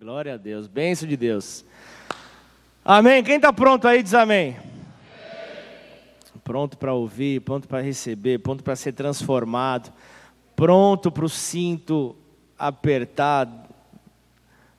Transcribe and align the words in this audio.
Glória 0.00 0.34
a 0.34 0.36
Deus, 0.36 0.68
benção 0.68 1.08
de 1.08 1.16
Deus. 1.16 1.64
Amém. 2.84 3.20
Quem 3.24 3.34
está 3.34 3.52
pronto 3.52 3.88
aí 3.88 4.00
diz 4.00 4.14
amém. 4.14 4.56
Pronto 6.44 6.78
para 6.78 6.94
ouvir, 6.94 7.40
pronto 7.40 7.66
para 7.66 7.80
receber, 7.80 8.38
pronto 8.38 8.62
para 8.62 8.76
ser 8.76 8.92
transformado, 8.92 9.92
pronto 10.54 11.10
para 11.10 11.24
o 11.24 11.28
cinto 11.28 12.14
apertar, 12.56 13.48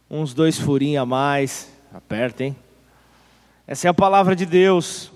uns 0.10 0.34
dois 0.34 0.58
furinhos 0.58 1.04
a 1.04 1.05
mais. 1.05 1.70
Aperta, 1.94 2.46
hein? 2.46 2.56
Essa 3.67 3.88
é 3.88 3.90
a 3.90 3.94
palavra 3.94 4.38
de 4.38 4.46
Deus. 4.46 5.12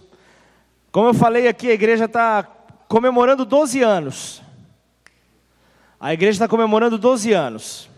Como 0.92 1.08
eu 1.08 1.14
falei 1.14 1.48
aqui, 1.48 1.70
a 1.70 1.74
igreja 1.74 2.06
está 2.06 2.44
comemorando 2.90 3.46
12 3.46 3.82
anos. 3.82 4.42
A 5.98 6.14
igreja 6.14 6.36
está 6.36 6.48
comemorando 6.50 6.98
12 6.98 7.32
anos. 7.32 7.93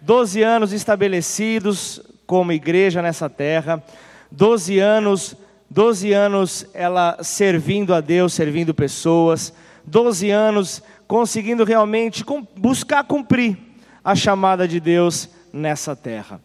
12 0.00 0.42
anos 0.42 0.72
estabelecidos 0.72 2.00
como 2.26 2.52
igreja 2.52 3.02
nessa 3.02 3.28
terra. 3.28 3.82
12 4.30 4.78
anos, 4.78 5.36
12 5.70 6.12
anos 6.12 6.66
ela 6.72 7.18
servindo 7.22 7.94
a 7.94 8.00
Deus, 8.00 8.32
servindo 8.32 8.74
pessoas. 8.74 9.52
12 9.84 10.30
anos 10.30 10.82
conseguindo 11.06 11.64
realmente 11.64 12.24
buscar 12.56 13.02
cumprir 13.04 13.56
a 14.04 14.14
chamada 14.14 14.68
de 14.68 14.78
Deus 14.78 15.28
nessa 15.52 15.96
terra. 15.96 16.40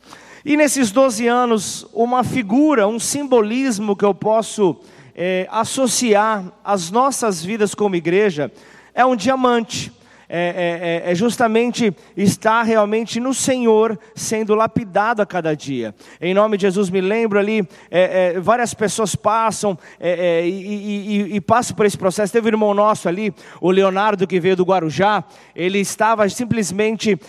E 0.45 0.57
nesses 0.57 0.91
12 0.91 1.27
anos, 1.27 1.87
uma 1.93 2.23
figura, 2.23 2.87
um 2.87 2.99
simbolismo 2.99 3.95
que 3.95 4.03
eu 4.03 4.13
posso 4.13 4.77
é, 5.15 5.47
associar 5.51 6.43
às 6.63 6.89
nossas 6.91 7.43
vidas 7.43 7.75
como 7.75 7.95
igreja 7.95 8.51
é 8.93 9.05
um 9.05 9.15
diamante. 9.15 9.91
É, 10.29 11.03
é, 11.05 11.09
é, 11.09 11.11
é, 11.11 11.15
justamente 11.15 11.93
estar 12.15 12.63
realmente 12.63 13.19
no 13.19 13.33
Senhor 13.33 13.99
sendo 14.15 14.55
lapidado 14.55 15.21
a 15.21 15.25
cada 15.25 15.53
dia. 15.53 15.93
Em 16.19 16.33
nome 16.33 16.57
de 16.57 16.61
Jesus, 16.61 16.89
me 16.89 17.01
lembro 17.01 17.37
ali, 17.37 17.67
é, 17.91 18.33
é 18.35 18.39
várias 18.39 18.73
pessoas 18.73 19.15
passam 19.15 19.77
é, 19.99 20.47
e, 20.47 21.29
e, 21.29 21.35
e, 21.35 21.41
passam 21.41 21.75
por 21.75 21.85
esse 21.85 21.97
processo. 21.97 22.31
Teve 22.31 22.47
um 22.47 22.53
irmão 22.53 22.73
nosso 22.73 23.09
ali, 23.09 23.33
o 23.59 23.69
Leonardo, 23.69 24.25
que 24.25 24.39
veio 24.39 24.55
do 24.55 24.63
Guarujá, 24.63 25.23
ele 25.55 25.79
estava 25.79 26.27
simplesmente 26.29 27.19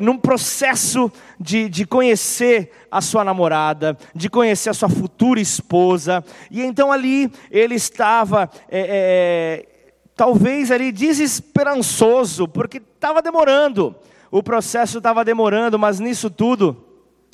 num 0.00 0.18
processo 0.18 1.10
de, 1.38 1.68
de 1.68 1.86
conhecer 1.86 2.70
a 2.90 3.00
sua 3.00 3.24
namorada, 3.24 3.96
de 4.14 4.28
conhecer 4.28 4.70
a 4.70 4.74
sua 4.74 4.88
futura 4.88 5.40
esposa, 5.40 6.24
e 6.50 6.62
então 6.62 6.90
ali 6.90 7.30
ele 7.50 7.74
estava 7.74 8.50
talvez 10.16 10.70
ali 10.70 10.92
desesperançoso, 10.92 12.46
porque 12.46 12.78
estava 12.78 13.20
demorando, 13.20 13.94
o 14.30 14.42
processo 14.42 14.98
estava 14.98 15.24
demorando, 15.24 15.78
mas 15.78 16.00
nisso 16.00 16.30
tudo 16.30 16.76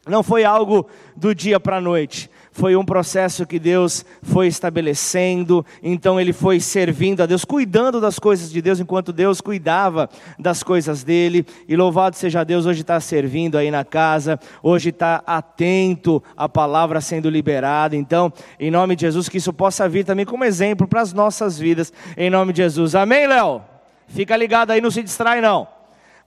não 0.06 0.22
foi 0.22 0.44
algo 0.44 0.88
do 1.14 1.34
dia 1.34 1.60
para 1.60 1.76
a 1.76 1.80
noite 1.80 2.30
foi 2.52 2.74
um 2.74 2.84
processo 2.84 3.46
que 3.46 3.58
Deus 3.58 4.04
foi 4.22 4.48
estabelecendo, 4.48 5.64
então 5.82 6.20
ele 6.20 6.32
foi 6.32 6.58
servindo 6.58 7.22
a 7.22 7.26
Deus, 7.26 7.44
cuidando 7.44 8.00
das 8.00 8.18
coisas 8.18 8.50
de 8.50 8.60
Deus, 8.60 8.80
enquanto 8.80 9.12
Deus 9.12 9.40
cuidava 9.40 10.10
das 10.38 10.62
coisas 10.62 11.04
dele, 11.04 11.46
e 11.68 11.76
louvado 11.76 12.16
seja 12.16 12.44
Deus, 12.44 12.66
hoje 12.66 12.80
está 12.80 12.98
servindo 13.00 13.56
aí 13.56 13.70
na 13.70 13.84
casa, 13.84 14.38
hoje 14.62 14.90
está 14.90 15.22
atento 15.26 16.22
à 16.36 16.48
palavra 16.48 17.00
sendo 17.00 17.30
liberada, 17.30 17.94
então, 17.94 18.32
em 18.58 18.70
nome 18.70 18.96
de 18.96 19.02
Jesus, 19.02 19.28
que 19.28 19.38
isso 19.38 19.52
possa 19.52 19.88
vir 19.88 20.04
também 20.04 20.26
como 20.26 20.44
exemplo 20.44 20.88
para 20.88 21.00
as 21.00 21.12
nossas 21.12 21.58
vidas, 21.58 21.92
em 22.16 22.30
nome 22.30 22.52
de 22.52 22.62
Jesus, 22.62 22.94
amém, 22.94 23.26
Léo? 23.26 23.62
Fica 24.08 24.36
ligado 24.36 24.72
aí, 24.72 24.80
não 24.80 24.90
se 24.90 25.02
distrai 25.04 25.40
não, 25.40 25.68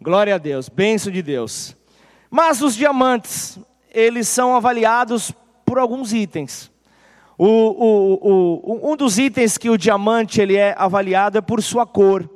glória 0.02 0.36
a 0.36 0.38
Deus, 0.38 0.70
benção 0.70 1.12
de 1.12 1.22
Deus. 1.22 1.76
Mas 2.32 2.62
os 2.62 2.76
diamantes, 2.76 3.60
eles 3.94 4.28
são 4.28 4.56
avaliados 4.56 5.32
por 5.74 5.80
alguns 5.80 6.14
itens. 6.14 6.72
O, 7.36 7.48
o, 7.48 8.20
o, 8.22 8.92
um 8.92 8.96
dos 8.96 9.18
itens 9.18 9.58
que 9.58 9.72
o 9.72 9.78
diamante 9.78 10.40
ele 10.40 10.56
é 10.56 10.76
avaliado 10.78 11.40
é 11.40 11.42
por 11.42 11.64
sua 11.64 11.84
cor. 11.84 12.30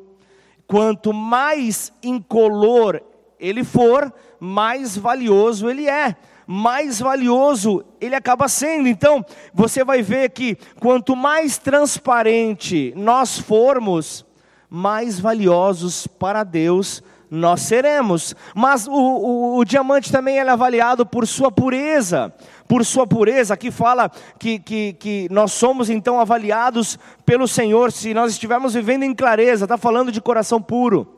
Quanto 0.66 1.14
mais 1.14 1.94
incolor 2.02 3.00
ele 3.40 3.64
for, 3.64 4.12
mais 4.40 4.98
valioso 4.98 5.70
ele 5.70 5.88
é. 5.88 6.16
Mais 6.48 7.00
valioso 7.00 7.86
ele 8.02 8.16
acaba 8.16 8.48
sendo. 8.48 8.88
Então, 8.88 9.24
você 9.54 9.84
vai 9.84 10.02
ver 10.02 10.32
que 10.32 10.58
quanto 10.80 11.16
mais 11.16 11.60
transparente 11.60 12.92
nós 12.98 13.38
formos, 13.38 14.26
mais 14.68 15.20
valiosos 15.20 16.08
para 16.08 16.44
Deus 16.44 17.04
nós 17.30 17.62
seremos. 17.62 18.36
Mas 18.56 18.88
o, 18.88 18.92
o, 18.92 19.58
o 19.58 19.66
diamante 19.66 20.12
também 20.12 20.40
é 20.40 20.50
avaliado 20.50 21.06
por 21.06 21.28
sua 21.28 21.52
pureza 21.52 22.34
por 22.68 22.86
sua 22.86 23.08
pureza. 23.08 23.54
Aqui 23.54 23.72
fala 23.72 24.12
que, 24.38 24.60
que, 24.60 24.94
que 24.94 25.28
nós 25.32 25.52
somos 25.52 25.90
então 25.90 26.20
avaliados 26.20 27.00
pelo 27.26 27.48
Senhor 27.48 27.92
se 27.92 28.14
nós 28.14 28.32
estivermos 28.32 28.74
vivendo 28.74 29.04
em 29.04 29.14
clareza, 29.14 29.66
está 29.66 29.78
falando 29.78 30.12
de 30.12 30.22
coração 30.22 30.62
puro. 30.62 31.16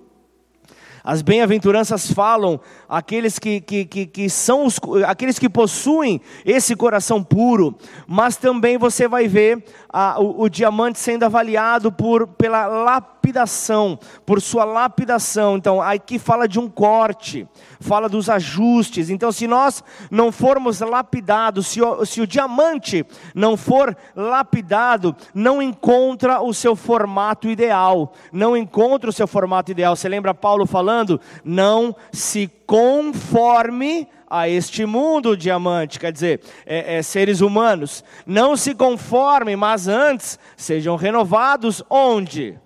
As 1.04 1.22
bem-aventuranças 1.22 2.12
falam 2.12 2.59
aqueles 2.90 3.38
que, 3.38 3.62
que, 3.62 3.86
que, 3.86 4.06
que, 4.08 4.30
são 4.30 4.66
os, 4.66 4.80
aqueles 5.08 5.38
que 5.38 5.48
possuem 5.48 6.20
esse 6.44 6.76
coração 6.76 7.24
puro, 7.24 7.78
mas 8.08 8.36
também 8.36 8.80
você 8.80 9.08
vai 9.08 9.28
ver 9.28 9.64
o, 10.18 10.44
o, 10.44 10.50
diamante 10.50 10.98
sendo 10.98 11.24
avaliado 11.24 11.92
por, 11.92 12.26
pela 12.28 12.66
lapidação, 12.66 14.00
por 14.26 14.42
sua 14.42 14.66
lapidação. 14.66 15.58
Então, 15.58 15.80
aqui 15.80 16.18
fala 16.18 16.48
de 16.48 16.60
um 16.60 16.68
corte, 16.68 17.48
fala 17.80 18.10
dos 18.10 18.28
ajustes. 18.28 19.12
Então, 19.12 19.32
se 19.32 19.46
nós 19.46 19.84
não 20.10 20.32
formos 20.32 20.80
lapidados, 20.80 21.68
se 21.68 21.82
o, 21.82 22.04
se 22.06 22.22
o 22.22 22.28
diamante 22.28 23.06
não 23.36 23.56
for 23.56 23.96
lapidado, 24.16 25.16
não 25.34 25.62
encontra 25.62 26.42
o 26.42 26.54
seu 26.54 26.76
formato 26.76 27.48
ideal, 27.48 28.14
não 28.32 28.58
encontra 28.58 29.10
o 29.10 29.14
seu 29.14 29.28
formato 29.28 29.72
ideal. 29.72 29.96
Você 29.96 30.10
lembra 30.10 30.34
Paulo 30.34 30.66
falando? 30.66 31.22
Não 31.44 31.96
se 32.12 32.48
conforme 32.79 34.07
a 34.29 34.47
este 34.47 34.85
mundo 34.85 35.35
diamante, 35.35 36.00
quer 36.00 36.13
dizer, 36.13 36.40
é, 36.66 36.95
é, 36.95 37.01
seres 37.01 37.41
humanos, 37.41 38.06
não 38.25 38.56
se 38.56 38.73
conformem, 38.73 39.57
mas 39.57 39.90
antes 39.90 40.40
sejam 40.56 40.95
renovados. 40.95 41.84
Onde? 41.90 42.57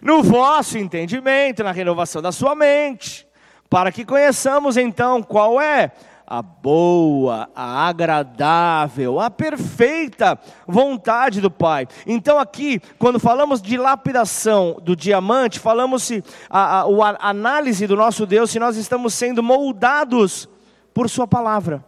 No 0.00 0.22
vosso 0.22 0.78
entendimento, 0.78 1.64
na 1.64 1.72
renovação 1.72 2.22
da 2.22 2.30
sua 2.30 2.54
mente, 2.54 3.26
para 3.68 3.90
que 3.90 4.04
conheçamos 4.04 4.76
então 4.76 5.24
qual 5.24 5.60
é 5.60 5.90
a 6.26 6.42
boa, 6.42 7.48
a 7.54 7.88
agradável, 7.88 9.20
a 9.20 9.30
perfeita 9.30 10.38
vontade 10.66 11.40
do 11.40 11.50
Pai. 11.50 11.86
Então, 12.06 12.38
aqui, 12.38 12.80
quando 12.98 13.20
falamos 13.20 13.62
de 13.62 13.76
lapidação 13.76 14.76
do 14.82 14.96
diamante, 14.96 15.60
falamos 15.60 16.02
se 16.02 16.22
a, 16.50 16.82
a, 16.82 16.84
a 16.84 17.30
análise 17.30 17.86
do 17.86 17.96
nosso 17.96 18.26
Deus, 18.26 18.50
se 18.50 18.58
nós 18.58 18.76
estamos 18.76 19.14
sendo 19.14 19.42
moldados 19.42 20.48
por 20.92 21.08
Sua 21.08 21.26
palavra 21.26 21.84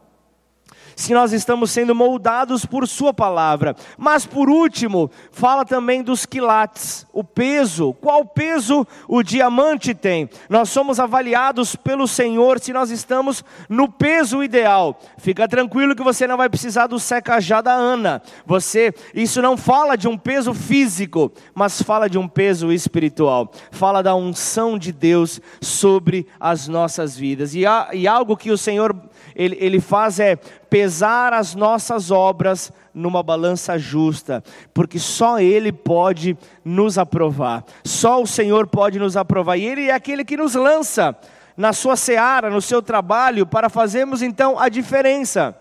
se 0.99 1.15
nós 1.15 1.33
estamos 1.33 1.71
sendo 1.71 1.95
moldados 1.95 2.67
por 2.67 2.89
Sua 2.89 3.15
palavra. 3.15 3.77
Mas 3.97 4.27
por 4.27 4.51
último, 4.51 5.09
fala 5.31 5.65
também 5.65 6.03
dos 6.03 6.27
quilates, 6.27 7.07
o 7.13 7.23
peso. 7.23 7.95
Qual 8.01 8.25
peso 8.25 8.85
o 9.07 9.23
diamante 9.23 9.95
tem? 9.95 10.29
Nós 10.51 10.71
somos 10.71 10.99
avaliados 10.99 11.77
pelo 11.77 12.09
Senhor 12.09 12.59
se 12.59 12.73
nós 12.73 12.91
estamos 12.91 13.45
no 13.69 13.89
peso 13.89 14.43
ideal. 14.43 14.99
Fica 15.19 15.47
tranquilo 15.47 15.95
que 15.95 16.03
você 16.03 16.27
não 16.27 16.37
vai 16.37 16.49
precisar 16.49 16.89
do 16.89 16.99
secajá 16.99 17.61
da 17.61 17.75
Ana. 17.75 18.21
Você, 18.45 18.93
isso 19.15 19.41
não 19.41 19.57
fala 19.57 19.95
de 19.95 20.09
um 20.09 20.19
peso 20.19 20.53
físico, 20.53 21.31
mas 21.55 21.81
fala 21.81 22.11
de 22.11 22.19
um 22.19 22.27
peso 22.27 22.73
espiritual. 22.73 23.53
Fala 23.71 24.03
da 24.03 24.17
unção 24.17 24.77
de 24.77 24.91
Deus 24.91 25.41
sobre 25.61 26.27
as 26.41 26.67
nossas 26.67 27.17
vidas. 27.17 27.55
E, 27.55 27.65
há, 27.65 27.91
e 27.93 28.09
algo 28.09 28.37
que 28.37 28.51
o 28.51 28.59
Senhor 28.59 28.97
ele, 29.39 29.57
ele 29.61 29.81
faz 29.81 30.19
é 30.19 30.37
pesar 30.71 31.33
as 31.33 31.55
nossas 31.55 32.11
obras 32.11 32.73
numa 32.93 33.23
balança 33.23 33.79
justa, 33.79 34.43
porque 34.75 34.99
só 34.99 35.41
Ele 35.41 35.73
pode 35.73 36.37
nos 36.65 36.99
aprovar, 36.99 37.65
só 37.85 38.21
o 38.23 38.27
Senhor 38.27 38.67
pode 38.67 38.99
nos 38.99 39.17
aprovar, 39.17 39.57
e 39.57 39.65
Ele 39.65 39.89
é 39.89 39.95
aquele 39.95 40.25
que 40.25 40.37
nos 40.37 40.55
lança 40.55 41.17
na 41.57 41.73
sua 41.73 41.97
seara, 41.97 42.51
no 42.51 42.63
seu 42.63 42.81
trabalho, 42.81 43.47
para 43.47 43.69
fazermos 43.69 44.23
então 44.23 44.59
a 44.59 44.69
diferença. 44.69 45.57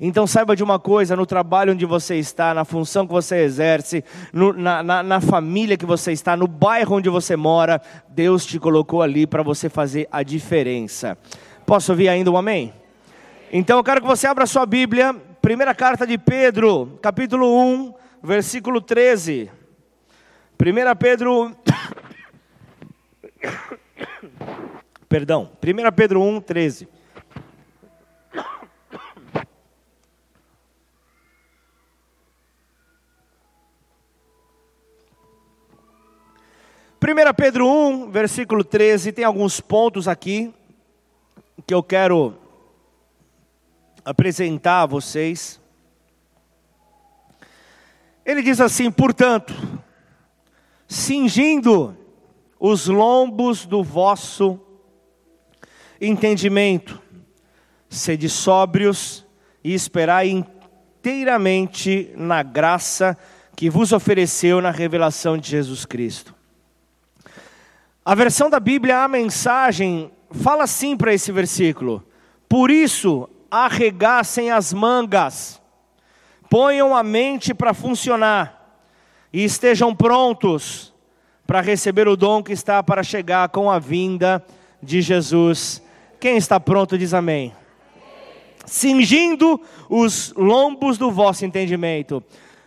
Então 0.00 0.26
saiba 0.26 0.56
de 0.56 0.62
uma 0.62 0.78
coisa: 0.78 1.16
no 1.16 1.26
trabalho 1.26 1.72
onde 1.72 1.86
você 1.86 2.16
está, 2.16 2.52
na 2.52 2.64
função 2.64 3.06
que 3.06 3.12
você 3.12 3.36
exerce, 3.38 4.04
no, 4.32 4.52
na, 4.52 4.82
na, 4.82 5.02
na, 5.02 5.20
família 5.20 5.76
que 5.76 5.86
você 5.86 6.12
está, 6.12 6.36
no 6.36 6.46
bairro 6.46 6.96
onde 6.96 7.08
você 7.08 7.36
mora, 7.36 7.80
Deus 8.08 8.44
te 8.44 8.58
colocou 8.58 9.02
ali 9.02 9.26
para 9.26 9.42
você 9.42 9.68
fazer 9.68 10.08
a 10.10 10.22
diferença. 10.22 11.16
Posso 11.64 11.92
ouvir 11.92 12.08
ainda 12.08 12.30
um 12.30 12.36
amém? 12.36 12.72
Então 13.56 13.76
eu 13.76 13.84
quero 13.84 14.00
que 14.00 14.06
você 14.08 14.26
abra 14.26 14.46
sua 14.46 14.66
Bíblia, 14.66 15.14
primeira 15.40 15.72
carta 15.72 16.04
de 16.04 16.18
Pedro, 16.18 16.98
capítulo 17.00 17.56
1, 17.56 17.94
versículo 18.20 18.80
13. 18.80 19.48
1 20.60 20.96
Pedro. 20.98 21.56
Perdão, 25.08 25.52
1 25.62 25.92
Pedro 25.94 26.20
1, 26.20 26.40
13. 26.40 26.88
1 37.00 37.34
Pedro 37.36 37.68
1, 37.68 38.10
versículo 38.10 38.64
13, 38.64 39.12
tem 39.12 39.24
alguns 39.24 39.60
pontos 39.60 40.08
aqui 40.08 40.52
que 41.64 41.72
eu 41.72 41.84
quero 41.84 42.42
apresentar 44.04 44.82
a 44.82 44.86
vocês. 44.86 45.60
Ele 48.24 48.42
diz 48.42 48.60
assim: 48.60 48.90
portanto, 48.90 49.54
cingindo 50.86 51.96
os 52.58 52.86
lombos 52.86 53.66
do 53.66 53.82
vosso 53.82 54.60
entendimento, 56.00 57.00
sede 57.88 58.28
sóbrios 58.28 59.26
e 59.62 59.72
esperai 59.74 60.30
inteiramente 60.30 62.12
na 62.16 62.42
graça 62.42 63.16
que 63.56 63.70
vos 63.70 63.92
ofereceu 63.92 64.60
na 64.60 64.70
revelação 64.70 65.38
de 65.38 65.48
Jesus 65.50 65.84
Cristo. 65.84 66.34
A 68.04 68.14
versão 68.14 68.50
da 68.50 68.60
Bíblia, 68.60 69.02
a 69.02 69.08
mensagem, 69.08 70.10
fala 70.30 70.64
assim 70.64 70.96
para 70.96 71.14
esse 71.14 71.32
versículo: 71.32 72.04
Por 72.48 72.70
isso, 72.70 73.28
arregassem 73.54 74.50
as 74.50 74.72
mangas, 74.72 75.60
ponham 76.48 76.96
a 76.96 77.02
mente 77.02 77.54
para 77.54 77.74
funcionar 77.74 78.78
e 79.32 79.44
estejam 79.44 79.94
prontos 79.94 80.92
para 81.46 81.60
receber 81.60 82.08
o 82.08 82.16
dom 82.16 82.42
que 82.42 82.52
está 82.52 82.82
para 82.82 83.02
chegar 83.02 83.48
com 83.50 83.70
a 83.70 83.78
vinda 83.78 84.44
de 84.82 85.00
Jesus. 85.00 85.82
Quem 86.18 86.36
está 86.36 86.58
pronto 86.58 86.96
diz 86.96 87.12
amém. 87.12 87.54
Cingindo 88.66 89.60
os 89.88 90.32
lombos 90.36 90.96
do 90.96 91.10
vosso 91.10 91.44
entendimento. 91.44 92.22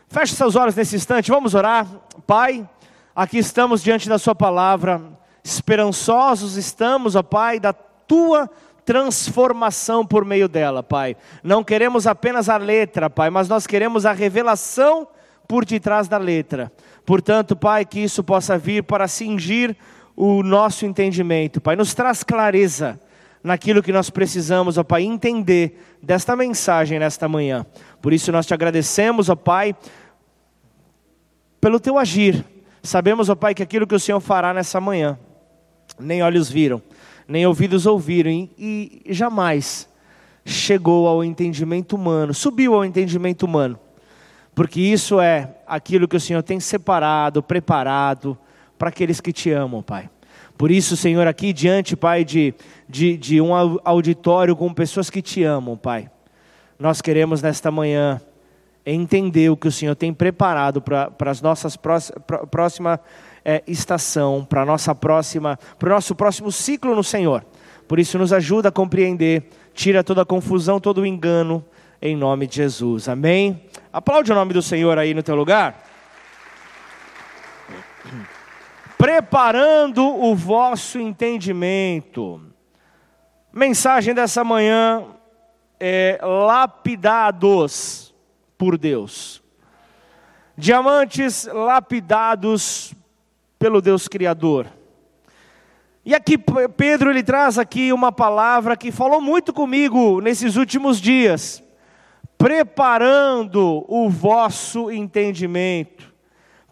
Feche 0.07 0.35
seus 0.35 0.55
olhos 0.55 0.75
nesse 0.75 0.95
instante, 0.95 1.31
vamos 1.31 1.55
orar. 1.55 1.87
Pai, 2.25 2.67
aqui 3.15 3.39
estamos 3.39 3.81
diante 3.81 4.07
da 4.07 4.19
Sua 4.19 4.35
palavra 4.35 5.17
Esperançosos 5.47 6.57
estamos, 6.57 7.15
ó 7.15 7.23
Pai, 7.23 7.57
da 7.57 7.71
tua 7.71 8.49
transformação 8.87 10.05
por 10.05 10.23
meio 10.23 10.47
dela, 10.47 10.81
Pai. 10.81 11.17
Não 11.43 11.61
queremos 11.61 12.07
apenas 12.07 12.47
a 12.47 12.55
letra, 12.55 13.09
Pai, 13.09 13.29
mas 13.29 13.49
nós 13.49 13.67
queremos 13.67 14.05
a 14.05 14.13
revelação 14.13 15.05
por 15.45 15.65
detrás 15.65 16.07
da 16.07 16.17
letra. 16.17 16.71
Portanto, 17.05 17.53
Pai, 17.53 17.83
que 17.83 17.99
isso 17.99 18.23
possa 18.23 18.57
vir 18.57 18.83
para 18.83 19.05
cingir 19.09 19.75
o 20.15 20.41
nosso 20.41 20.85
entendimento, 20.85 21.59
Pai. 21.59 21.75
Nos 21.75 21.93
traz 21.93 22.23
clareza 22.23 22.97
naquilo 23.43 23.83
que 23.83 23.91
nós 23.91 24.09
precisamos, 24.09 24.77
ó 24.77 24.85
Pai, 24.85 25.03
entender 25.03 25.97
desta 26.01 26.33
mensagem 26.33 26.97
nesta 26.97 27.27
manhã. 27.27 27.65
Por 28.01 28.13
isso 28.13 28.31
nós 28.31 28.45
te 28.45 28.53
agradecemos, 28.53 29.27
ó 29.27 29.35
Pai, 29.35 29.75
pelo 31.59 31.77
teu 31.77 31.97
agir. 31.99 32.45
Sabemos, 32.81 33.27
ó 33.27 33.35
Pai, 33.35 33.53
que 33.53 33.63
aquilo 33.63 33.85
que 33.85 33.95
o 33.95 33.99
Senhor 33.99 34.21
fará 34.21 34.53
nessa 34.53 34.79
manhã 34.79 35.19
nem 35.99 36.21
olhos 36.21 36.49
viram, 36.49 36.81
nem 37.27 37.45
ouvidos 37.45 37.85
ouviram, 37.85 38.31
e, 38.31 39.01
jamais 39.09 39.89
chegou 40.45 41.07
ao 41.07 41.23
entendimento 41.23 41.95
humano, 41.95 42.33
subiu 42.33 42.73
ao 42.73 42.85
entendimento 42.85 43.43
humano, 43.43 43.77
porque 44.55 44.79
isso 44.79 45.19
é 45.19 45.55
aquilo 45.67 46.07
que 46.07 46.15
o 46.15 46.19
Senhor 46.21 46.41
tem 46.41 46.59
separado, 46.59 47.43
preparado 47.43 48.37
para 48.77 48.89
aqueles 48.89 49.19
que 49.19 49.33
te 49.33 49.51
amam, 49.51 49.83
Pai. 49.83 50.09
Por 50.57 50.71
isso, 50.71 50.95
Senhor, 50.95 51.27
aqui 51.27 51.51
diante, 51.53 51.95
Pai, 51.95 52.23
de, 52.23 52.53
de, 52.87 53.17
de 53.17 53.41
um 53.41 53.53
auditório 53.83 54.55
com 54.55 54.73
pessoas 54.73 55.09
que 55.09 55.21
te 55.21 55.43
amam, 55.43 55.75
Pai, 55.77 56.09
nós 56.79 57.01
queremos 57.01 57.41
nesta 57.41 57.69
manhã 57.69 58.21
entender 58.85 59.49
o 59.49 59.57
que 59.57 59.67
o 59.67 59.71
Senhor 59.71 59.95
tem 59.95 60.13
preparado 60.13 60.81
para 60.81 61.11
as 61.25 61.41
nossas 61.41 61.77
próximas 62.49 62.99
é, 63.49 63.63
estação, 63.65 64.43
para 64.43 64.65
nossa 64.65 64.93
próxima, 64.93 65.57
para 65.79 65.87
o 65.87 65.93
nosso 65.93 66.13
próximo 66.13 66.51
ciclo 66.51 66.93
no 66.93 67.01
Senhor. 67.01 67.45
Por 67.87 67.97
isso 67.97 68.17
nos 68.17 68.33
ajuda 68.33 68.67
a 68.67 68.71
compreender, 68.73 69.49
tira 69.73 70.03
toda 70.03 70.23
a 70.23 70.25
confusão, 70.25 70.81
todo 70.81 70.97
o 70.97 71.05
engano, 71.05 71.65
em 72.01 72.13
nome 72.13 72.45
de 72.45 72.57
Jesus. 72.57 73.07
Amém. 73.07 73.63
Aplaude 73.93 74.33
o 74.33 74.35
nome 74.35 74.53
do 74.53 74.61
Senhor 74.61 74.97
aí 74.97 75.13
no 75.13 75.23
teu 75.23 75.33
lugar. 75.33 75.81
Preparando 78.97 80.03
o 80.05 80.35
vosso 80.35 80.99
entendimento. 80.99 82.41
Mensagem 83.53 84.13
dessa 84.13 84.43
manhã 84.43 85.05
é 85.79 86.19
lapidados 86.21 88.13
por 88.57 88.77
Deus. 88.77 89.41
Diamantes 90.57 91.45
lapidados 91.45 92.93
pelo 93.59 93.81
Deus 93.81 94.07
Criador. 94.07 94.67
E 96.05 96.15
aqui 96.15 96.37
Pedro 96.37 97.09
ele 97.09 97.21
traz 97.21 97.59
aqui 97.59 97.91
uma 97.91 98.13
palavra 98.13 98.77
que 98.77 98.91
falou 98.93 99.19
muito 99.19 99.51
comigo 99.51 100.21
nesses 100.21 100.55
últimos 100.55 101.01
dias, 101.01 101.61
preparando 102.37 103.83
o 103.89 104.09
vosso 104.09 104.89
entendimento. 104.89 106.15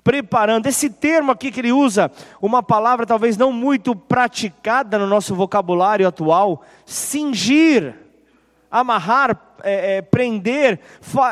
Preparando, 0.01 0.67
esse 0.67 0.89
termo 0.89 1.31
aqui 1.31 1.51
que 1.51 1.59
ele 1.59 1.73
usa, 1.73 2.11
uma 2.39 2.61
palavra 2.61 3.07
talvez 3.07 3.35
não 3.35 3.51
muito 3.51 3.95
praticada 3.95 4.99
no 4.99 5.07
nosso 5.07 5.33
vocabulário 5.33 6.07
atual, 6.07 6.61
cingir, 6.85 7.95
amarrar, 8.69 9.57
é, 9.63 9.97
é, 9.97 10.01
prender. 10.01 10.79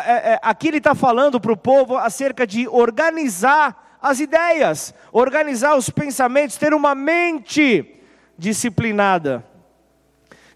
É, 0.06 0.34
é, 0.34 0.40
aqui 0.42 0.70
ele 0.70 0.80
está 0.80 0.96
falando 0.96 1.40
para 1.40 1.54
o 1.54 1.58
povo 1.58 1.96
acerca 1.98 2.48
de 2.48 2.68
organizar 2.68 3.83
as 4.04 4.20
ideias, 4.20 4.94
organizar 5.14 5.78
os 5.78 5.90
pensamentos, 5.90 6.58
ter 6.58 6.74
uma 6.74 6.94
mente 6.94 8.02
disciplinada. 8.38 9.46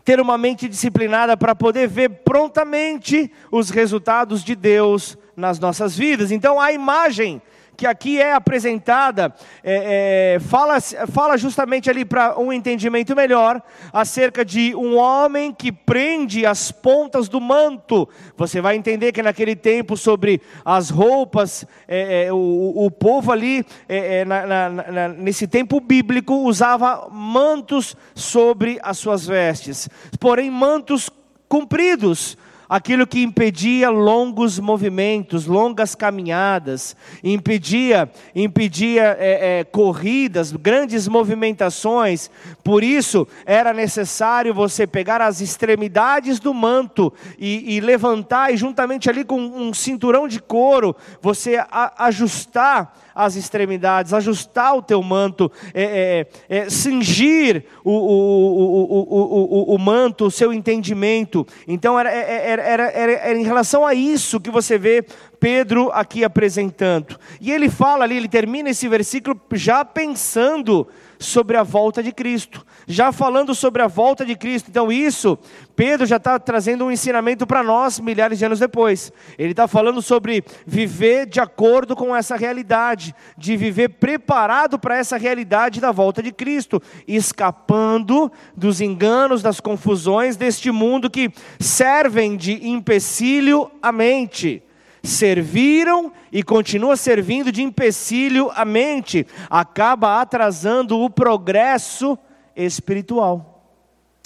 Ter 0.04 0.20
uma 0.20 0.38
mente 0.38 0.68
disciplinada 0.68 1.38
para 1.38 1.56
poder 1.56 1.88
ver 1.88 2.10
prontamente 2.10 3.32
os 3.50 3.70
resultados 3.70 4.44
de 4.44 4.54
Deus 4.54 5.18
nas 5.34 5.60
nossas 5.60 5.98
vidas. 5.98 6.30
Então, 6.30 6.60
a 6.60 6.74
imagem 6.74 7.42
que 7.78 7.86
aqui 7.86 8.20
é 8.20 8.34
apresentada 8.34 9.32
é, 9.64 10.36
é, 10.36 10.40
fala, 10.40 10.82
fala 10.82 11.38
justamente 11.38 11.92
ali 11.92 12.04
para 12.04 12.38
um 12.40 12.52
entendimento 12.52 13.16
melhor 13.16 13.62
acerca 13.94 14.44
de 14.44 14.76
um 14.76 14.98
homem 14.98 15.54
que 15.54 15.72
prende 15.72 16.44
as 16.44 16.72
pontas 16.72 17.30
do 17.30 17.40
manto. 17.40 18.10
Você 18.36 18.60
vai 18.60 18.76
entender 18.76 19.12
que 19.12 19.22
naquele 19.22 19.56
tempo, 19.56 19.96
sobre 19.96 20.42
as 20.66 20.90
roupas, 20.90 21.66
é, 21.88 22.26
é 22.26 22.34
o, 22.34 22.74
o, 22.76 22.90
povo 22.90 23.32
ali, 23.32 23.64
é, 23.88 24.22
é, 24.22 24.26
na, 24.26 24.48
na, 24.48 24.70
na, 24.70 25.08
nesse 25.10 25.46
tempo 25.46 25.80
bíblico, 25.80 26.34
usava 26.34 27.08
mantos 27.12 27.96
sobre 28.16 28.80
as 28.82 28.98
suas 28.98 29.28
vestes, 29.28 29.88
porém, 30.20 30.50
mantos 30.50 31.12
compridos 31.48 32.38
aquilo 32.68 33.08
que 33.08 33.24
impedia 33.24 33.90
longos 33.90 34.60
movimentos, 34.60 35.46
longas 35.46 35.96
caminhadas, 35.96 36.96
impedia, 37.24 38.10
impedia 38.36 39.16
é, 39.20 39.60
é, 39.60 39.64
corridas, 39.64 40.52
grandes 40.52 41.08
movimentações. 41.08 42.30
Por 42.64 42.84
isso 42.84 43.28
era 43.46 43.74
necessário 43.74 44.54
você 44.54 44.86
pegar 44.86 45.22
as 45.22 45.42
extremidades 45.42 46.40
do 46.40 46.54
manto 46.54 47.14
e, 47.38 47.76
e 47.76 47.80
levantar 47.80 48.54
e 48.54 48.58
juntamente 48.58 49.10
ali 49.10 49.24
com 49.24 49.40
um 49.40 49.74
cinturão 49.74 50.28
de 50.28 50.40
couro 50.40 50.96
você 51.22 51.58
a, 51.70 52.06
ajustar 52.06 52.94
as 53.18 53.36
extremidades, 53.36 54.14
ajustar 54.14 54.76
o 54.76 54.82
teu 54.82 55.02
manto, 55.02 55.52
é, 55.74 56.28
é, 56.50 56.58
é, 56.58 56.70
cingir 56.70 57.66
o, 57.84 57.92
o, 57.92 59.72
o, 59.72 59.76
o, 59.76 59.80
manto, 59.80 60.26
o 60.26 60.32
seu 60.32 60.54
entendimento. 60.54 61.46
Então 61.68 62.00
era, 62.00 62.12
era, 62.12 62.62
era, 62.62 62.92
era, 62.92 63.36
em 63.36 63.44
relação 63.44 63.84
a 63.84 63.96
isso 63.96 64.40
que 64.40 64.52
você 64.52 64.78
vê 64.78 65.04
Pedro 65.40 65.90
aqui 65.92 66.24
apresentando. 66.24 67.18
E 67.42 67.52
ele 67.52 67.70
fala 67.70 68.04
ali, 68.04 68.18
ele 68.18 68.28
termina 68.28 68.70
esse 68.70 68.88
versículo 68.88 69.40
já 69.54 69.84
pensando 69.84 70.88
sobre 71.18 71.58
a 71.58 71.64
volta 71.64 72.04
de 72.04 72.12
Cristo, 72.12 72.64
já 72.88 73.12
falando 73.12 73.54
sobre 73.54 73.82
a 73.82 73.88
volta 73.88 74.26
de 74.26 74.34
Cristo. 74.34 74.70
Então, 74.70 74.90
isso, 74.90 75.38
Pedro 75.76 76.06
já 76.06 76.16
está 76.16 76.40
trazendo 76.40 76.86
um 76.86 76.92
ensinamento 76.92 77.46
para 77.46 77.62
nós 77.62 78.00
milhares 78.00 78.40
de 78.40 78.46
anos 78.46 78.60
depois. 78.60 79.12
Ele 79.38 79.52
está 79.52 79.68
falando 79.68 80.02
sobre 80.02 80.44
viver 80.66 81.26
de 81.26 81.42
acordo 81.42 81.98
com 81.98 82.16
essa 82.16 82.38
realidade, 82.38 83.14
de 83.38 83.58
viver 83.58 83.90
preparado 83.90 84.80
para 84.80 84.98
essa 84.98 85.18
realidade 85.18 85.82
da 85.82 85.92
volta 85.92 86.24
de 86.24 86.32
Cristo, 86.32 86.82
escapando 87.06 88.32
dos 88.56 88.80
enganos, 88.80 89.42
das 89.42 89.60
confusões 89.60 90.38
deste 90.38 90.72
mundo 90.72 91.10
que 91.10 91.30
servem 91.60 92.38
de 92.38 92.70
empecilho 92.70 93.70
à 93.82 93.92
mente 93.92 94.64
serviram 95.04 96.12
e 96.34 96.44
continua 96.44 96.98
servindo 96.98 97.50
de 97.50 97.64
empecilho 97.64 98.52
à 98.54 98.66
mente, 98.66 99.26
acaba 99.50 100.20
atrasando 100.20 101.00
o 101.00 101.10
progresso 101.10 102.20
espiritual. 102.58 103.54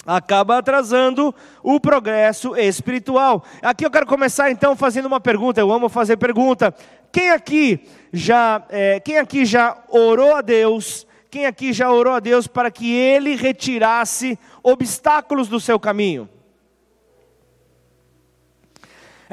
Acaba 0.04 0.58
atrasando 0.58 1.32
o 1.62 1.78
progresso 1.78 2.56
espiritual. 2.56 3.44
Aqui 3.62 3.86
eu 3.86 3.90
quero 3.90 4.06
começar 4.06 4.50
então 4.50 4.74
fazendo 4.74 5.06
uma 5.06 5.20
pergunta. 5.20 5.60
Eu 5.60 5.70
amo 5.70 5.88
fazer 5.88 6.16
pergunta. 6.16 6.74
Quem 7.12 7.30
aqui 7.30 7.86
já, 8.12 8.64
é, 8.68 8.98
quem 8.98 9.18
aqui 9.18 9.44
já 9.44 9.76
orou 9.88 10.34
a 10.34 10.40
Deus? 10.40 11.06
Quem 11.30 11.46
aqui 11.46 11.72
já 11.72 11.90
orou 11.90 12.14
a 12.14 12.20
Deus 12.20 12.46
para 12.48 12.70
que 12.70 12.92
Ele 12.92 13.36
retirasse 13.36 14.36
obstáculos 14.62 15.46
do 15.46 15.60
seu 15.60 15.78
caminho? 15.78 16.28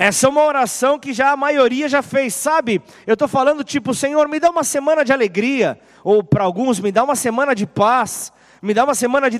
Essa 0.01 0.27
é 0.27 0.29
uma 0.29 0.45
oração 0.45 0.97
que 0.97 1.11
já 1.11 1.31
a 1.31 1.35
maioria 1.35 1.89
já 1.89 2.01
fez, 2.01 2.33
sabe? 2.33 2.81
Eu 3.05 3.15
estou 3.15 3.27
falando 3.27 3.65
tipo, 3.65 3.93
Senhor, 3.93 4.29
me 4.29 4.39
dá 4.39 4.49
uma 4.49 4.63
semana 4.63 5.03
de 5.03 5.11
alegria, 5.11 5.77
ou 6.05 6.23
para 6.23 6.45
alguns, 6.45 6.79
me 6.79 6.89
dá 6.89 7.03
uma 7.03 7.17
semana 7.17 7.53
de 7.53 7.67
paz, 7.67 8.31
me 8.61 8.73
dá 8.73 8.83
uma 8.83 8.95
semana 8.95 9.29
de 9.29 9.39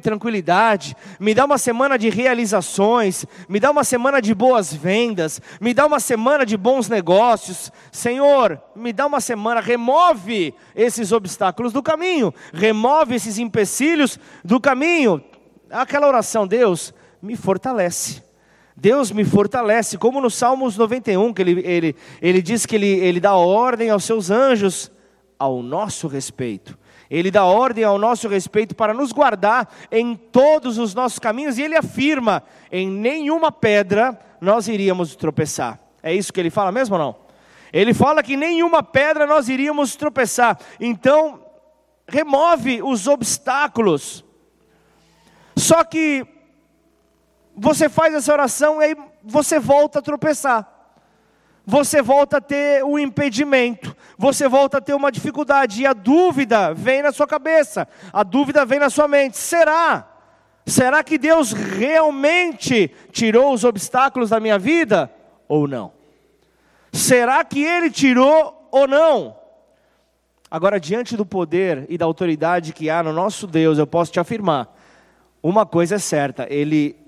tranquilidade, 0.00 0.96
me 1.20 1.34
dá 1.34 1.44
uma 1.44 1.58
semana 1.58 1.98
de 1.98 2.08
realizações, 2.08 3.26
me 3.48 3.60
dá 3.60 3.70
uma 3.70 3.84
semana 3.84 4.22
de 4.22 4.34
boas 4.34 4.72
vendas, 4.72 5.40
me 5.60 5.74
dá 5.74 5.86
uma 5.86 6.00
semana 6.00 6.46
de 6.46 6.56
bons 6.56 6.88
negócios. 6.88 7.70
Senhor, 7.92 8.60
me 8.74 8.92
dá 8.92 9.06
uma 9.06 9.20
semana, 9.20 9.60
remove 9.60 10.54
esses 10.74 11.12
obstáculos 11.12 11.72
do 11.72 11.82
caminho, 11.82 12.32
remove 12.52 13.14
esses 13.14 13.38
empecilhos 13.38 14.18
do 14.42 14.58
caminho. 14.58 15.22
Aquela 15.70 16.06
oração, 16.06 16.46
Deus, 16.46 16.94
me 17.20 17.36
fortalece. 17.36 18.22
Deus 18.76 19.12
me 19.12 19.24
fortalece, 19.24 19.96
como 19.96 20.20
no 20.20 20.30
Salmos 20.30 20.76
91, 20.76 21.32
que 21.32 21.42
ele, 21.42 21.60
ele, 21.64 21.96
ele 22.20 22.42
diz 22.42 22.66
que 22.66 22.74
ele, 22.74 22.88
ele 22.88 23.20
dá 23.20 23.34
ordem 23.34 23.90
aos 23.90 24.04
seus 24.04 24.30
anjos 24.30 24.90
ao 25.38 25.62
nosso 25.62 26.08
respeito. 26.08 26.76
Ele 27.10 27.30
dá 27.30 27.44
ordem 27.44 27.84
ao 27.84 27.98
nosso 27.98 28.28
respeito 28.28 28.74
para 28.74 28.94
nos 28.94 29.12
guardar 29.12 29.68
em 29.90 30.14
todos 30.14 30.78
os 30.78 30.94
nossos 30.94 31.18
caminhos, 31.18 31.58
e 31.58 31.62
ele 31.62 31.76
afirma: 31.76 32.42
em 32.70 32.88
nenhuma 32.88 33.52
pedra 33.52 34.18
nós 34.40 34.68
iríamos 34.68 35.14
tropeçar. 35.16 35.78
É 36.02 36.14
isso 36.14 36.32
que 36.32 36.40
ele 36.40 36.50
fala 36.50 36.70
mesmo 36.70 36.96
ou 36.96 37.00
não? 37.00 37.16
Ele 37.72 37.92
fala 37.92 38.22
que 38.22 38.36
nenhuma 38.36 38.82
pedra 38.82 39.26
nós 39.26 39.48
iríamos 39.48 39.96
tropeçar. 39.96 40.58
Então, 40.78 41.42
remove 42.06 42.82
os 42.82 43.06
obstáculos. 43.06 44.24
Só 45.56 45.82
que 45.82 46.26
você 47.56 47.88
faz 47.88 48.14
essa 48.14 48.32
oração 48.32 48.80
e 48.80 48.84
aí 48.84 48.96
você 49.22 49.58
volta 49.58 49.98
a 49.98 50.02
tropeçar. 50.02 50.73
Você 51.66 52.02
volta 52.02 52.36
a 52.36 52.40
ter 52.42 52.84
um 52.84 52.98
impedimento, 52.98 53.96
você 54.18 54.46
volta 54.46 54.78
a 54.78 54.80
ter 54.80 54.94
uma 54.94 55.10
dificuldade, 55.10 55.80
e 55.80 55.86
a 55.86 55.94
dúvida 55.94 56.74
vem 56.74 57.02
na 57.02 57.10
sua 57.10 57.26
cabeça, 57.26 57.88
a 58.12 58.22
dúvida 58.22 58.66
vem 58.66 58.78
na 58.78 58.90
sua 58.90 59.08
mente: 59.08 59.38
será? 59.38 60.10
Será 60.66 61.02
que 61.02 61.18
Deus 61.18 61.52
realmente 61.52 62.90
tirou 63.12 63.52
os 63.52 63.64
obstáculos 63.64 64.30
da 64.30 64.40
minha 64.40 64.58
vida 64.58 65.10
ou 65.48 65.66
não? 65.66 65.92
Será 66.92 67.42
que 67.44 67.62
Ele 67.62 67.90
tirou 67.90 68.68
ou 68.70 68.86
não? 68.86 69.36
Agora, 70.50 70.78
diante 70.78 71.16
do 71.16 71.26
poder 71.26 71.86
e 71.88 71.98
da 71.98 72.04
autoridade 72.04 72.72
que 72.72 72.88
há 72.88 73.02
no 73.02 73.12
nosso 73.12 73.46
Deus, 73.46 73.78
eu 73.78 73.86
posso 73.86 74.12
te 74.12 74.20
afirmar: 74.20 74.74
uma 75.42 75.64
coisa 75.64 75.96
é 75.96 75.98
certa, 75.98 76.46
Ele 76.50 77.03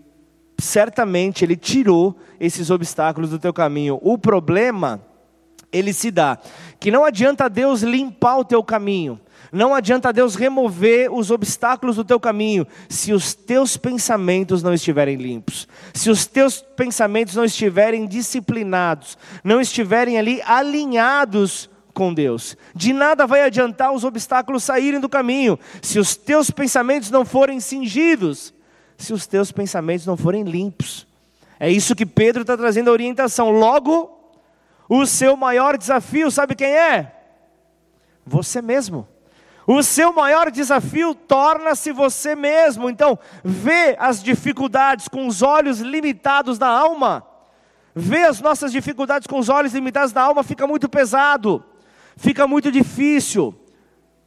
certamente 0.58 1.44
Ele 1.44 1.56
tirou 1.56 2.16
esses 2.40 2.70
obstáculos 2.70 3.30
do 3.30 3.38
teu 3.38 3.52
caminho. 3.52 3.98
O 4.02 4.16
problema, 4.16 5.00
ele 5.72 5.92
se 5.92 6.10
dá, 6.10 6.38
que 6.80 6.90
não 6.90 7.04
adianta 7.04 7.48
Deus 7.48 7.82
limpar 7.82 8.38
o 8.38 8.44
teu 8.44 8.62
caminho, 8.62 9.20
não 9.52 9.74
adianta 9.74 10.12
Deus 10.12 10.34
remover 10.34 11.12
os 11.12 11.30
obstáculos 11.30 11.96
do 11.96 12.04
teu 12.04 12.18
caminho, 12.18 12.66
se 12.88 13.12
os 13.12 13.34
teus 13.34 13.76
pensamentos 13.76 14.62
não 14.62 14.72
estiverem 14.74 15.16
limpos, 15.16 15.68
se 15.92 16.10
os 16.10 16.26
teus 16.26 16.62
pensamentos 16.76 17.34
não 17.34 17.44
estiverem 17.44 18.06
disciplinados, 18.06 19.16
não 19.44 19.60
estiverem 19.60 20.18
ali 20.18 20.40
alinhados 20.42 21.70
com 21.92 22.12
Deus. 22.12 22.56
De 22.74 22.92
nada 22.92 23.26
vai 23.26 23.42
adiantar 23.42 23.92
os 23.92 24.04
obstáculos 24.04 24.64
saírem 24.64 25.00
do 25.00 25.08
caminho, 25.08 25.58
se 25.80 25.98
os 25.98 26.16
teus 26.16 26.50
pensamentos 26.50 27.10
não 27.10 27.24
forem 27.24 27.60
cingidos 27.60 28.52
se 28.96 29.12
os 29.12 29.26
teus 29.26 29.52
pensamentos 29.52 30.06
não 30.06 30.16
forem 30.16 30.42
limpos. 30.42 31.06
É 31.58 31.70
isso 31.70 31.94
que 31.94 32.06
Pedro 32.06 32.42
está 32.42 32.56
trazendo 32.56 32.88
a 32.88 32.92
orientação. 32.92 33.50
Logo, 33.50 34.10
o 34.88 35.06
seu 35.06 35.36
maior 35.36 35.76
desafio, 35.76 36.30
sabe 36.30 36.54
quem 36.54 36.68
é? 36.68 37.12
Você 38.26 38.60
mesmo. 38.60 39.06
O 39.66 39.82
seu 39.82 40.12
maior 40.12 40.50
desafio 40.50 41.14
torna-se 41.14 41.90
você 41.90 42.36
mesmo. 42.36 42.88
Então, 42.88 43.18
vê 43.42 43.96
as 43.98 44.22
dificuldades 44.22 45.08
com 45.08 45.26
os 45.26 45.42
olhos 45.42 45.80
limitados 45.80 46.56
da 46.56 46.68
alma. 46.68 47.26
Vê 47.94 48.24
as 48.24 48.40
nossas 48.40 48.70
dificuldades 48.70 49.26
com 49.26 49.38
os 49.38 49.48
olhos 49.48 49.72
limitados 49.72 50.12
da 50.12 50.22
alma, 50.22 50.44
fica 50.44 50.66
muito 50.66 50.86
pesado, 50.86 51.64
fica 52.16 52.46
muito 52.46 52.70
difícil. 52.70 53.54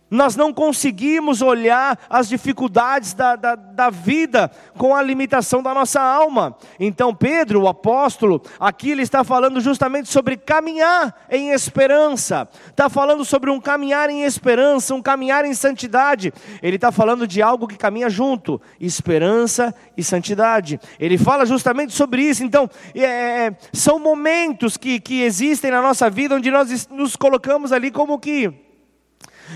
Nós 0.10 0.36
não 0.36 0.52
conseguimos 0.52 1.42
olhar 1.42 2.00
as 2.10 2.28
dificuldades 2.28 3.14
da, 3.14 3.36
da, 3.36 3.56
da, 3.56 3.90
vida 3.90 4.50
com 4.78 4.96
a 4.96 5.02
limitação 5.04 5.62
da 5.62 5.74
nossa 5.74 6.02
alma. 6.02 6.58
Então, 6.80 7.14
Pedro, 7.14 7.62
o 7.62 7.68
apóstolo, 7.68 8.42
aqui 8.60 8.90
ele 8.92 9.04
está 9.04 9.24
falando 9.24 9.62
justamente 9.62 10.10
sobre 10.10 10.36
caminhar 10.36 11.16
em 11.30 11.52
esperança, 11.52 12.48
está 12.68 12.90
falando 12.90 13.24
sobre 13.24 13.52
um 13.52 13.60
caminhar 13.60 14.10
em 14.10 14.24
esperança, 14.24 14.96
um 14.96 15.02
caminhar 15.02 15.46
em 15.46 15.54
santidade. 15.54 16.34
Ele 16.62 16.76
está 16.78 16.92
falando 16.92 17.28
de 17.28 17.42
algo 17.42 17.68
que 17.68 17.78
caminha 17.78 18.10
junto: 18.10 18.60
esperança 18.80 19.76
e 19.96 20.04
santidade. 20.04 20.80
Ele 21.00 21.18
fala 21.18 21.46
justamente 21.46 21.94
sobre 21.94 22.24
isso. 22.24 22.44
Então, 22.44 22.68
é, 22.96 23.04
é 23.04 23.58
são 23.72 24.00
momentos 24.00 24.76
que, 24.76 25.00
que 25.00 25.22
existem 25.22 25.70
na 25.70 25.82
nossa 25.82 26.10
vida 26.10 26.36
onde 26.36 26.50
nós 26.50 26.88
nos 26.88 27.16
colocamos 27.16 27.72
ali 27.72 27.92
como 27.92 28.18
que 28.18 28.69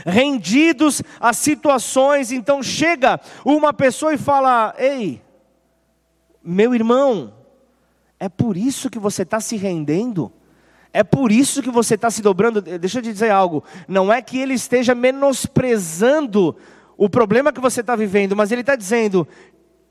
rendidos 0.05 1.01
a 1.19 1.33
situações. 1.33 2.31
Então 2.31 2.62
chega 2.62 3.19
uma 3.45 3.73
pessoa 3.73 4.13
e 4.13 4.17
fala: 4.17 4.73
Ei, 4.77 5.21
meu 6.43 6.73
irmão, 6.75 7.33
é 8.19 8.29
por 8.29 8.57
isso 8.57 8.89
que 8.89 9.00
você 9.00 9.23
está 9.23 9.39
se 9.39 9.55
rendendo? 9.55 10.31
É 10.93 11.03
por 11.03 11.31
isso 11.31 11.63
que 11.63 11.71
você 11.71 11.95
está 11.95 12.12
se 12.12 12.21
dobrando? 12.21 12.62
Deixa 12.62 13.00
eu 13.00 13.03
te 13.03 13.12
dizer 13.12 13.31
algo: 13.31 13.63
não 13.88 14.13
é 14.13 14.21
que 14.21 14.38
ele 14.38 14.53
esteja 14.53 14.93
menosprezando 14.93 16.55
o 16.95 17.09
problema 17.09 17.51
que 17.51 17.59
você 17.59 17.81
está 17.81 17.95
vivendo, 17.95 18.35
mas 18.35 18.51
ele 18.51 18.62
está 18.62 18.75
dizendo: 18.75 19.27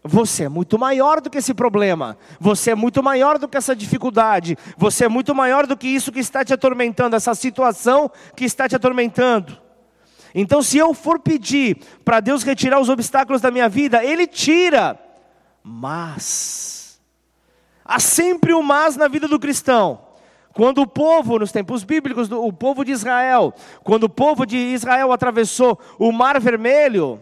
você 0.05 0.45
é 0.45 0.49
muito 0.49 0.79
maior 0.79 1.21
do 1.21 1.31
que 1.31 1.39
esse 1.39 1.55
problema, 1.55 2.17
você 2.41 2.73
é 2.73 2.75
muito 2.75 3.03
maior 3.03 3.39
do 3.39 3.49
que 3.49 3.57
essa 3.57 3.75
dificuldade, 3.75 4.57
você 4.77 5.05
é 5.05 5.09
muito 5.09 5.35
maior 5.35 5.67
do 5.67 5.77
que 5.77 5.87
isso 5.87 6.11
que 6.11 6.21
está 6.21 6.45
te 6.45 6.53
atormentando, 6.53 7.15
essa 7.15 7.35
situação 7.35 8.11
que 8.37 8.45
está 8.45 8.69
te 8.69 8.75
atormentando. 8.75 9.62
Então, 10.35 10.63
se 10.63 10.79
eu 10.79 10.95
for 10.95 11.19
pedir 11.19 11.77
para 12.05 12.21
Deus 12.21 12.43
retirar 12.43 12.81
os 12.81 12.89
obstáculos 12.89 13.43
da 13.43 13.51
minha 13.51 13.69
vida, 13.69 14.05
Ele 14.05 14.27
tira. 14.27 14.99
Mas, 15.63 17.01
há 17.85 18.01
sempre 18.01 18.55
um 18.55 18.63
mas 18.63 18.97
na 18.97 19.09
vida 19.09 19.29
do 19.29 19.39
cristão. 19.39 20.01
Quando 20.55 20.83
o 20.83 20.87
povo, 20.87 21.39
nos 21.39 21.53
tempos 21.53 21.85
bíblicos, 21.85 22.31
o 22.31 22.53
povo 22.53 22.85
de 22.85 22.93
Israel, 22.93 23.55
quando 23.83 24.05
o 24.05 24.09
povo 24.09 24.45
de 24.45 24.57
Israel 24.57 25.13
atravessou 25.13 25.79
o 25.99 26.13
Mar 26.13 26.39
Vermelho, 26.41 27.21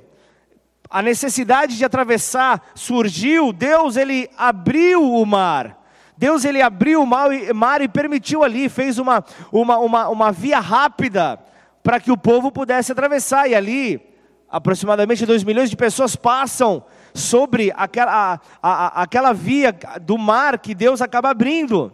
a 0.88 1.00
necessidade 1.00 1.76
de 1.76 1.84
atravessar 1.84 2.72
surgiu, 2.74 3.52
Deus 3.52 3.96
ele 3.96 4.28
abriu 4.36 5.02
o 5.02 5.24
mar. 5.24 5.78
Deus 6.16 6.44
ele 6.44 6.60
abriu 6.60 7.02
o 7.02 7.06
mar 7.06 7.80
e 7.80 7.88
permitiu 7.88 8.42
ali, 8.42 8.68
fez 8.68 8.98
uma, 8.98 9.24
uma, 9.52 9.78
uma, 9.78 10.08
uma 10.08 10.32
via 10.32 10.60
rápida 10.60 11.38
para 11.82 12.00
que 12.00 12.10
o 12.10 12.16
povo 12.16 12.50
pudesse 12.50 12.92
atravessar. 12.92 13.48
E 13.48 13.54
ali, 13.54 14.00
aproximadamente 14.48 15.24
2 15.24 15.44
milhões 15.44 15.70
de 15.70 15.76
pessoas 15.76 16.16
passam 16.16 16.84
sobre 17.14 17.72
aquela, 17.76 18.40
a, 18.62 18.70
a, 18.70 19.02
aquela 19.02 19.32
via 19.32 19.74
do 20.02 20.18
mar 20.18 20.58
que 20.58 20.74
Deus 20.74 21.00
acaba 21.00 21.30
abrindo. 21.30 21.92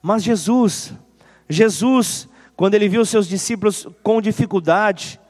Mas 0.00 0.22
Jesus, 0.22 0.92
Jesus, 1.48 2.28
quando 2.56 2.74
ele 2.74 2.88
viu 2.88 3.04
seus 3.04 3.28
discípulos 3.28 3.86
com 4.02 4.20
dificuldade, 4.20 5.20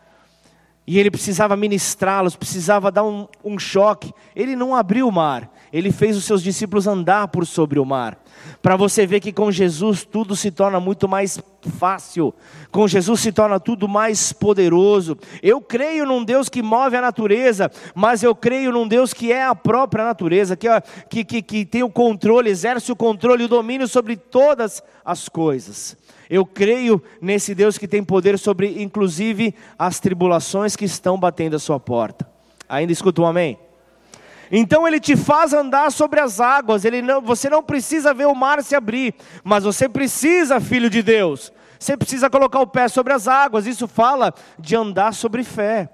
e 0.86 0.98
ele 0.98 1.10
precisava 1.10 1.56
ministrá-los, 1.56 2.34
precisava 2.34 2.90
dar 2.90 3.04
um, 3.04 3.28
um 3.44 3.58
choque, 3.58 4.12
ele 4.34 4.56
não 4.56 4.74
abriu 4.74 5.06
o 5.06 5.12
mar, 5.12 5.51
Ele 5.72 5.90
fez 5.90 6.16
os 6.16 6.24
seus 6.24 6.42
discípulos 6.42 6.86
andar 6.86 7.28
por 7.28 7.46
sobre 7.46 7.78
o 7.78 7.84
mar. 7.84 8.18
Para 8.60 8.76
você 8.76 9.06
ver 9.06 9.20
que 9.20 9.32
com 9.32 9.50
Jesus 9.50 10.04
tudo 10.04 10.36
se 10.36 10.50
torna 10.50 10.78
muito 10.78 11.08
mais 11.08 11.40
fácil, 11.78 12.34
com 12.70 12.86
Jesus 12.86 13.20
se 13.20 13.32
torna 13.32 13.58
tudo 13.58 13.88
mais 13.88 14.32
poderoso. 14.32 15.16
Eu 15.42 15.60
creio 15.60 16.04
num 16.04 16.22
Deus 16.24 16.48
que 16.48 16.62
move 16.62 16.96
a 16.96 17.00
natureza, 17.00 17.70
mas 17.94 18.22
eu 18.22 18.34
creio 18.34 18.70
num 18.72 18.86
Deus 18.86 19.14
que 19.14 19.32
é 19.32 19.44
a 19.44 19.54
própria 19.54 20.04
natureza, 20.04 20.56
que, 20.56 20.68
que, 21.08 21.24
que, 21.24 21.42
que 21.42 21.64
tem 21.64 21.82
o 21.82 21.90
controle, 21.90 22.50
exerce 22.50 22.92
o 22.92 22.96
controle 22.96 23.44
e 23.44 23.46
o 23.46 23.48
domínio 23.48 23.88
sobre 23.88 24.16
todas 24.16 24.82
as 25.04 25.28
coisas. 25.28 25.96
Eu 26.28 26.44
creio 26.44 27.02
nesse 27.20 27.54
Deus 27.54 27.78
que 27.78 27.88
tem 27.88 28.02
poder 28.04 28.38
sobre, 28.38 28.82
inclusive, 28.82 29.54
as 29.78 30.00
tribulações 30.00 30.76
que 30.76 30.84
estão 30.84 31.18
batendo 31.18 31.56
a 31.56 31.58
sua 31.58 31.80
porta. 31.80 32.30
Ainda 32.68 32.92
escuta 32.92 33.20
um 33.20 33.26
amém? 33.26 33.58
Então 34.54 34.86
ele 34.86 35.00
te 35.00 35.16
faz 35.16 35.54
andar 35.54 35.90
sobre 35.90 36.20
as 36.20 36.38
águas. 36.38 36.84
Ele 36.84 37.00
não, 37.00 37.22
você 37.22 37.48
não 37.48 37.62
precisa 37.62 38.12
ver 38.12 38.26
o 38.26 38.34
mar 38.34 38.62
se 38.62 38.74
abrir, 38.74 39.14
mas 39.42 39.64
você 39.64 39.88
precisa, 39.88 40.60
filho 40.60 40.90
de 40.90 41.02
Deus. 41.02 41.50
Você 41.78 41.96
precisa 41.96 42.28
colocar 42.28 42.60
o 42.60 42.66
pé 42.66 42.86
sobre 42.86 43.14
as 43.14 43.26
águas. 43.26 43.66
Isso 43.66 43.88
fala 43.88 44.34
de 44.58 44.76
andar 44.76 45.14
sobre 45.14 45.42
fé. 45.42 45.88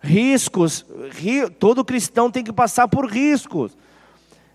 Riscos, 0.00 0.84
ri, 1.12 1.48
todo 1.48 1.82
cristão 1.82 2.30
tem 2.30 2.44
que 2.44 2.52
passar 2.52 2.86
por 2.88 3.06
riscos. 3.10 3.74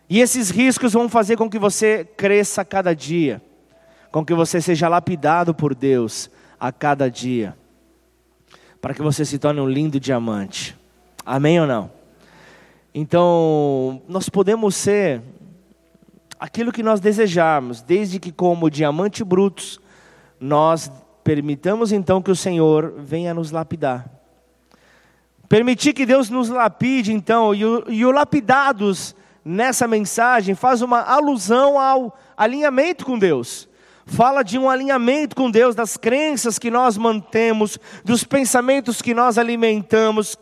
E 0.07 0.19
esses 0.19 0.51
riscos 0.51 0.93
vão 0.93 1.09
fazer 1.09 1.35
com 1.35 1.49
que 1.49 1.57
você 1.57 2.05
cresça 2.05 2.61
a 2.61 2.65
cada 2.65 2.95
dia, 2.95 3.41
com 4.11 4.23
que 4.23 4.33
você 4.33 4.61
seja 4.61 4.87
lapidado 4.87 5.55
por 5.55 5.73
Deus 5.73 6.29
a 6.59 6.71
cada 6.71 7.09
dia, 7.09 7.57
para 8.79 8.93
que 8.93 9.01
você 9.01 9.25
se 9.25 9.39
torne 9.39 9.59
um 9.59 9.67
lindo 9.67 9.99
diamante. 9.99 10.77
Amém 11.25 11.59
ou 11.59 11.67
não? 11.67 11.98
Então, 13.01 14.01
nós 14.09 14.27
podemos 14.27 14.75
ser 14.75 15.21
aquilo 16.37 16.69
que 16.69 16.83
nós 16.83 16.99
desejarmos, 16.99 17.81
desde 17.81 18.19
que, 18.19 18.29
como 18.29 18.69
diamante 18.69 19.23
brutos, 19.23 19.79
nós 20.37 20.91
permitamos 21.23 21.93
então 21.93 22.21
que 22.21 22.29
o 22.29 22.35
Senhor 22.35 22.95
venha 22.97 23.33
nos 23.33 23.51
lapidar. 23.51 24.05
Permitir 25.47 25.93
que 25.93 26.05
Deus 26.05 26.29
nos 26.29 26.49
lapide, 26.49 27.13
então, 27.13 27.55
e 27.55 27.63
o, 27.63 27.85
e 27.87 28.05
o 28.05 28.11
lapidados 28.11 29.15
nessa 29.45 29.87
mensagem 29.87 30.53
faz 30.53 30.81
uma 30.81 30.99
alusão 30.99 31.79
ao 31.79 32.19
alinhamento 32.35 33.05
com 33.05 33.17
Deus. 33.17 33.69
Fala 34.05 34.43
de 34.43 34.59
um 34.59 34.69
alinhamento 34.69 35.37
com 35.37 35.49
Deus, 35.49 35.73
das 35.73 35.95
crenças 35.95 36.59
que 36.59 36.69
nós 36.69 36.97
mantemos, 36.97 37.79
dos 38.03 38.25
pensamentos 38.25 39.01
que 39.01 39.13
nós 39.13 39.37
alimentamos, 39.37 40.37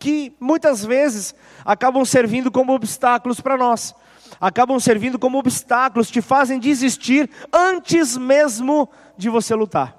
que 0.00 0.34
muitas 0.40 0.82
vezes 0.82 1.34
acabam 1.62 2.04
servindo 2.06 2.50
como 2.50 2.72
obstáculos 2.72 3.38
para 3.38 3.58
nós. 3.58 3.94
Acabam 4.40 4.80
servindo 4.80 5.18
como 5.18 5.38
obstáculos, 5.38 6.10
te 6.10 6.22
fazem 6.22 6.58
desistir 6.58 7.28
antes 7.52 8.16
mesmo 8.16 8.88
de 9.18 9.28
você 9.28 9.54
lutar. 9.54 9.94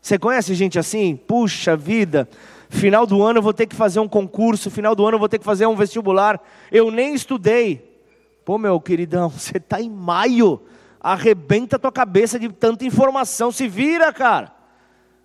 Você 0.00 0.18
conhece 0.18 0.52
gente 0.56 0.80
assim? 0.80 1.14
Puxa 1.14 1.76
vida, 1.76 2.28
final 2.68 3.06
do 3.06 3.22
ano 3.22 3.38
eu 3.38 3.42
vou 3.42 3.54
ter 3.54 3.66
que 3.66 3.76
fazer 3.76 4.00
um 4.00 4.08
concurso, 4.08 4.68
final 4.68 4.96
do 4.96 5.06
ano 5.06 5.14
eu 5.14 5.20
vou 5.20 5.28
ter 5.28 5.38
que 5.38 5.44
fazer 5.44 5.64
um 5.66 5.76
vestibular. 5.76 6.42
Eu 6.72 6.90
nem 6.90 7.14
estudei. 7.14 7.88
Pô, 8.44 8.58
meu 8.58 8.80
queridão, 8.80 9.30
você 9.30 9.58
está 9.58 9.80
em 9.80 9.88
maio, 9.88 10.60
arrebenta 11.00 11.76
a 11.76 11.78
tua 11.78 11.92
cabeça 11.92 12.36
de 12.36 12.48
tanta 12.48 12.84
informação, 12.84 13.52
se 13.52 13.68
vira, 13.68 14.12
cara. 14.12 14.61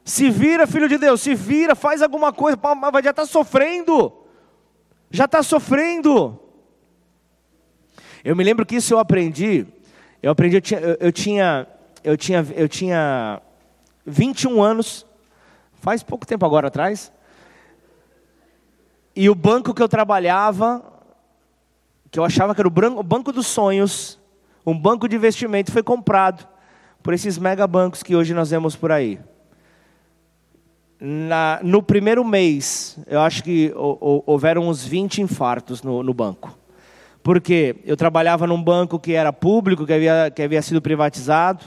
Se 0.07 0.29
vira, 0.29 0.65
filho 0.65 0.87
de 0.87 0.97
Deus, 0.97 1.19
se 1.19 1.35
vira, 1.35 1.75
faz 1.75 2.01
alguma 2.01 2.31
coisa, 2.31 2.57
já 3.03 3.09
está 3.09 3.25
sofrendo. 3.25 4.13
Já 5.11 5.25
está 5.25 5.43
sofrendo. 5.43 6.39
Eu 8.23 8.33
me 8.33 8.41
lembro 8.41 8.65
que 8.65 8.77
isso 8.77 8.93
eu 8.93 8.99
aprendi. 8.99 9.67
Eu 10.23 10.31
aprendi, 10.31 10.55
eu 10.55 10.61
tinha, 10.61 10.79
eu, 11.01 11.11
tinha, 11.11 11.67
eu 12.05 12.15
tinha, 12.15 12.47
eu 12.55 12.69
tinha 12.69 13.41
21 14.05 14.63
anos, 14.63 15.05
faz 15.73 16.01
pouco 16.03 16.25
tempo 16.25 16.45
agora 16.45 16.69
atrás. 16.69 17.11
E 19.13 19.29
o 19.29 19.35
banco 19.35 19.73
que 19.73 19.83
eu 19.83 19.89
trabalhava, 19.89 20.81
que 22.09 22.17
eu 22.17 22.23
achava 22.23 22.55
que 22.55 22.61
era 22.61 22.67
o 22.69 23.03
banco 23.03 23.33
dos 23.33 23.45
sonhos, 23.45 24.17
um 24.65 24.79
banco 24.79 25.05
de 25.09 25.17
investimento, 25.17 25.69
foi 25.69 25.83
comprado 25.83 26.47
por 27.03 27.13
esses 27.13 27.37
mega 27.37 27.67
bancos 27.67 28.01
que 28.01 28.15
hoje 28.15 28.33
nós 28.33 28.51
vemos 28.51 28.73
por 28.73 28.89
aí 28.89 29.19
na, 30.99 31.59
no 31.63 31.83
primeiro 31.83 32.25
mês, 32.25 32.97
eu 33.07 33.21
acho 33.21 33.43
que 33.43 33.71
houveram 33.75 34.67
uns 34.67 34.83
20 34.83 35.21
infartos 35.21 35.83
no, 35.83 36.01
no, 36.01 36.13
banco. 36.13 36.57
Porque 37.21 37.75
eu 37.85 37.95
trabalhava 37.95 38.47
num 38.47 38.61
banco 38.61 38.99
que 38.99 39.13
era 39.13 39.31
público, 39.31 39.85
que 39.85 39.93
havia, 39.93 40.31
que 40.33 40.41
havia 40.41 40.61
sido 40.61 40.81
privatizado. 40.81 41.65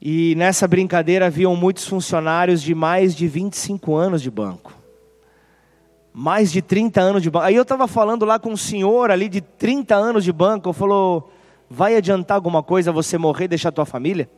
E 0.00 0.34
nessa 0.36 0.66
brincadeira 0.66 1.26
haviam 1.26 1.54
muitos 1.54 1.86
funcionários 1.86 2.60
de 2.60 2.74
mais 2.74 3.14
de 3.14 3.28
25 3.28 3.94
anos 3.94 4.20
de 4.20 4.30
banco. 4.30 4.74
Mais 6.12 6.50
de 6.50 6.62
30 6.62 7.00
anos 7.00 7.22
de 7.22 7.30
banco. 7.30 7.44
Aí 7.44 7.54
eu 7.54 7.62
estava 7.62 7.86
falando 7.86 8.24
lá 8.24 8.38
com 8.38 8.50
um 8.50 8.56
senhor 8.56 9.10
ali 9.10 9.28
de 9.28 9.40
30 9.40 9.94
anos 9.94 10.24
de 10.24 10.32
banco. 10.32 10.72
Falou: 10.72 11.30
vai 11.68 11.94
adiantar 11.94 12.36
alguma 12.36 12.62
coisa 12.62 12.90
você 12.90 13.18
morrer 13.18 13.44
e 13.44 13.48
deixar 13.48 13.70
tua 13.70 13.84
família? 13.84 14.28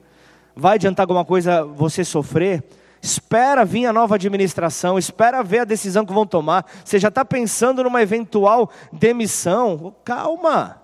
Vai 0.58 0.74
adiantar 0.74 1.04
alguma 1.04 1.24
coisa 1.24 1.64
você 1.64 2.04
sofrer? 2.04 2.64
Espera 3.00 3.64
vir 3.64 3.86
a 3.86 3.92
nova 3.92 4.16
administração, 4.16 4.98
espera 4.98 5.40
ver 5.40 5.60
a 5.60 5.64
decisão 5.64 6.04
que 6.04 6.12
vão 6.12 6.26
tomar. 6.26 6.66
Você 6.84 6.98
já 6.98 7.06
está 7.06 7.24
pensando 7.24 7.84
numa 7.84 8.02
eventual 8.02 8.68
demissão? 8.92 9.94
Calma. 10.04 10.82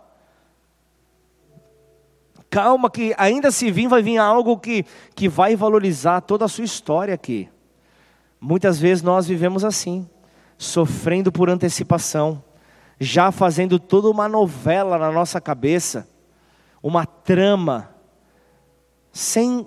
Calma, 2.49 2.89
que 2.89 3.13
ainda 3.19 3.51
se 3.51 3.69
vir, 3.73 3.89
vai 3.89 4.01
vir 4.01 4.17
algo 4.17 4.57
que, 4.57 4.87
que 5.13 5.29
vai 5.29 5.57
valorizar 5.57 6.21
toda 6.21 6.45
a 6.45 6.49
sua 6.49 6.65
história 6.65 7.13
aqui. 7.13 7.49
Muitas 8.41 8.79
vezes 8.79 9.03
nós 9.03 9.27
vivemos 9.27 9.65
assim, 9.65 10.09
sofrendo 10.57 11.33
por 11.33 11.51
antecipação, 11.51 12.41
já 13.01 13.33
fazendo 13.33 13.81
toda 13.81 14.09
uma 14.09 14.29
novela 14.29 14.97
na 14.99 15.11
nossa 15.11 15.41
cabeça, 15.41 16.07
uma 16.81 17.05
trama 17.05 17.94
sem 19.15 19.65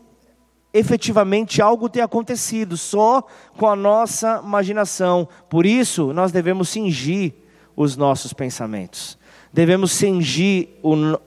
efetivamente 0.74 1.62
algo 1.62 1.90
ter 1.90 2.02
acontecido, 2.02 2.76
só 2.76 3.26
com 3.58 3.68
a 3.68 3.76
nossa 3.76 4.42
imaginação. 4.44 5.28
Por 5.50 5.66
isso, 5.66 6.12
nós 6.14 6.32
devemos 6.32 6.70
cingir 6.70 7.34
os 7.76 7.96
nossos 7.96 8.34
pensamentos, 8.34 9.18
devemos 9.52 9.92
cingir 9.92 10.70
o, 10.84 10.94
uh, 10.94 11.18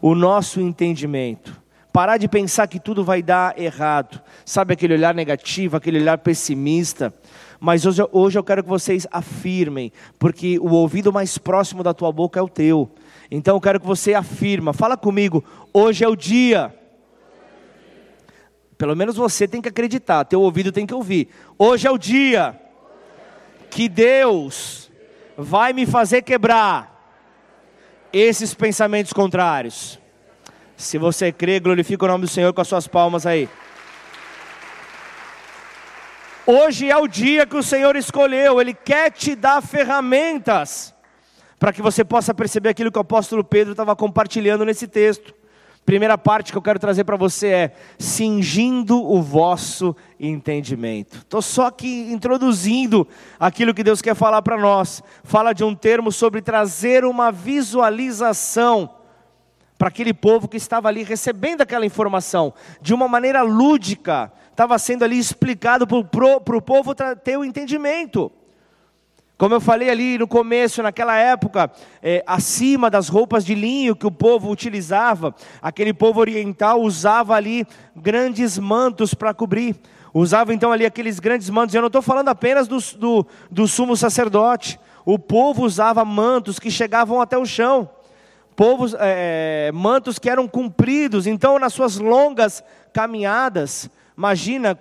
o 0.00 0.14
nosso 0.14 0.60
entendimento. 0.60 1.56
Parar 1.92 2.16
de 2.16 2.28
pensar 2.28 2.66
que 2.68 2.78
tudo 2.78 3.04
vai 3.04 3.22
dar 3.22 3.58
errado, 3.58 4.20
sabe 4.44 4.72
aquele 4.72 4.94
olhar 4.94 5.14
negativo, 5.14 5.76
aquele 5.76 6.00
olhar 6.00 6.18
pessimista. 6.18 7.12
Mas 7.60 7.84
hoje, 7.84 8.02
hoje 8.12 8.38
eu 8.38 8.44
quero 8.44 8.62
que 8.62 8.68
vocês 8.68 9.06
afirmem, 9.10 9.92
porque 10.18 10.58
o 10.60 10.70
ouvido 10.70 11.12
mais 11.12 11.36
próximo 11.36 11.82
da 11.82 11.92
tua 11.92 12.12
boca 12.12 12.38
é 12.38 12.42
o 12.42 12.48
teu. 12.48 12.90
Então 13.30 13.56
eu 13.56 13.60
quero 13.60 13.80
que 13.80 13.86
você 13.86 14.14
afirma, 14.14 14.72
fala 14.72 14.96
comigo, 14.96 15.44
hoje 15.72 16.04
é 16.04 16.08
o 16.08 16.16
dia 16.16 16.72
pelo 18.78 18.94
menos 18.94 19.16
você 19.16 19.48
tem 19.48 19.60
que 19.60 19.68
acreditar, 19.68 20.24
teu 20.24 20.40
ouvido 20.40 20.70
tem 20.70 20.86
que 20.86 20.94
ouvir. 20.94 21.28
Hoje 21.58 21.88
é 21.88 21.90
o 21.90 21.98
dia 21.98 22.58
que 23.68 23.88
Deus 23.88 24.88
vai 25.36 25.72
me 25.72 25.84
fazer 25.84 26.22
quebrar 26.22 26.96
esses 28.12 28.54
pensamentos 28.54 29.12
contrários. 29.12 29.98
Se 30.76 30.96
você 30.96 31.32
crê, 31.32 31.58
glorifica 31.58 32.04
o 32.04 32.08
nome 32.08 32.24
do 32.24 32.30
Senhor 32.30 32.52
com 32.52 32.60
as 32.60 32.68
suas 32.68 32.86
palmas 32.86 33.26
aí. 33.26 33.48
Hoje 36.46 36.88
é 36.88 36.96
o 36.96 37.08
dia 37.08 37.44
que 37.44 37.56
o 37.56 37.62
Senhor 37.62 37.96
escolheu, 37.96 38.60
Ele 38.60 38.72
quer 38.72 39.10
te 39.10 39.34
dar 39.34 39.60
ferramentas 39.60 40.94
para 41.58 41.72
que 41.72 41.82
você 41.82 42.04
possa 42.04 42.32
perceber 42.32 42.68
aquilo 42.68 42.92
que 42.92 42.98
o 42.98 43.02
apóstolo 43.02 43.42
Pedro 43.42 43.72
estava 43.72 43.96
compartilhando 43.96 44.64
nesse 44.64 44.86
texto. 44.86 45.34
Primeira 45.88 46.18
parte 46.18 46.52
que 46.52 46.58
eu 46.58 46.60
quero 46.60 46.78
trazer 46.78 47.04
para 47.04 47.16
você 47.16 47.46
é 47.46 47.72
cingindo 47.98 49.02
o 49.02 49.22
vosso 49.22 49.96
entendimento. 50.20 51.16
Estou 51.20 51.40
só 51.40 51.68
aqui 51.68 52.12
introduzindo 52.12 53.08
aquilo 53.40 53.72
que 53.72 53.82
Deus 53.82 54.02
quer 54.02 54.14
falar 54.14 54.42
para 54.42 54.58
nós. 54.58 55.02
Fala 55.24 55.54
de 55.54 55.64
um 55.64 55.74
termo 55.74 56.12
sobre 56.12 56.42
trazer 56.42 57.06
uma 57.06 57.32
visualização 57.32 58.96
para 59.78 59.88
aquele 59.88 60.12
povo 60.12 60.46
que 60.46 60.58
estava 60.58 60.88
ali 60.88 61.04
recebendo 61.04 61.62
aquela 61.62 61.86
informação 61.86 62.52
de 62.82 62.92
uma 62.92 63.08
maneira 63.08 63.40
lúdica. 63.40 64.30
Estava 64.50 64.78
sendo 64.78 65.04
ali 65.04 65.18
explicado 65.18 65.86
para 65.86 66.56
o 66.58 66.60
povo 66.60 66.94
ter 66.94 67.38
o 67.38 67.44
entendimento. 67.46 68.30
Como 69.38 69.54
eu 69.54 69.60
falei 69.60 69.88
ali 69.88 70.18
no 70.18 70.26
começo, 70.26 70.82
naquela 70.82 71.16
época, 71.16 71.70
é, 72.02 72.24
acima 72.26 72.90
das 72.90 73.08
roupas 73.08 73.44
de 73.44 73.54
linho 73.54 73.94
que 73.94 74.04
o 74.04 74.10
povo 74.10 74.50
utilizava, 74.50 75.32
aquele 75.62 75.94
povo 75.94 76.18
oriental 76.18 76.82
usava 76.82 77.34
ali 77.36 77.64
grandes 77.94 78.58
mantos 78.58 79.14
para 79.14 79.32
cobrir. 79.32 79.76
Usava 80.12 80.52
então 80.52 80.72
ali 80.72 80.84
aqueles 80.84 81.20
grandes 81.20 81.48
mantos. 81.50 81.72
Eu 81.72 81.82
não 81.82 81.86
estou 81.86 82.02
falando 82.02 82.30
apenas 82.30 82.66
do, 82.66 82.78
do, 82.98 83.26
do 83.48 83.68
sumo 83.68 83.96
sacerdote. 83.96 84.80
o 85.04 85.16
povo 85.16 85.62
usava 85.62 86.04
mantos 86.04 86.58
que 86.58 86.68
chegavam 86.68 87.20
até 87.20 87.38
o 87.38 87.46
chão, 87.46 87.88
povos, 88.56 88.92
é, 88.98 89.70
mantos 89.72 90.18
que 90.18 90.28
eram 90.28 90.48
compridos, 90.48 91.28
então 91.28 91.60
nas 91.60 91.72
suas 91.72 91.96
longas 91.96 92.64
caminhadas, 92.92 93.88
imagina, 94.16 94.76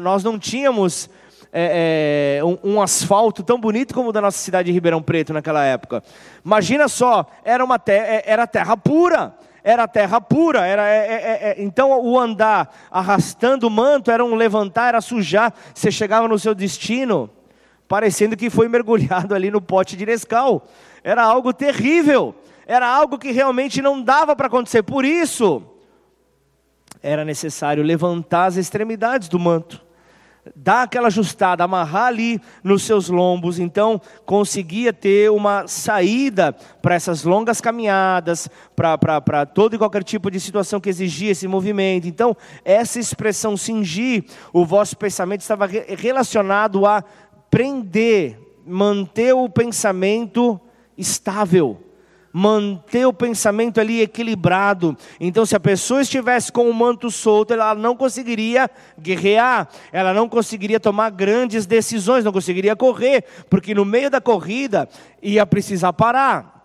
nós 0.00 0.24
não 0.24 0.38
tínhamos 0.38 1.10
é, 1.52 2.38
é, 2.38 2.44
um, 2.44 2.58
um, 2.62 2.82
asfalto 2.82 3.42
tão 3.42 3.58
bonito 3.58 3.92
como 3.92 4.10
o 4.10 4.12
da 4.12 4.20
nossa 4.20 4.38
cidade 4.38 4.66
de 4.66 4.72
Ribeirão 4.72 5.02
Preto 5.02 5.32
naquela 5.32 5.64
época. 5.64 6.02
Imagina 6.44 6.86
só, 6.88 7.26
era, 7.44 7.64
uma 7.64 7.78
te 7.78 7.92
é, 7.92 8.22
era 8.24 8.46
terra 8.46 8.76
pura, 8.76 9.34
era 9.64 9.88
terra 9.88 10.20
pura, 10.20 10.64
era, 10.64 10.88
é, 10.88 10.96
é, 10.96 11.48
é, 11.50 11.54
então 11.58 11.90
o 12.00 12.18
andar 12.18 12.72
arrastando 12.90 13.66
o 13.66 13.70
manto 13.70 14.10
era 14.10 14.24
um 14.24 14.34
levantar, 14.34 14.88
era 14.88 15.00
sujar, 15.00 15.52
você 15.74 15.90
chegava 15.90 16.28
no 16.28 16.38
seu 16.38 16.54
destino, 16.54 17.28
parecendo 17.88 18.36
que 18.36 18.48
foi 18.48 18.66
mergulhado 18.68 19.34
ali 19.34 19.50
no 19.50 19.60
pote 19.60 19.96
de 19.96 20.06
Nescau, 20.06 20.66
era 21.02 21.22
algo 21.22 21.52
terrível, 21.52 22.34
era 22.64 22.88
algo 22.88 23.18
que 23.18 23.32
realmente 23.32 23.82
não 23.82 24.00
dava 24.00 24.36
para 24.36 24.46
acontecer, 24.46 24.82
por 24.84 25.04
isso 25.04 25.62
era 27.02 27.24
necessário 27.24 27.82
levantar 27.82 28.44
as 28.44 28.56
extremidades 28.56 29.28
do 29.28 29.38
manto 29.38 29.89
dar 30.54 30.82
aquela 30.82 31.08
ajustada, 31.08 31.64
amarrar 31.64 32.06
ali 32.06 32.40
nos 32.62 32.82
seus 32.82 33.08
lombos, 33.08 33.58
então 33.58 34.00
conseguia 34.24 34.92
ter 34.92 35.30
uma 35.30 35.66
saída 35.66 36.52
para 36.82 36.94
essas 36.94 37.24
longas 37.24 37.60
caminhadas, 37.60 38.48
para 38.74 39.46
todo 39.46 39.74
e 39.74 39.78
qualquer 39.78 40.04
tipo 40.04 40.30
de 40.30 40.40
situação 40.40 40.80
que 40.80 40.88
exigia 40.88 41.32
esse 41.32 41.46
movimento. 41.48 42.06
Então, 42.06 42.36
essa 42.64 42.98
expressão 42.98 43.56
cingir 43.56 44.24
o 44.52 44.64
vosso 44.64 44.96
pensamento 44.96 45.40
estava 45.40 45.66
relacionado 45.66 46.86
a 46.86 47.04
prender, 47.50 48.38
manter 48.66 49.34
o 49.34 49.48
pensamento 49.48 50.60
estável 50.96 51.89
manter 52.32 53.06
o 53.06 53.12
pensamento 53.12 53.80
ali 53.80 54.00
equilibrado. 54.00 54.96
Então, 55.18 55.44
se 55.44 55.56
a 55.56 55.60
pessoa 55.60 56.00
estivesse 56.00 56.52
com 56.52 56.68
o 56.68 56.74
manto 56.74 57.10
solto, 57.10 57.52
ela 57.52 57.74
não 57.74 57.96
conseguiria 57.96 58.70
guerrear, 58.98 59.68
ela 59.92 60.14
não 60.14 60.28
conseguiria 60.28 60.78
tomar 60.78 61.10
grandes 61.10 61.66
decisões, 61.66 62.24
não 62.24 62.32
conseguiria 62.32 62.76
correr, 62.76 63.24
porque 63.48 63.74
no 63.74 63.84
meio 63.84 64.10
da 64.10 64.20
corrida 64.20 64.88
ia 65.22 65.44
precisar 65.44 65.92
parar. 65.92 66.58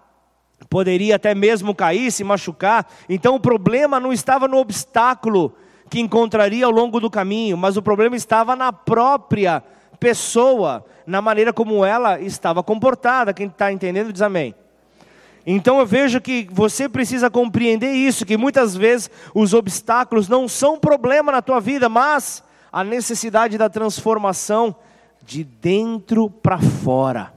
Poderia 0.69 1.15
até 1.15 1.35
mesmo 1.35 1.75
cair, 1.75 2.11
se 2.11 2.23
machucar. 2.23 2.87
Então, 3.09 3.35
o 3.35 3.39
problema 3.39 3.99
não 3.99 4.13
estava 4.13 4.47
no 4.47 4.57
obstáculo 4.57 5.53
que 5.89 5.99
encontraria 5.99 6.65
ao 6.65 6.71
longo 6.71 6.99
do 6.99 7.09
caminho, 7.09 7.57
mas 7.57 7.77
o 7.77 7.81
problema 7.81 8.15
estava 8.15 8.55
na 8.55 8.71
própria 8.71 9.63
pessoa, 9.99 10.85
na 11.05 11.21
maneira 11.21 11.53
como 11.53 11.85
ela 11.85 12.19
estava 12.19 12.63
comportada. 12.63 13.33
Quem 13.33 13.47
está 13.47 13.71
entendendo, 13.71 14.11
diz 14.11 14.21
amém. 14.21 14.55
Então 15.45 15.79
eu 15.79 15.85
vejo 15.85 16.19
que 16.19 16.47
você 16.51 16.89
precisa 16.89 17.29
compreender 17.29 17.91
isso, 17.91 18.25
que 18.25 18.35
muitas 18.35 18.75
vezes 18.75 19.11
os 19.33 19.53
obstáculos 19.53 20.27
não 20.27 20.47
são 20.47 20.79
problema 20.79 21.31
na 21.31 21.41
tua 21.41 21.59
vida, 21.59 21.87
mas 21.87 22.43
a 22.71 22.83
necessidade 22.83 23.57
da 23.57 23.69
transformação 23.69 24.75
de 25.23 25.43
dentro 25.43 26.29
para 26.29 26.57
fora. 26.59 27.33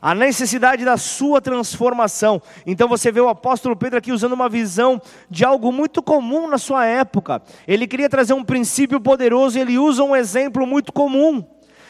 A 0.00 0.14
necessidade 0.14 0.84
da 0.84 0.98
sua 0.98 1.40
transformação. 1.40 2.40
Então 2.66 2.88
você 2.88 3.10
vê 3.12 3.20
o 3.20 3.28
apóstolo 3.28 3.76
Pedro 3.76 3.98
aqui 3.98 4.12
usando 4.12 4.32
uma 4.32 4.48
visão 4.48 5.00
de 5.30 5.44
algo 5.44 5.72
muito 5.72 6.02
comum 6.02 6.46
na 6.48 6.58
sua 6.58 6.84
época. 6.84 7.42
Ele 7.66 7.86
queria 7.86 8.08
trazer 8.08 8.34
um 8.34 8.44
princípio 8.44 9.00
poderoso, 9.00 9.56
e 9.56 9.62
ele 9.62 9.78
usa 9.78 10.02
um 10.02 10.14
exemplo 10.14 10.66
muito 10.66 10.92
comum. 10.92 11.42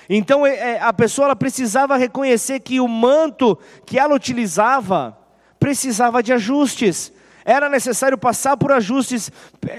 Então 0.09 0.47
é, 0.47 0.73
é, 0.73 0.81
a 0.81 0.93
pessoa 0.93 1.35
precisava 1.35 1.97
reconhecer 1.97 2.61
que 2.61 2.79
o 2.81 2.87
manto 2.87 3.59
que 3.87 3.99
ela 3.99 4.15
utilizava, 4.15 5.17
precisava 5.65 6.23
de 6.23 6.31
ajustes. 6.31 7.11
Era 7.43 7.71
necessário 7.71 8.19
passar 8.19 8.55
por 8.55 8.71
ajustes, 8.71 9.33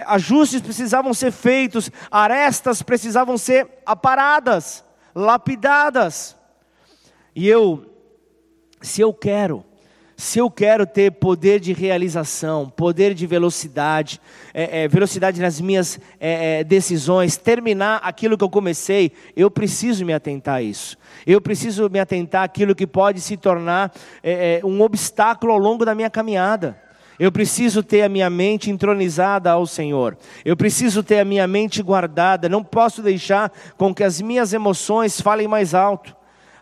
ajustes 0.08 0.60
precisavam 0.60 1.14
ser 1.14 1.32
feitos, 1.32 1.92
arestas 2.10 2.82
precisavam 2.82 3.38
ser 3.38 3.68
aparadas, 3.86 4.84
lapidadas. 5.14 6.36
E 7.36 7.48
eu, 7.48 7.86
se 8.82 9.00
eu 9.00 9.14
quero, 9.14 9.64
se 10.18 10.40
eu 10.40 10.50
quero 10.50 10.86
ter 10.86 11.12
poder 11.12 11.60
de 11.60 11.74
realização, 11.74 12.70
poder 12.70 13.14
de 13.14 13.28
velocidade, 13.28 14.22
é, 14.54 14.84
é, 14.84 14.88
velocidade 14.88 15.42
nas 15.42 15.60
minhas 15.60 16.00
é, 16.20 16.60
é 16.60 16.64
decisões, 16.64 17.36
terminar 17.36 18.00
aquilo 18.02 18.38
que 18.38 18.44
eu 18.44 18.50
comecei, 18.50 19.12
eu 19.36 19.52
preciso 19.52 20.06
me 20.06 20.14
atentar 20.14 20.56
a 20.56 20.62
isso. 20.62 20.98
Eu 21.28 21.42
preciso 21.42 21.90
me 21.90 22.00
atentar 22.00 22.44
àquilo 22.44 22.74
que 22.74 22.88
pode 22.88 23.20
se 23.20 23.36
tornar 23.36 23.92
é, 24.24 24.60
é, 24.62 24.66
um 24.66 24.82
obstáculo 24.82 25.52
ao 25.52 25.60
longo 25.60 25.84
da 25.84 25.94
minha 25.94 26.10
caminhada. 26.10 26.82
Eu 27.18 27.32
preciso 27.32 27.82
ter 27.82 28.02
a 28.02 28.10
minha 28.10 28.30
mente 28.30 28.70
entronizada 28.70 29.52
ao 29.52 29.66
Senhor. 29.66 30.18
Eu 30.44 30.56
preciso 30.56 31.02
ter 31.02 31.20
a 31.20 31.26
minha 31.26 31.48
mente 31.48 31.82
guardada. 31.82 32.50
Não 32.50 32.64
posso 32.64 33.02
deixar 33.02 33.52
com 33.78 33.94
que 33.94 34.04
as 34.04 34.22
minhas 34.22 34.54
emoções 34.54 35.20
falem 35.22 35.48
mais 35.48 35.74
alto. 35.74 36.16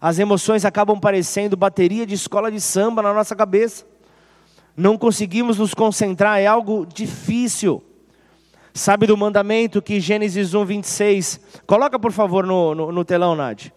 As 0.04 0.20
emoções 0.20 0.66
acabam 0.66 1.00
parecendo 1.00 1.56
bateria 1.56 2.06
de 2.06 2.14
escola 2.14 2.52
de 2.52 2.60
samba 2.60 3.02
na 3.02 3.14
nossa 3.14 3.34
cabeça. 3.38 3.86
Não 4.76 4.98
conseguimos 4.98 5.58
nos 5.58 5.74
concentrar, 5.74 6.42
é 6.42 6.46
algo 6.46 6.86
difícil. 6.86 7.82
Sabe 8.74 9.08
do 9.08 9.16
mandamento 9.16 9.82
que 9.82 10.02
Gênesis 10.02 10.54
1, 10.54 10.66
26. 10.66 11.40
Coloca 11.66 11.98
por 11.98 12.12
favor 12.12 12.46
no, 12.46 12.76
no, 12.76 12.92
no 12.92 13.06
telão, 13.06 13.34
Nádia. 13.34 13.72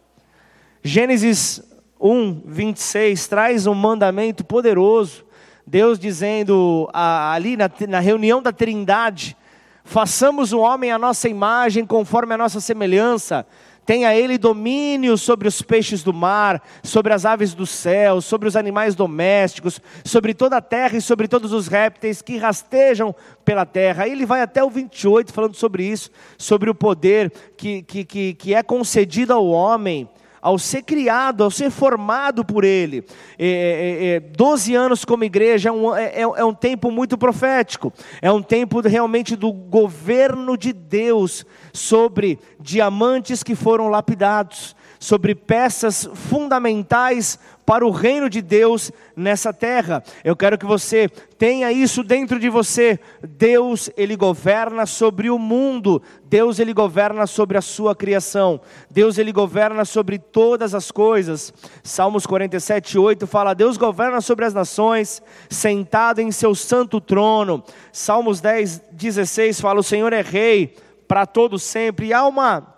Gênesis 0.83 1.63
1, 2.01 2.43
26 2.45 3.29
traz 3.29 3.69
um 3.69 3.75
mandamento 3.75 4.45
poderoso. 4.45 5.25
Deus 5.65 5.97
dizendo 5.97 6.91
ali 6.93 7.57
na, 7.57 7.71
na 7.89 8.01
reunião 8.01 8.43
da 8.43 8.51
Trindade: 8.51 9.37
façamos 9.85 10.53
o 10.53 10.59
homem 10.59 10.91
à 10.91 10.99
nossa 10.99 11.29
imagem, 11.29 11.87
conforme 11.87 12.35
a 12.35 12.37
nossa 12.37 12.61
semelhança. 12.61 13.47
Tenha 13.87 14.13
ele 14.13 14.37
domínio 14.37 15.17
sobre 15.17 15.47
os 15.47 15.63
peixes 15.63 16.03
do 16.03 16.13
mar, 16.13 16.61
sobre 16.83 17.15
as 17.15 17.25
aves 17.25 17.55
do 17.55 17.65
céu, 17.65 18.21
sobre 18.21 18.49
os 18.49 18.57
animais 18.57 18.97
domésticos, 18.97 19.81
sobre 20.05 20.35
toda 20.35 20.57
a 20.57 20.61
terra 20.61 20.99
e 20.99 21.01
sobre 21.01 21.29
todos 21.29 21.53
os 21.53 21.69
répteis 21.69 22.21
que 22.21 22.37
rastejam 22.37 23.15
pela 23.45 23.65
terra. 23.65 24.03
Aí 24.03 24.11
ele 24.11 24.27
vai 24.27 24.43
até 24.43 24.63
o 24.63 24.69
28 24.69 25.33
falando 25.33 25.55
sobre 25.55 25.85
isso, 25.85 26.11
sobre 26.37 26.69
o 26.69 26.75
poder 26.75 27.33
que, 27.57 27.83
que, 27.83 28.05
que, 28.05 28.35
que 28.35 28.55
é 28.55 28.63
concedido 28.63 29.33
ao 29.33 29.47
homem 29.47 30.09
ao 30.47 30.61
ser 30.61 30.83
criado, 30.83 31.43
ao 31.43 31.51
ser 31.51 31.73
formado 31.73 32.45
por 32.45 32.63
Ele. 32.63 33.05
É, 33.37 33.49
é, 33.49 34.07
é, 34.15 34.21
12 34.21 34.77
anos 34.77 35.05
como 35.05 35.25
igreja 35.25 35.71
é 35.71 35.73
um, 35.73 35.93
é, 35.93 36.05
é, 36.05 36.21
é 36.21 36.45
um 36.45 36.55
tempo 36.55 36.89
muito 36.89 37.19
profético, 37.19 37.93
é 38.23 38.31
um 38.31 38.41
tempo 38.41 38.81
realmente 38.81 39.35
do 39.35 39.53
governo 39.53 40.57
de 40.57 40.73
Deus 40.73 41.45
sobre 41.73 42.39
diamantes 42.61 43.43
que 43.43 43.57
foram 43.57 43.89
lapidados, 43.89 44.76
sobre 45.07 45.37
peças 45.37 46.11
fundamentais 46.13 47.39
para 47.65 47.87
o 47.87 47.93
reino 47.93 48.29
de 48.29 48.43
Deus 48.43 48.91
nessa 49.15 49.53
terra. 49.53 50.03
Eu 50.25 50.35
quero 50.35 50.59
que 50.59 50.67
você 50.67 51.09
tenha 51.39 51.71
isso 51.71 52.03
dentro 52.03 52.41
de 52.41 52.49
você. 52.49 52.99
Deus, 53.23 53.89
ele 53.97 54.17
governa 54.17 54.85
sobre 54.85 55.31
o 55.31 55.39
mundo. 55.39 56.03
Deus, 56.25 56.59
ele 56.59 56.75
governa 56.75 57.25
sobre 57.25 57.57
a 57.57 57.61
sua 57.61 57.95
criação. 57.95 58.61
Deus, 58.91 59.17
ele 59.17 59.31
governa 59.31 59.85
sobre 59.85 60.19
todas 60.19 60.75
as 60.75 60.91
coisas. 60.91 61.55
Salmos 61.85 62.27
47, 62.27 62.99
8 62.99 63.29
fala: 63.29 63.55
Deus 63.55 63.77
governa 63.77 64.21
sobre 64.21 64.45
as 64.45 64.55
nações, 64.55 65.23
sentado 65.49 66.21
em 66.21 66.33
seu 66.33 66.53
santo 66.53 67.01
trono. 67.01 67.63
Salmos 67.93 68.41
10, 68.41 68.83
16 68.91 69.61
fala: 69.61 69.79
O 69.79 69.85
Senhor 69.85 70.13
é 70.13 70.21
rei 70.21 70.75
para 71.07 71.27
todo 71.27 71.61
sempre. 71.61 72.07
E 72.07 72.13
há 72.13 72.27
uma 72.27 72.76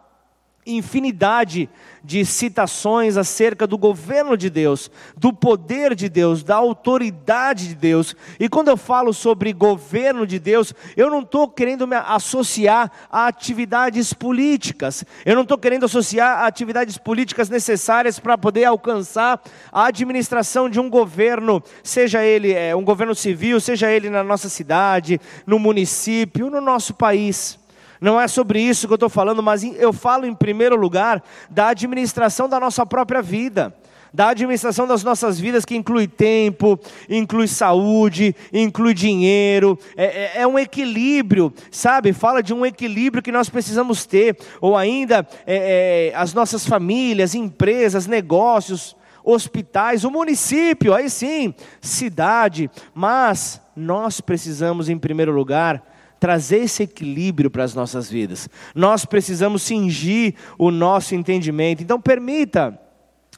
infinidade 0.68 1.68
de 2.04 2.24
citações 2.24 3.16
acerca 3.16 3.66
do 3.66 3.76
governo 3.76 4.36
de 4.36 4.48
Deus, 4.48 4.90
do 5.16 5.32
poder 5.32 5.94
de 5.94 6.08
Deus, 6.08 6.42
da 6.42 6.56
autoridade 6.56 7.68
de 7.68 7.74
Deus. 7.74 8.14
E 8.38 8.48
quando 8.48 8.68
eu 8.68 8.76
falo 8.76 9.12
sobre 9.12 9.52
governo 9.52 10.26
de 10.26 10.38
Deus, 10.38 10.72
eu 10.96 11.10
não 11.10 11.20
estou 11.20 11.48
querendo 11.48 11.86
me 11.86 11.96
associar 11.96 12.90
a 13.10 13.26
atividades 13.26 14.12
políticas, 14.12 15.04
eu 15.24 15.34
não 15.34 15.42
estou 15.42 15.58
querendo 15.58 15.84
associar 15.84 16.38
a 16.38 16.46
atividades 16.46 16.96
políticas 16.96 17.48
necessárias 17.48 18.18
para 18.18 18.38
poder 18.38 18.64
alcançar 18.64 19.42
a 19.72 19.86
administração 19.86 20.70
de 20.70 20.78
um 20.80 20.88
governo, 20.88 21.62
seja 21.82 22.24
ele 22.24 22.52
é, 22.52 22.74
um 22.74 22.84
governo 22.84 23.14
civil, 23.14 23.60
seja 23.60 23.90
ele 23.90 24.08
na 24.08 24.22
nossa 24.22 24.48
cidade, 24.48 25.20
no 25.46 25.58
município, 25.58 26.48
no 26.50 26.60
nosso 26.60 26.94
país. 26.94 27.57
Não 28.00 28.20
é 28.20 28.28
sobre 28.28 28.60
isso 28.60 28.86
que 28.86 28.92
eu 28.92 28.96
estou 28.96 29.08
falando, 29.08 29.42
mas 29.42 29.62
eu 29.64 29.92
falo 29.92 30.26
em 30.26 30.34
primeiro 30.34 30.76
lugar 30.76 31.22
da 31.50 31.68
administração 31.68 32.48
da 32.48 32.60
nossa 32.60 32.84
própria 32.86 33.22
vida 33.22 33.74
da 34.12 34.30
administração 34.30 34.86
das 34.86 35.04
nossas 35.04 35.38
vidas, 35.38 35.64
que 35.64 35.76
inclui 35.76 36.06
tempo, 36.06 36.78
inclui 37.08 37.46
saúde, 37.46 38.34
inclui 38.52 38.94
dinheiro, 38.94 39.78
é, 39.96 40.04
é, 40.04 40.32
é, 40.42 40.46
um 40.46 40.58
equilíbrio, 40.58 41.52
sabe? 41.70 42.12
Fala 42.12 42.42
de 42.42 42.54
um 42.54 42.64
equilíbrio 42.64 43.22
que 43.22 43.32
nós 43.32 43.48
precisamos 43.48 44.06
ter, 44.06 44.36
ou 44.60 44.76
ainda 44.76 45.26
é, 45.46 46.10
é 46.12 46.16
as 46.16 46.32
nossas 46.32 46.66
famílias, 46.66 47.34
empresas, 47.34 48.06
negócios, 48.06 48.96
hospitais, 49.22 50.04
o 50.04 50.10
município, 50.10 50.94
aí 50.94 51.10
sim, 51.10 51.54
cidade, 51.80 52.70
mas 52.94 53.60
nós 53.76 54.20
precisamos, 54.20 54.88
em 54.88 54.98
primeiro 54.98 55.32
lugar, 55.32 55.82
trazer 56.18 56.58
esse 56.58 56.82
equilíbrio 56.82 57.50
para 57.50 57.64
as 57.64 57.74
nossas 57.74 58.10
vidas. 58.10 58.48
Nós 58.74 59.04
precisamos 59.04 59.62
cingir 59.62 60.34
o 60.58 60.70
nosso 60.70 61.14
entendimento. 61.14 61.82
Então, 61.82 62.00
permita. 62.00 62.78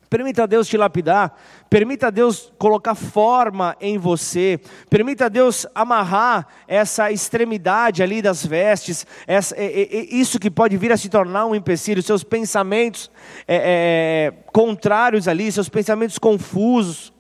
Permita 0.09 0.45
Deus 0.45 0.66
te 0.66 0.77
lapidar, 0.77 1.38
permita 1.71 2.11
Deus 2.11 2.53
colocar 2.59 2.97
forma 2.97 3.77
em 3.81 3.97
você, 3.97 4.59
permita 4.88 5.31
Deus 5.31 5.69
amarrar 5.73 6.49
essa 6.66 7.12
extremidade 7.12 8.03
ali 8.03 8.21
das 8.21 8.45
vestes, 8.45 9.07
essa, 9.25 9.55
é, 9.57 9.66
é, 9.66 10.12
isso 10.12 10.40
que 10.40 10.51
pode 10.51 10.77
vir 10.77 10.90
a 10.90 10.97
se 10.97 11.09
tornar 11.09 11.47
um 11.47 11.55
empecilho, 11.55 12.03
seus 12.03 12.25
pensamentos 12.25 13.09
é, 13.47 14.33
é, 14.35 14.43
contrários 14.53 15.29
ali, 15.29 15.53
seus 15.53 15.69
pensamentos 15.69 16.19
confusos 16.19 17.12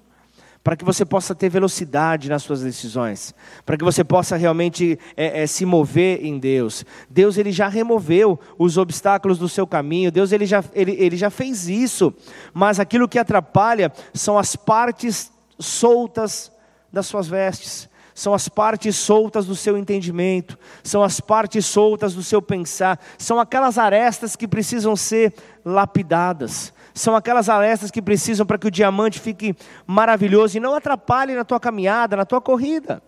para 0.62 0.76
que 0.76 0.84
você 0.84 1.04
possa 1.04 1.34
ter 1.34 1.48
velocidade 1.48 2.28
nas 2.28 2.42
suas 2.42 2.60
decisões, 2.62 3.34
para 3.64 3.76
que 3.78 3.84
você 3.84 4.04
possa 4.04 4.36
realmente 4.36 4.98
é, 5.16 5.42
é, 5.42 5.46
se 5.46 5.64
mover 5.64 6.24
em 6.24 6.38
Deus. 6.38 6.84
Deus 7.08 7.38
ele 7.38 7.50
já 7.50 7.66
removeu 7.66 8.38
os 8.58 8.76
obstáculos 8.76 9.38
do 9.38 9.48
seu 9.48 9.66
caminho, 9.66 10.12
Deus 10.12 10.32
ele 10.32 10.44
já, 10.44 10.62
ele, 10.74 10.92
ele 10.98 11.16
já 11.16 11.30
fez 11.30 11.68
isso, 11.68 12.12
mas 12.52 12.78
aquilo 12.78 13.08
que 13.08 13.18
atrapalha 13.18 13.90
são 14.12 14.38
as 14.38 14.54
partes 14.54 15.32
soltas 15.58 16.52
das 16.92 17.06
suas 17.06 17.26
vestes. 17.26 17.88
São 18.12 18.34
as 18.34 18.50
partes 18.50 18.96
soltas 18.96 19.46
do 19.46 19.56
seu 19.56 19.78
entendimento, 19.78 20.58
são 20.82 21.02
as 21.02 21.20
partes 21.20 21.64
soltas 21.64 22.12
do 22.12 22.22
seu 22.22 22.42
pensar, 22.42 23.00
são 23.16 23.40
aquelas 23.40 23.78
arestas 23.78 24.36
que 24.36 24.46
precisam 24.46 24.94
ser 24.94 25.32
lapidadas, 25.64 26.70
são 27.00 27.16
aquelas 27.16 27.48
arestas 27.48 27.90
que 27.90 28.02
precisam 28.02 28.46
para 28.46 28.58
que 28.58 28.66
o 28.66 28.70
diamante 28.70 29.18
fique 29.18 29.54
maravilhoso 29.86 30.56
e 30.56 30.60
não 30.60 30.74
atrapalhe 30.74 31.34
na 31.34 31.44
tua 31.44 31.58
caminhada, 31.58 32.16
na 32.16 32.24
tua 32.24 32.40
corrida. 32.40 33.02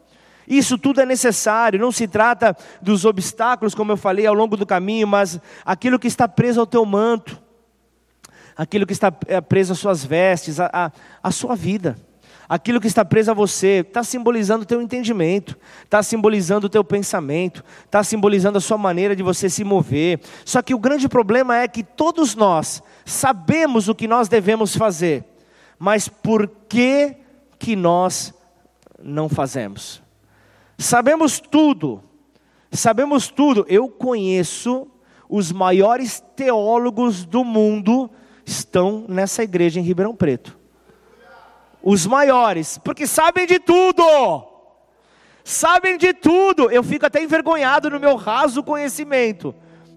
Isso 0.46 0.76
tudo 0.76 1.00
é 1.00 1.07
necessário, 1.07 1.78
não 1.78 1.92
se 1.92 2.09
trata 2.09 2.57
dos 2.81 3.05
obstáculos, 3.05 3.74
como 3.74 3.92
eu 3.92 3.96
falei, 3.96 4.26
ao 4.26 4.35
longo 4.35 4.57
do 4.57 4.66
caminho, 4.66 5.07
mas 5.07 5.40
aquilo 5.64 5.98
que 5.98 6.09
está 6.09 6.26
preso 6.26 6.61
ao 6.61 6.66
teu 6.66 6.85
manto, 6.85 7.40
aquilo 8.57 8.87
que 8.87 8.92
está 8.92 9.12
eh, 9.28 9.40
preso 9.40 9.72
às 9.72 9.78
suas 9.78 10.05
vestes, 10.05 10.59
a, 10.59 10.70
a, 10.72 10.92
a 11.22 11.31
sua 11.31 11.55
vida 11.55 11.96
aquilo 12.48 12.81
que 12.81 12.87
está 12.87 13.05
preso 13.05 13.31
a 13.31 13.35
você, 13.35 13.85
está 13.87 14.02
simbolizando 14.02 14.62
o 14.62 14.66
teu 14.66 14.81
entendimento, 14.83 15.57
está 15.85 16.02
simbolizando 16.02 16.66
o 16.66 16.70
teu 16.70 16.85
pensamento, 16.85 17.64
está 17.85 18.02
simbolizando 18.02 18.59
a 18.59 18.61
sua 18.61 18.78
maneira 18.78 19.14
de 19.16 19.22
você 19.22 19.48
se 19.48 19.64
mover. 19.64 20.20
Só 20.44 20.62
que 20.62 20.74
o 20.74 20.78
grande 20.78 21.09
problema 21.09 21.57
é 21.57 21.68
que 21.68 21.83
todos 21.83 22.35
nós 22.35 22.83
sabemos 23.05 23.88
o 23.88 23.94
que 23.94 24.09
nós 24.09 24.28
devemos 24.28 24.76
fazer, 24.76 25.24
mas 25.78 26.09
por 26.09 26.48
que 26.68 27.16
que 27.59 27.76
nós 27.76 28.35
não 29.02 29.28
fazemos? 29.28 30.02
Sabemos 30.78 31.40
tudo, 31.40 32.02
sabemos 32.70 33.28
tudo. 33.28 33.64
Eu 33.68 33.88
conheço 33.88 34.88
os 35.28 35.52
maiores 35.52 36.22
teólogos 36.37 37.24
do 37.24 37.44
mundo 37.44 38.11
estão 38.44 39.05
nessa 39.09 39.42
igreja 39.42 39.81
em 39.81 39.83
Ribeirão 39.83 40.14
Preto 40.14 40.62
os 41.83 42.07
maiores, 42.07 42.79
porque 42.79 43.07
sabem 43.07 43.47
de 43.47 43.59
tudo. 43.59 44.03
Sabem 45.45 45.99
de 45.99 46.12
tudo. 46.12 46.71
Eu 46.71 46.83
fico 46.83 47.07
até 47.07 47.23
envergonhado 47.23 47.90
no 47.90 47.99
meu 47.99 48.16
raso 48.16 48.62
conhecimento. 48.62 49.55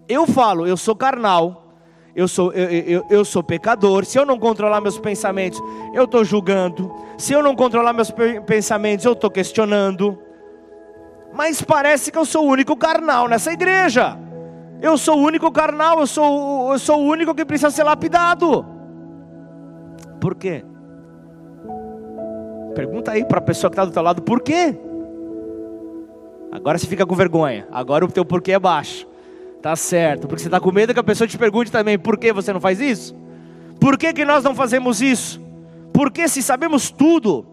Eu 0.07 0.25
falo, 0.25 0.65
eu 0.67 0.77
sou 0.77 0.95
carnal, 0.95 1.73
eu 2.15 2.27
sou, 2.27 2.51
eu, 2.53 2.69
eu, 2.69 3.05
eu 3.09 3.25
sou 3.25 3.43
pecador. 3.43 4.05
Se 4.05 4.17
eu 4.17 4.25
não 4.25 4.39
controlar 4.39 4.81
meus 4.81 4.97
pensamentos, 4.97 5.61
eu 5.93 6.05
estou 6.05 6.23
julgando. 6.23 6.93
Se 7.17 7.33
eu 7.33 7.43
não 7.43 7.55
controlar 7.55 7.93
meus 7.93 8.11
pensamentos, 8.45 9.05
eu 9.05 9.13
estou 9.13 9.29
questionando. 9.29 10.17
Mas 11.33 11.61
parece 11.61 12.11
que 12.11 12.17
eu 12.17 12.25
sou 12.25 12.45
o 12.45 12.49
único 12.49 12.75
carnal 12.77 13.27
nessa 13.27 13.51
igreja. 13.51 14.17
Eu 14.81 14.97
sou 14.97 15.17
o 15.17 15.21
único 15.21 15.51
carnal, 15.51 15.99
eu 15.99 16.07
sou, 16.07 16.71
eu 16.71 16.79
sou 16.79 17.01
o 17.01 17.05
único 17.05 17.33
que 17.35 17.45
precisa 17.45 17.69
ser 17.69 17.83
lapidado. 17.83 18.65
Por 20.19 20.35
quê? 20.35 20.63
Pergunta 22.75 23.11
aí 23.11 23.23
para 23.23 23.39
a 23.39 23.41
pessoa 23.41 23.71
que 23.71 23.73
está 23.73 23.85
do 23.85 23.91
teu 23.91 24.03
lado, 24.03 24.21
por 24.21 24.41
quê? 24.41 24.75
Agora 26.51 26.77
você 26.77 26.85
fica 26.85 27.05
com 27.05 27.15
vergonha. 27.15 27.65
Agora 27.71 28.03
o 28.03 28.11
teu 28.11 28.25
porquê 28.25 28.51
é 28.51 28.59
baixo. 28.59 29.07
Tá 29.61 29.75
certo. 29.75 30.27
Porque 30.27 30.41
você 30.41 30.47
está 30.47 30.59
com 30.59 30.71
medo 30.71 30.93
que 30.93 30.99
a 30.99 31.03
pessoa 31.03 31.27
te 31.27 31.37
pergunte 31.37 31.71
também, 31.71 31.97
por 31.97 32.17
que 32.17 32.31
você 32.33 32.53
não 32.53 32.59
faz 32.59 32.79
isso? 32.79 33.15
Por 33.79 33.97
que, 33.97 34.13
que 34.13 34.25
nós 34.25 34.43
não 34.43 34.53
fazemos 34.53 35.01
isso? 35.01 35.41
Porque 35.93 36.27
se 36.27 36.43
sabemos 36.43 36.91
tudo, 36.91 37.45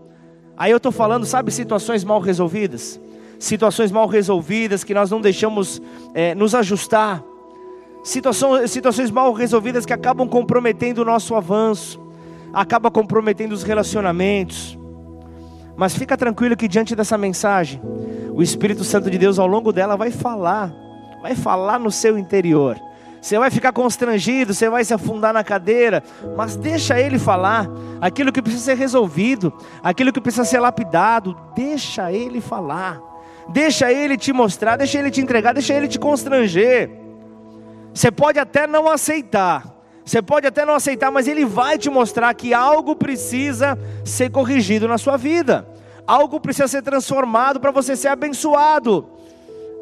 aí 0.56 0.72
eu 0.72 0.76
estou 0.76 0.90
falando, 0.90 1.24
sabe, 1.24 1.52
situações 1.52 2.02
mal 2.02 2.20
resolvidas. 2.20 3.00
Situações 3.38 3.92
mal 3.92 4.06
resolvidas 4.06 4.84
que 4.84 4.92
nós 4.92 5.10
não 5.10 5.20
deixamos 5.20 5.80
é, 6.14 6.34
nos 6.34 6.54
ajustar. 6.54 7.22
Situações, 8.02 8.70
situações 8.70 9.10
mal 9.10 9.32
resolvidas 9.32 9.86
que 9.86 9.92
acabam 9.92 10.28
comprometendo 10.28 10.98
o 10.98 11.04
nosso 11.04 11.34
avanço, 11.36 12.00
acaba 12.52 12.90
comprometendo 12.90 13.52
os 13.52 13.62
relacionamentos. 13.62 14.78
Mas 15.76 15.94
fica 15.94 16.16
tranquilo 16.16 16.56
que 16.56 16.68
diante 16.68 16.94
dessa 16.94 17.16
mensagem, 17.16 17.80
o 18.34 18.42
Espírito 18.42 18.84
Santo 18.84 19.10
de 19.10 19.18
Deus 19.18 19.38
ao 19.38 19.46
longo 19.46 19.72
dela 19.72 19.96
vai 19.96 20.10
falar, 20.10 20.72
vai 21.20 21.34
falar 21.34 21.78
no 21.78 21.90
seu 21.90 22.18
interior. 22.18 22.78
Você 23.20 23.38
vai 23.38 23.50
ficar 23.50 23.72
constrangido, 23.72 24.52
você 24.52 24.68
vai 24.68 24.84
se 24.84 24.92
afundar 24.92 25.32
na 25.32 25.44
cadeira, 25.44 26.02
mas 26.36 26.56
deixa 26.56 27.00
ele 27.00 27.20
falar 27.20 27.68
aquilo 28.00 28.32
que 28.32 28.42
precisa 28.42 28.64
ser 28.64 28.76
resolvido, 28.76 29.52
aquilo 29.80 30.12
que 30.12 30.20
precisa 30.20 30.44
ser 30.44 30.58
lapidado, 30.58 31.36
deixa 31.54 32.12
ele 32.12 32.40
falar. 32.40 33.00
Deixa 33.48 33.92
ele 33.92 34.16
te 34.16 34.32
mostrar, 34.32 34.76
deixa 34.76 34.98
ele 34.98 35.10
te 35.10 35.20
entregar, 35.20 35.52
deixa 35.52 35.74
ele 35.74 35.86
te 35.86 35.98
constranger. 35.98 36.90
Você 37.94 38.10
pode 38.10 38.38
até 38.38 38.66
não 38.66 38.88
aceitar, 38.88 39.64
você 40.04 40.20
pode 40.20 40.46
até 40.46 40.64
não 40.64 40.74
aceitar, 40.74 41.10
mas 41.10 41.28
ele 41.28 41.44
vai 41.44 41.78
te 41.78 41.88
mostrar 41.88 42.32
que 42.34 42.52
algo 42.52 42.96
precisa 42.96 43.78
ser 44.04 44.30
corrigido 44.30 44.88
na 44.88 44.98
sua 44.98 45.16
vida. 45.16 45.66
Algo 46.06 46.40
precisa 46.40 46.66
ser 46.66 46.82
transformado 46.82 47.60
para 47.60 47.70
você 47.70 47.94
ser 47.94 48.08
abençoado. 48.08 49.06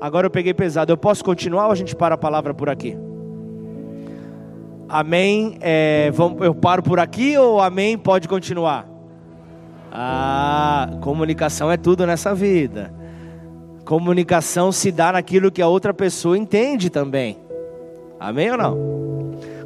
Agora 0.00 0.26
eu 0.26 0.30
peguei 0.30 0.52
pesado. 0.52 0.92
Eu 0.92 0.96
posso 0.96 1.24
continuar 1.24 1.66
ou 1.66 1.72
a 1.72 1.74
gente 1.74 1.96
para 1.96 2.14
a 2.14 2.18
palavra 2.18 2.52
por 2.52 2.68
aqui? 2.68 2.96
Amém. 4.88 5.56
É, 5.60 6.12
eu 6.40 6.54
paro 6.54 6.82
por 6.82 6.98
aqui 6.98 7.38
ou 7.38 7.60
amém? 7.60 7.96
Pode 7.96 8.28
continuar. 8.28 8.86
Ah, 9.90 10.90
comunicação 11.00 11.70
é 11.70 11.76
tudo 11.76 12.06
nessa 12.06 12.34
vida. 12.34 12.92
Comunicação 13.84 14.70
se 14.70 14.92
dá 14.92 15.12
naquilo 15.12 15.50
que 15.50 15.62
a 15.62 15.66
outra 15.66 15.94
pessoa 15.94 16.36
entende 16.36 16.90
também. 16.90 17.38
Amém 18.18 18.50
ou 18.50 18.58
não? 18.58 19.19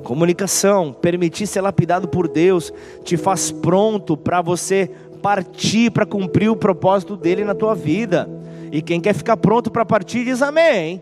Comunicação, 0.04 0.92
permitir 0.92 1.46
ser 1.46 1.62
lapidado 1.62 2.06
por 2.06 2.28
Deus, 2.28 2.72
te 3.02 3.16
faz 3.16 3.50
pronto 3.50 4.16
para 4.16 4.40
você 4.40 4.90
partir 5.22 5.90
para 5.90 6.04
cumprir 6.04 6.50
o 6.50 6.56
propósito 6.56 7.16
dele 7.16 7.44
na 7.44 7.54
tua 7.54 7.74
vida. 7.74 8.28
E 8.70 8.82
quem 8.82 9.00
quer 9.00 9.14
ficar 9.14 9.38
pronto 9.38 9.70
para 9.70 9.84
partir 9.84 10.24
diz 10.24 10.42
amém. 10.42 11.00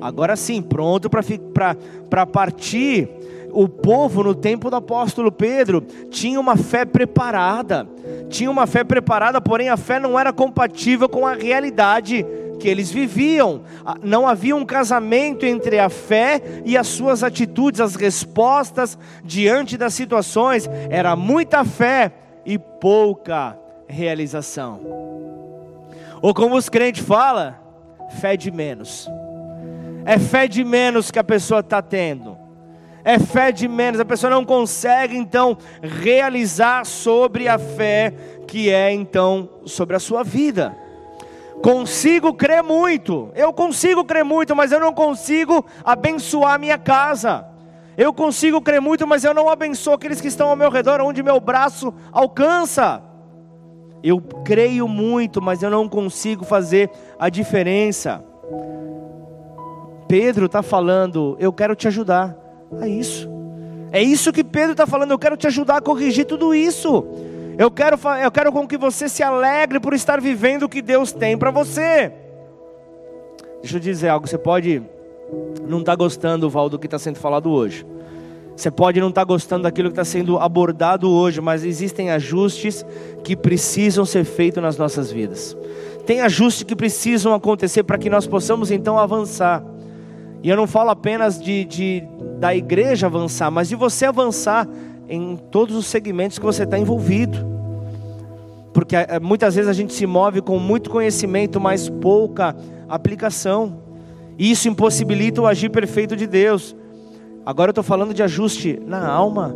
Agora 0.00 0.34
sim, 0.34 0.60
pronto 0.60 1.08
para 1.08 2.26
partir. 2.26 3.08
O 3.52 3.68
povo 3.68 4.22
no 4.22 4.34
tempo 4.34 4.70
do 4.70 4.76
apóstolo 4.76 5.30
Pedro 5.30 5.80
tinha 6.08 6.38
uma 6.38 6.56
fé 6.56 6.84
preparada, 6.84 7.86
tinha 8.28 8.50
uma 8.50 8.66
fé 8.66 8.84
preparada, 8.84 9.40
porém 9.40 9.68
a 9.68 9.76
fé 9.76 9.98
não 9.98 10.18
era 10.18 10.32
compatível 10.32 11.08
com 11.08 11.26
a 11.26 11.34
realidade 11.34 12.24
que 12.60 12.68
eles 12.68 12.90
viviam. 12.90 13.62
Ah, 13.84 13.96
não 14.02 14.28
havia 14.28 14.54
um 14.54 14.64
casamento 14.64 15.44
entre 15.44 15.78
a 15.78 15.88
fé 15.88 16.40
e 16.64 16.76
as 16.76 16.86
suas 16.86 17.24
atitudes, 17.24 17.80
as 17.80 17.96
respostas 17.96 18.96
diante 19.24 19.76
das 19.76 19.94
situações. 19.94 20.68
Era 20.88 21.16
muita 21.16 21.64
fé 21.64 22.12
e 22.44 22.58
pouca 22.58 23.58
realização. 23.88 24.80
Ou 26.22 26.34
como 26.34 26.54
os 26.54 26.68
crentes 26.68 27.04
falam, 27.04 27.54
fé 28.20 28.36
de 28.36 28.50
menos. 28.50 29.08
É 30.04 30.18
fé 30.18 30.46
de 30.46 30.62
menos 30.62 31.10
que 31.10 31.18
a 31.18 31.24
pessoa 31.24 31.60
está 31.60 31.80
tendo. 31.80 32.38
É 33.02 33.18
fé 33.18 33.50
de 33.50 33.66
menos, 33.66 33.98
a 33.98 34.04
pessoa 34.04 34.30
não 34.30 34.44
consegue 34.44 35.16
então 35.16 35.56
realizar 35.82 36.84
sobre 36.84 37.48
a 37.48 37.58
fé 37.58 38.12
que 38.46 38.68
é 38.68 38.92
então 38.92 39.48
sobre 39.64 39.96
a 39.96 40.00
sua 40.00 40.22
vida. 40.22 40.76
Consigo 41.62 42.32
crer 42.32 42.62
muito, 42.62 43.30
eu 43.34 43.52
consigo 43.52 44.04
crer 44.04 44.24
muito, 44.24 44.56
mas 44.56 44.72
eu 44.72 44.80
não 44.80 44.94
consigo 44.94 45.64
abençoar 45.84 46.58
minha 46.58 46.78
casa. 46.78 47.46
Eu 47.98 48.14
consigo 48.14 48.62
crer 48.62 48.80
muito, 48.80 49.06
mas 49.06 49.24
eu 49.24 49.34
não 49.34 49.48
abençoo 49.48 49.92
aqueles 49.92 50.20
que 50.20 50.28
estão 50.28 50.48
ao 50.48 50.56
meu 50.56 50.70
redor, 50.70 51.02
onde 51.02 51.22
meu 51.22 51.38
braço 51.38 51.92
alcança. 52.10 53.02
Eu 54.02 54.20
creio 54.20 54.88
muito, 54.88 55.42
mas 55.42 55.62
eu 55.62 55.68
não 55.68 55.86
consigo 55.86 56.44
fazer 56.46 56.90
a 57.18 57.28
diferença. 57.28 58.24
Pedro 60.08 60.46
está 60.46 60.62
falando, 60.62 61.36
eu 61.38 61.52
quero 61.52 61.76
te 61.76 61.86
ajudar 61.88 62.34
a 62.80 62.88
isso. 62.88 63.28
É 63.92 64.02
isso 64.02 64.32
que 64.32 64.44
Pedro 64.44 64.72
está 64.72 64.86
falando. 64.86 65.10
Eu 65.10 65.18
quero 65.18 65.36
te 65.36 65.46
ajudar 65.46 65.76
a 65.76 65.80
corrigir 65.80 66.24
tudo 66.24 66.54
isso. 66.54 67.04
Eu 67.58 67.70
quero, 67.70 67.98
eu 68.22 68.30
quero 68.30 68.52
com 68.52 68.66
que 68.66 68.78
você 68.78 69.08
se 69.08 69.22
alegre 69.22 69.78
por 69.80 69.92
estar 69.94 70.20
vivendo 70.20 70.64
o 70.64 70.68
que 70.68 70.80
Deus 70.80 71.12
tem 71.12 71.36
para 71.36 71.50
você. 71.50 72.12
Deixa 73.60 73.76
eu 73.76 73.80
dizer 73.80 74.08
algo. 74.08 74.26
Você 74.26 74.38
pode 74.38 74.82
não 75.66 75.80
estar 75.80 75.92
tá 75.92 75.96
gostando, 75.96 76.48
Val, 76.48 76.68
do 76.68 76.78
que 76.78 76.86
está 76.86 76.98
sendo 76.98 77.16
falado 77.16 77.50
hoje. 77.50 77.86
Você 78.56 78.70
pode 78.70 79.00
não 79.00 79.08
estar 79.08 79.22
tá 79.22 79.26
gostando 79.26 79.62
daquilo 79.62 79.88
que 79.88 79.94
está 79.94 80.04
sendo 80.04 80.38
abordado 80.38 81.10
hoje, 81.10 81.40
mas 81.40 81.64
existem 81.64 82.10
ajustes 82.10 82.84
que 83.24 83.36
precisam 83.36 84.04
ser 84.04 84.24
feitos 84.24 84.62
nas 84.62 84.76
nossas 84.76 85.10
vidas. 85.10 85.56
Tem 86.04 86.20
ajustes 86.20 86.64
que 86.64 86.76
precisam 86.76 87.32
acontecer 87.32 87.82
para 87.84 87.98
que 87.98 88.10
nós 88.10 88.26
possamos 88.26 88.70
então 88.70 88.98
avançar. 88.98 89.64
E 90.42 90.48
eu 90.48 90.56
não 90.56 90.66
falo 90.66 90.90
apenas 90.90 91.40
de, 91.40 91.64
de 91.64 92.02
da 92.38 92.54
igreja 92.54 93.06
avançar, 93.06 93.50
mas 93.50 93.68
de 93.68 93.76
você 93.76 94.06
avançar 94.06 94.66
em 95.10 95.36
todos 95.50 95.74
os 95.74 95.86
segmentos 95.86 96.38
que 96.38 96.44
você 96.44 96.62
está 96.62 96.78
envolvido. 96.78 97.36
Porque 98.72 98.94
eh, 98.94 99.18
muitas 99.18 99.56
vezes 99.56 99.68
a 99.68 99.72
gente 99.72 99.92
se 99.92 100.06
move 100.06 100.40
com 100.40 100.56
muito 100.58 100.88
conhecimento, 100.88 101.60
mas 101.60 101.88
pouca 101.88 102.54
aplicação. 102.88 103.78
E 104.38 104.52
isso 104.52 104.68
impossibilita 104.68 105.42
o 105.42 105.46
agir 105.48 105.68
perfeito 105.68 106.14
de 106.14 106.28
Deus. 106.28 106.76
Agora 107.44 107.70
eu 107.70 107.72
estou 107.72 107.82
falando 107.82 108.14
de 108.14 108.22
ajuste 108.22 108.80
na 108.86 109.04
alma, 109.04 109.54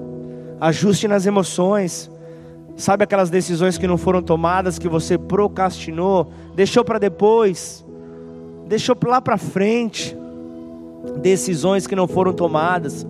ajuste 0.60 1.06
nas 1.06 1.24
emoções. 1.24 2.10
Sabe 2.76 3.04
aquelas 3.04 3.30
decisões 3.30 3.78
que 3.78 3.86
não 3.86 3.96
foram 3.96 4.20
tomadas, 4.20 4.80
que 4.80 4.88
você 4.88 5.16
procrastinou, 5.16 6.32
deixou 6.56 6.84
para 6.84 6.98
depois, 6.98 7.84
deixou 8.66 8.96
lá 9.06 9.20
para 9.20 9.38
frente 9.38 10.16
decisões 11.20 11.86
que 11.86 11.94
não 11.94 12.08
foram 12.08 12.32
tomadas, 12.32 13.06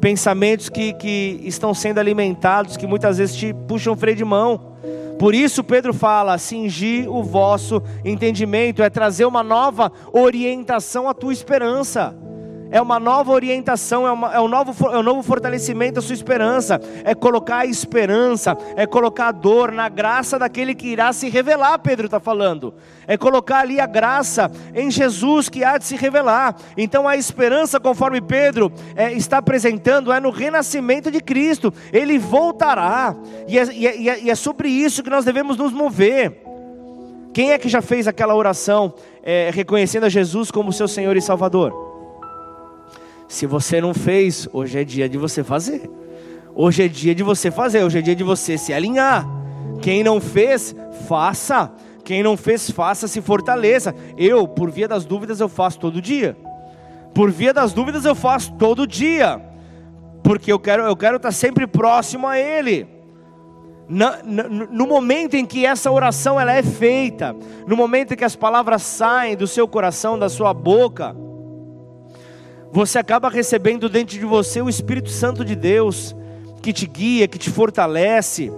pensamentos 0.00 0.68
que, 0.68 0.92
que 0.94 1.40
estão 1.44 1.74
sendo 1.74 1.98
alimentados, 1.98 2.76
que 2.76 2.86
muitas 2.86 3.18
vezes 3.18 3.36
te 3.36 3.52
puxam 3.52 3.96
freio 3.96 4.16
de 4.16 4.24
mão. 4.24 4.74
Por 5.18 5.34
isso 5.34 5.64
Pedro 5.64 5.92
fala: 5.92 6.38
cingir 6.38 7.10
o 7.10 7.22
vosso 7.22 7.82
entendimento, 8.04 8.82
é 8.82 8.90
trazer 8.90 9.24
uma 9.24 9.42
nova 9.42 9.90
orientação 10.12 11.08
à 11.08 11.14
tua 11.14 11.32
esperança 11.32 12.14
é 12.70 12.80
uma 12.80 12.98
nova 12.98 13.32
orientação, 13.32 14.06
é, 14.06 14.12
uma, 14.12 14.34
é, 14.34 14.40
um 14.40 14.48
novo, 14.48 14.90
é 14.90 14.98
um 14.98 15.02
novo 15.02 15.22
fortalecimento 15.22 15.94
da 15.94 16.02
sua 16.02 16.14
esperança, 16.14 16.80
é 17.04 17.14
colocar 17.14 17.58
a 17.58 17.66
esperança, 17.66 18.56
é 18.76 18.86
colocar 18.86 19.28
a 19.28 19.32
dor 19.32 19.72
na 19.72 19.88
graça 19.88 20.38
daquele 20.38 20.74
que 20.74 20.88
irá 20.88 21.12
se 21.12 21.28
revelar, 21.28 21.78
Pedro 21.78 22.06
está 22.06 22.20
falando, 22.20 22.74
é 23.06 23.16
colocar 23.16 23.60
ali 23.60 23.80
a 23.80 23.86
graça 23.86 24.50
em 24.74 24.90
Jesus 24.90 25.48
que 25.48 25.64
há 25.64 25.78
de 25.78 25.84
se 25.84 25.96
revelar. 25.96 26.56
Então 26.76 27.08
a 27.08 27.16
esperança, 27.16 27.80
conforme 27.80 28.20
Pedro 28.20 28.70
é, 28.94 29.12
está 29.12 29.38
apresentando, 29.38 30.12
é 30.12 30.20
no 30.20 30.30
renascimento 30.30 31.10
de 31.10 31.20
Cristo, 31.20 31.72
ele 31.92 32.18
voltará, 32.18 33.16
e 33.46 33.58
é, 33.58 33.64
e, 33.72 33.86
é, 33.86 34.20
e 34.20 34.30
é, 34.30 34.34
sobre 34.34 34.68
isso 34.68 35.02
que 35.02 35.10
nós 35.10 35.24
devemos 35.24 35.56
nos 35.56 35.72
mover. 35.72 36.42
Quem 37.32 37.52
é 37.52 37.58
que 37.58 37.68
já 37.68 37.80
fez 37.80 38.08
aquela 38.08 38.34
oração 38.34 38.92
é, 39.22 39.50
reconhecendo 39.52 40.04
a 40.04 40.08
Jesus 40.08 40.50
como 40.50 40.72
seu 40.72 40.88
Senhor 40.88 41.16
e 41.16 41.20
Salvador? 41.20 41.87
Se 43.28 43.46
você 43.46 43.80
não 43.80 43.92
fez, 43.92 44.48
hoje 44.52 44.78
é 44.78 44.84
dia 44.84 45.08
de 45.08 45.18
você 45.18 45.44
fazer. 45.44 45.88
Hoje 46.54 46.82
é 46.82 46.88
dia 46.88 47.14
de 47.14 47.22
você 47.22 47.50
fazer, 47.50 47.84
hoje 47.84 47.98
é 47.98 48.02
dia 48.02 48.16
de 48.16 48.24
você 48.24 48.56
se 48.56 48.72
alinhar. 48.72 49.28
Quem 49.82 50.02
não 50.02 50.20
fez, 50.20 50.74
faça. 51.06 51.70
Quem 52.02 52.22
não 52.22 52.38
fez, 52.38 52.70
faça, 52.70 53.06
se 53.06 53.20
fortaleça. 53.20 53.94
Eu, 54.16 54.48
por 54.48 54.70
via 54.70 54.88
das 54.88 55.04
dúvidas, 55.04 55.40
eu 55.40 55.48
faço 55.48 55.78
todo 55.78 56.00
dia. 56.00 56.36
Por 57.14 57.30
via 57.30 57.52
das 57.52 57.72
dúvidas, 57.74 58.06
eu 58.06 58.14
faço 58.14 58.54
todo 58.54 58.86
dia. 58.86 59.40
Porque 60.22 60.50
eu 60.50 60.58
quero, 60.58 60.84
eu 60.84 60.96
quero 60.96 61.16
estar 61.16 61.32
sempre 61.32 61.66
próximo 61.66 62.26
a 62.26 62.38
Ele. 62.38 62.88
No, 63.88 64.86
momento 64.86 65.34
em 65.34 65.46
que 65.46 65.64
essa 65.64 65.90
oração 65.90 66.38
ela 66.38 66.52
é 66.52 66.62
feita, 66.62 67.34
no 67.66 67.76
momento 67.76 68.12
em 68.12 68.16
que 68.16 68.24
as 68.24 68.36
palavras 68.36 68.82
saem 68.82 69.36
do 69.36 69.46
seu 69.46 69.66
coração, 69.66 70.18
da 70.18 70.28
sua 70.28 70.52
boca, 70.52 71.16
você 72.72 72.98
acaba 72.98 73.28
recebendo 73.28 73.88
dentro 73.88 74.18
de 74.18 74.24
você 74.24 74.60
o 74.60 74.68
Espírito 74.68 75.10
Santo 75.10 75.44
de 75.44 75.54
Deus, 75.54 76.14
que 76.62 76.72
te 76.72 76.86
guia, 76.86 77.28
que 77.28 77.38
te 77.38 77.50
fortalece, 77.50 78.52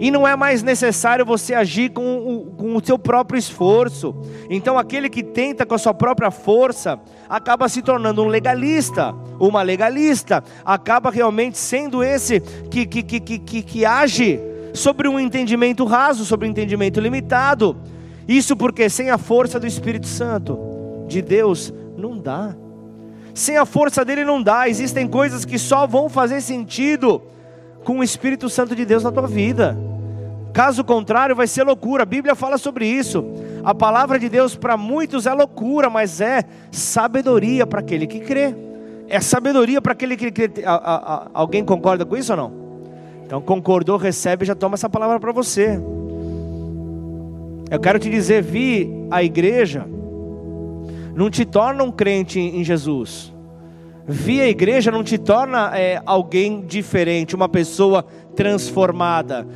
e 0.00 0.10
não 0.10 0.26
é 0.26 0.34
mais 0.34 0.62
necessário 0.62 1.24
você 1.24 1.54
agir 1.54 1.90
com 1.90 2.18
o, 2.18 2.46
com 2.56 2.76
o 2.76 2.84
seu 2.84 2.98
próprio 2.98 3.38
esforço. 3.38 4.14
Então, 4.50 4.76
aquele 4.76 5.08
que 5.08 5.22
tenta 5.22 5.64
com 5.64 5.74
a 5.74 5.78
sua 5.78 5.94
própria 5.94 6.30
força, 6.30 6.98
acaba 7.28 7.68
se 7.68 7.80
tornando 7.80 8.22
um 8.22 8.26
legalista, 8.26 9.14
uma 9.38 9.62
legalista, 9.62 10.42
acaba 10.64 11.10
realmente 11.10 11.58
sendo 11.58 12.02
esse 12.02 12.40
que, 12.70 12.86
que, 12.86 13.02
que, 13.02 13.20
que, 13.20 13.62
que 13.62 13.84
age 13.84 14.40
sobre 14.72 15.08
um 15.08 15.18
entendimento 15.18 15.84
raso, 15.84 16.24
sobre 16.24 16.48
um 16.48 16.50
entendimento 16.50 17.00
limitado. 17.00 17.76
Isso 18.26 18.56
porque 18.56 18.88
sem 18.88 19.10
a 19.10 19.18
força 19.18 19.60
do 19.60 19.66
Espírito 19.66 20.06
Santo 20.06 20.58
de 21.06 21.22
Deus, 21.22 21.72
não 21.96 22.18
dá. 22.18 22.54
Sem 23.34 23.56
a 23.56 23.66
força 23.66 24.04
dele 24.04 24.24
não 24.24 24.40
dá. 24.40 24.68
Existem 24.68 25.08
coisas 25.08 25.44
que 25.44 25.58
só 25.58 25.86
vão 25.86 26.08
fazer 26.08 26.40
sentido 26.40 27.20
com 27.84 27.98
o 27.98 28.04
Espírito 28.04 28.48
Santo 28.48 28.76
de 28.76 28.84
Deus 28.84 29.02
na 29.02 29.10
tua 29.10 29.26
vida. 29.26 29.76
Caso 30.52 30.84
contrário, 30.84 31.34
vai 31.34 31.48
ser 31.48 31.64
loucura. 31.64 32.04
A 32.04 32.06
Bíblia 32.06 32.36
fala 32.36 32.56
sobre 32.56 32.86
isso. 32.86 33.24
A 33.64 33.74
palavra 33.74 34.20
de 34.20 34.28
Deus 34.28 34.54
para 34.54 34.76
muitos 34.76 35.26
é 35.26 35.32
loucura, 35.32 35.90
mas 35.90 36.20
é 36.20 36.44
sabedoria 36.70 37.66
para 37.66 37.80
aquele 37.80 38.06
que 38.06 38.20
crê. 38.20 38.54
É 39.08 39.20
sabedoria 39.20 39.82
para 39.82 39.92
aquele 39.92 40.16
que 40.16 40.30
crê. 40.30 40.50
Alguém 41.34 41.64
concorda 41.64 42.06
com 42.06 42.16
isso 42.16 42.32
ou 42.32 42.36
não? 42.36 42.52
Então, 43.26 43.40
concordou, 43.40 43.96
recebe, 43.96 44.44
já 44.44 44.54
toma 44.54 44.74
essa 44.74 44.88
palavra 44.88 45.18
para 45.18 45.32
você. 45.32 45.80
Eu 47.70 47.80
quero 47.80 47.98
te 47.98 48.08
dizer, 48.08 48.42
vi 48.42 48.88
a 49.10 49.22
igreja 49.24 49.86
não 51.14 51.30
te 51.30 51.44
torna 51.44 51.82
um 51.84 51.92
crente 51.92 52.40
em 52.40 52.64
Jesus. 52.64 53.32
Vir 54.06 54.42
a 54.42 54.48
igreja 54.48 54.90
não 54.90 55.02
te 55.02 55.16
torna 55.16 55.76
é, 55.78 56.02
alguém 56.04 56.60
diferente, 56.60 57.34
uma 57.34 57.48
pessoa 57.48 58.04
transformada. 58.36 59.46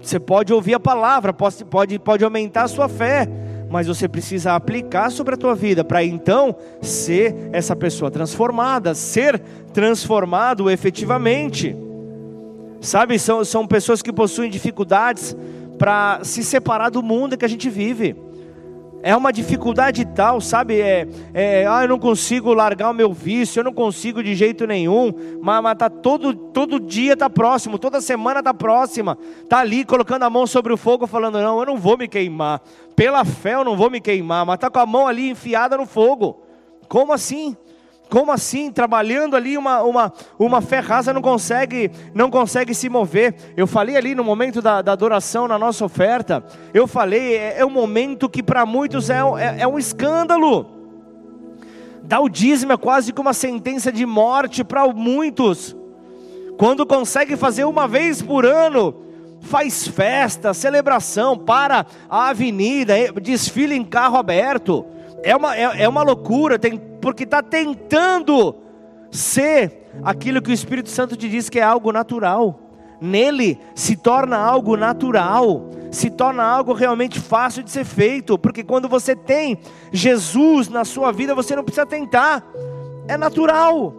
Você 0.00 0.20
pode 0.20 0.52
ouvir 0.52 0.74
a 0.74 0.80
palavra, 0.80 1.32
pode, 1.32 1.64
pode, 1.64 1.98
pode 1.98 2.24
aumentar 2.24 2.64
a 2.64 2.68
sua 2.68 2.88
fé, 2.88 3.28
mas 3.68 3.88
você 3.88 4.06
precisa 4.06 4.54
aplicar 4.54 5.10
sobre 5.10 5.34
a 5.34 5.36
tua 5.36 5.54
vida 5.54 5.82
para 5.82 6.04
então 6.04 6.54
ser 6.80 7.34
essa 7.52 7.74
pessoa 7.74 8.10
transformada, 8.10 8.94
ser 8.94 9.40
transformado 9.72 10.70
efetivamente. 10.70 11.76
Sabe, 12.80 13.18
são, 13.18 13.44
são 13.44 13.66
pessoas 13.66 14.02
que 14.02 14.12
possuem 14.12 14.48
dificuldades 14.48 15.36
para 15.76 16.20
se 16.22 16.44
separar 16.44 16.90
do 16.90 17.02
mundo 17.02 17.36
que 17.36 17.44
a 17.44 17.48
gente 17.48 17.68
vive. 17.68 18.14
É 19.02 19.14
uma 19.14 19.32
dificuldade 19.32 20.04
tal, 20.04 20.40
sabe? 20.40 20.80
É, 20.80 21.06
é, 21.32 21.66
ah, 21.66 21.82
eu 21.82 21.88
não 21.88 21.98
consigo 21.98 22.52
largar 22.52 22.90
o 22.90 22.94
meu 22.94 23.12
vício, 23.12 23.60
eu 23.60 23.64
não 23.64 23.72
consigo 23.72 24.22
de 24.22 24.34
jeito 24.34 24.66
nenhum. 24.66 25.12
Mas, 25.40 25.62
mas 25.62 25.78
tá 25.78 25.88
todo, 25.88 26.34
todo 26.34 26.80
dia 26.80 27.16
tá 27.16 27.30
próximo, 27.30 27.78
toda 27.78 28.00
semana 28.00 28.42
tá 28.42 28.52
próxima. 28.52 29.16
Tá 29.48 29.58
ali 29.58 29.84
colocando 29.84 30.24
a 30.24 30.30
mão 30.30 30.46
sobre 30.46 30.72
o 30.72 30.76
fogo, 30.76 31.06
falando: 31.06 31.40
não, 31.40 31.60
eu 31.60 31.66
não 31.66 31.76
vou 31.76 31.96
me 31.96 32.08
queimar. 32.08 32.60
Pela 32.94 33.24
fé 33.24 33.54
eu 33.54 33.64
não 33.64 33.76
vou 33.76 33.90
me 33.90 34.00
queimar, 34.00 34.44
mas 34.44 34.58
tá 34.58 34.70
com 34.70 34.80
a 34.80 34.86
mão 34.86 35.06
ali 35.06 35.30
enfiada 35.30 35.76
no 35.76 35.86
fogo. 35.86 36.42
Como 36.88 37.12
assim? 37.12 37.56
Como 38.08 38.30
assim? 38.30 38.70
Trabalhando 38.70 39.34
ali 39.34 39.58
uma, 39.58 39.82
uma, 39.82 40.12
uma 40.38 40.60
fé 40.60 40.78
rasa 40.78 41.12
não 41.12 41.20
consegue, 41.20 41.90
não 42.14 42.30
consegue 42.30 42.74
se 42.74 42.88
mover. 42.88 43.34
Eu 43.56 43.66
falei 43.66 43.96
ali 43.96 44.14
no 44.14 44.22
momento 44.22 44.62
da, 44.62 44.80
da 44.80 44.92
adoração, 44.92 45.48
na 45.48 45.58
nossa 45.58 45.84
oferta, 45.84 46.44
eu 46.72 46.86
falei, 46.86 47.36
é, 47.36 47.58
é 47.58 47.66
um 47.66 47.70
momento 47.70 48.28
que 48.28 48.42
para 48.42 48.64
muitos 48.64 49.10
é, 49.10 49.18
é, 49.18 49.56
é 49.60 49.66
um 49.66 49.78
escândalo. 49.78 50.66
Dar 52.02 52.20
o 52.20 52.28
dízimo 52.28 52.72
é 52.72 52.76
quase 52.76 53.12
como 53.12 53.28
uma 53.28 53.34
sentença 53.34 53.90
de 53.90 54.06
morte 54.06 54.62
para 54.62 54.86
muitos. 54.86 55.76
Quando 56.56 56.86
consegue 56.86 57.36
fazer 57.36 57.64
uma 57.64 57.88
vez 57.88 58.22
por 58.22 58.46
ano, 58.46 58.94
faz 59.40 59.88
festa, 59.88 60.54
celebração, 60.54 61.36
para 61.36 61.84
a 62.08 62.28
avenida, 62.28 62.94
desfile 63.20 63.74
em 63.74 63.84
carro 63.84 64.16
aberto. 64.16 64.86
É 65.26 65.34
uma, 65.34 65.56
é, 65.56 65.82
é 65.82 65.88
uma 65.88 66.04
loucura, 66.04 66.56
tem 66.56 66.78
porque 66.78 67.24
está 67.24 67.42
tentando 67.42 68.54
ser 69.10 69.90
aquilo 70.04 70.40
que 70.40 70.50
o 70.50 70.54
Espírito 70.54 70.88
Santo 70.88 71.16
te 71.16 71.28
diz 71.28 71.50
que 71.50 71.58
é 71.58 71.64
algo 71.64 71.90
natural. 71.90 72.60
Nele 73.00 73.58
se 73.74 73.96
torna 73.96 74.36
algo 74.36 74.76
natural, 74.76 75.68
se 75.90 76.10
torna 76.10 76.44
algo 76.44 76.72
realmente 76.72 77.18
fácil 77.18 77.64
de 77.64 77.72
ser 77.72 77.84
feito, 77.84 78.38
porque 78.38 78.62
quando 78.62 78.88
você 78.88 79.16
tem 79.16 79.58
Jesus 79.90 80.68
na 80.68 80.84
sua 80.84 81.10
vida, 81.10 81.34
você 81.34 81.56
não 81.56 81.64
precisa 81.64 81.84
tentar, 81.84 82.46
é 83.08 83.16
natural. 83.16 83.94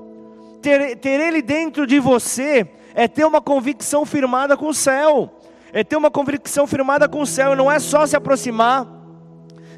Ter, 0.62 0.96
ter 0.96 1.20
Ele 1.20 1.42
dentro 1.42 1.86
de 1.86 2.00
você 2.00 2.66
é 2.96 3.06
ter 3.06 3.26
uma 3.26 3.42
convicção 3.42 4.06
firmada 4.06 4.56
com 4.56 4.70
o 4.70 4.74
céu, 4.74 5.30
é 5.74 5.84
ter 5.84 5.98
uma 5.98 6.10
convicção 6.10 6.66
firmada 6.66 7.06
com 7.10 7.20
o 7.20 7.28
céu, 7.28 7.54
não 7.54 7.70
é 7.70 7.80
só 7.80 8.06
se 8.06 8.16
aproximar 8.16 8.88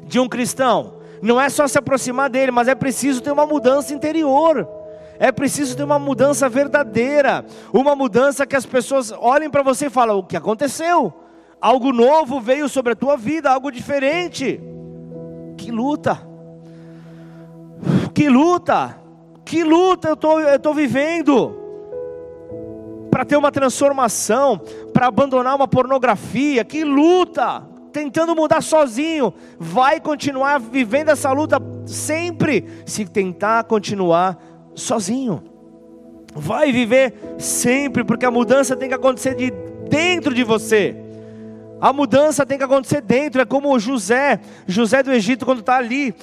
de 0.04 0.20
um 0.20 0.28
cristão, 0.28 0.99
não 1.22 1.40
é 1.40 1.48
só 1.48 1.66
se 1.66 1.78
aproximar 1.78 2.30
dele, 2.30 2.50
mas 2.50 2.68
é 2.68 2.74
preciso 2.74 3.22
ter 3.22 3.30
uma 3.30 3.46
mudança 3.46 3.92
interior. 3.92 4.68
É 5.18 5.30
preciso 5.30 5.76
ter 5.76 5.82
uma 5.82 5.98
mudança 5.98 6.48
verdadeira, 6.48 7.44
uma 7.72 7.94
mudança 7.94 8.46
que 8.46 8.56
as 8.56 8.64
pessoas 8.64 9.12
olhem 9.12 9.50
para 9.50 9.62
você 9.62 9.86
e 9.86 9.90
falem: 9.90 10.16
o 10.16 10.22
que 10.22 10.36
aconteceu? 10.36 11.12
Algo 11.60 11.92
novo 11.92 12.40
veio 12.40 12.68
sobre 12.70 12.92
a 12.92 12.96
tua 12.96 13.18
vida, 13.18 13.50
algo 13.50 13.70
diferente. 13.70 14.58
Que 15.58 15.70
luta! 15.70 16.26
Que 18.14 18.30
luta! 18.30 18.96
Que 19.44 19.62
luta 19.62 20.08
eu 20.08 20.16
tô, 20.16 20.40
estou 20.40 20.72
vivendo 20.72 21.56
para 23.10 23.24
ter 23.24 23.36
uma 23.36 23.50
transformação, 23.50 24.58
para 24.94 25.08
abandonar 25.08 25.54
uma 25.54 25.68
pornografia. 25.68 26.64
Que 26.64 26.82
luta! 26.84 27.69
Tentando 27.92 28.36
mudar 28.36 28.62
sozinho, 28.62 29.32
vai 29.58 30.00
continuar 30.00 30.58
vivendo 30.58 31.10
essa 31.10 31.32
luta 31.32 31.60
sempre 31.86 32.64
se 32.86 33.04
tentar 33.04 33.64
continuar 33.64 34.38
sozinho. 34.74 35.42
Vai 36.34 36.70
viver 36.70 37.14
sempre, 37.38 38.04
porque 38.04 38.24
a 38.24 38.30
mudança 38.30 38.76
tem 38.76 38.88
que 38.88 38.94
acontecer 38.94 39.34
de 39.34 39.50
dentro 39.88 40.32
de 40.32 40.44
você. 40.44 40.96
A 41.80 41.92
mudança 41.92 42.44
tem 42.44 42.58
que 42.58 42.64
acontecer 42.64 43.00
dentro, 43.00 43.40
é 43.40 43.44
como 43.44 43.78
José, 43.78 44.38
José 44.66 45.02
do 45.02 45.10
Egito, 45.10 45.46
quando 45.46 45.60
está 45.60 45.78
ali, 45.78 46.14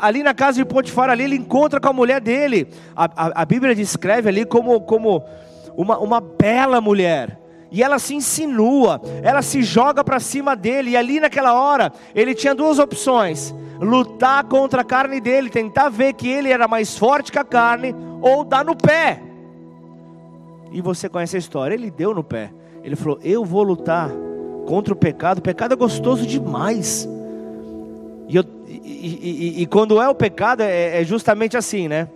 ali 0.00 0.22
na 0.22 0.34
casa 0.34 0.58
de 0.58 0.64
Potifar, 0.64 1.08
ali 1.08 1.24
ele 1.24 1.36
encontra 1.36 1.80
com 1.80 1.88
a 1.88 1.92
mulher 1.92 2.20
dele. 2.20 2.68
A, 2.94 3.04
a, 3.04 3.42
a 3.42 3.44
Bíblia 3.46 3.74
descreve 3.74 4.28
ali 4.28 4.44
como, 4.44 4.82
como 4.82 5.24
uma, 5.74 5.98
uma 5.98 6.20
bela 6.20 6.82
mulher. 6.82 7.47
E 7.70 7.82
ela 7.82 7.98
se 7.98 8.14
insinua, 8.14 9.00
ela 9.22 9.42
se 9.42 9.62
joga 9.62 10.02
para 10.02 10.18
cima 10.18 10.56
dele, 10.56 10.90
e 10.90 10.96
ali 10.96 11.20
naquela 11.20 11.52
hora, 11.52 11.92
ele 12.14 12.34
tinha 12.34 12.54
duas 12.54 12.78
opções: 12.78 13.54
lutar 13.78 14.44
contra 14.44 14.80
a 14.80 14.84
carne 14.84 15.20
dele, 15.20 15.50
tentar 15.50 15.88
ver 15.90 16.14
que 16.14 16.28
ele 16.28 16.50
era 16.50 16.66
mais 16.66 16.96
forte 16.96 17.30
que 17.30 17.38
a 17.38 17.44
carne, 17.44 17.94
ou 18.22 18.42
dar 18.42 18.64
no 18.64 18.74
pé. 18.74 19.22
E 20.72 20.80
você 20.80 21.08
conhece 21.08 21.36
a 21.36 21.38
história, 21.38 21.74
ele 21.74 21.90
deu 21.90 22.14
no 22.14 22.24
pé. 22.24 22.50
Ele 22.82 22.96
falou: 22.96 23.18
Eu 23.22 23.44
vou 23.44 23.62
lutar 23.62 24.10
contra 24.66 24.92
o 24.92 24.96
pecado, 24.96 25.38
o 25.38 25.42
pecado 25.42 25.72
é 25.72 25.76
gostoso 25.76 26.26
demais. 26.26 27.08
E, 28.28 28.36
eu, 28.36 28.44
e, 28.66 29.56
e, 29.58 29.62
e 29.62 29.66
quando 29.66 30.00
é 30.00 30.08
o 30.08 30.14
pecado, 30.14 30.62
é, 30.62 31.00
é 31.00 31.04
justamente 31.04 31.56
assim, 31.56 31.88
né? 31.88 32.08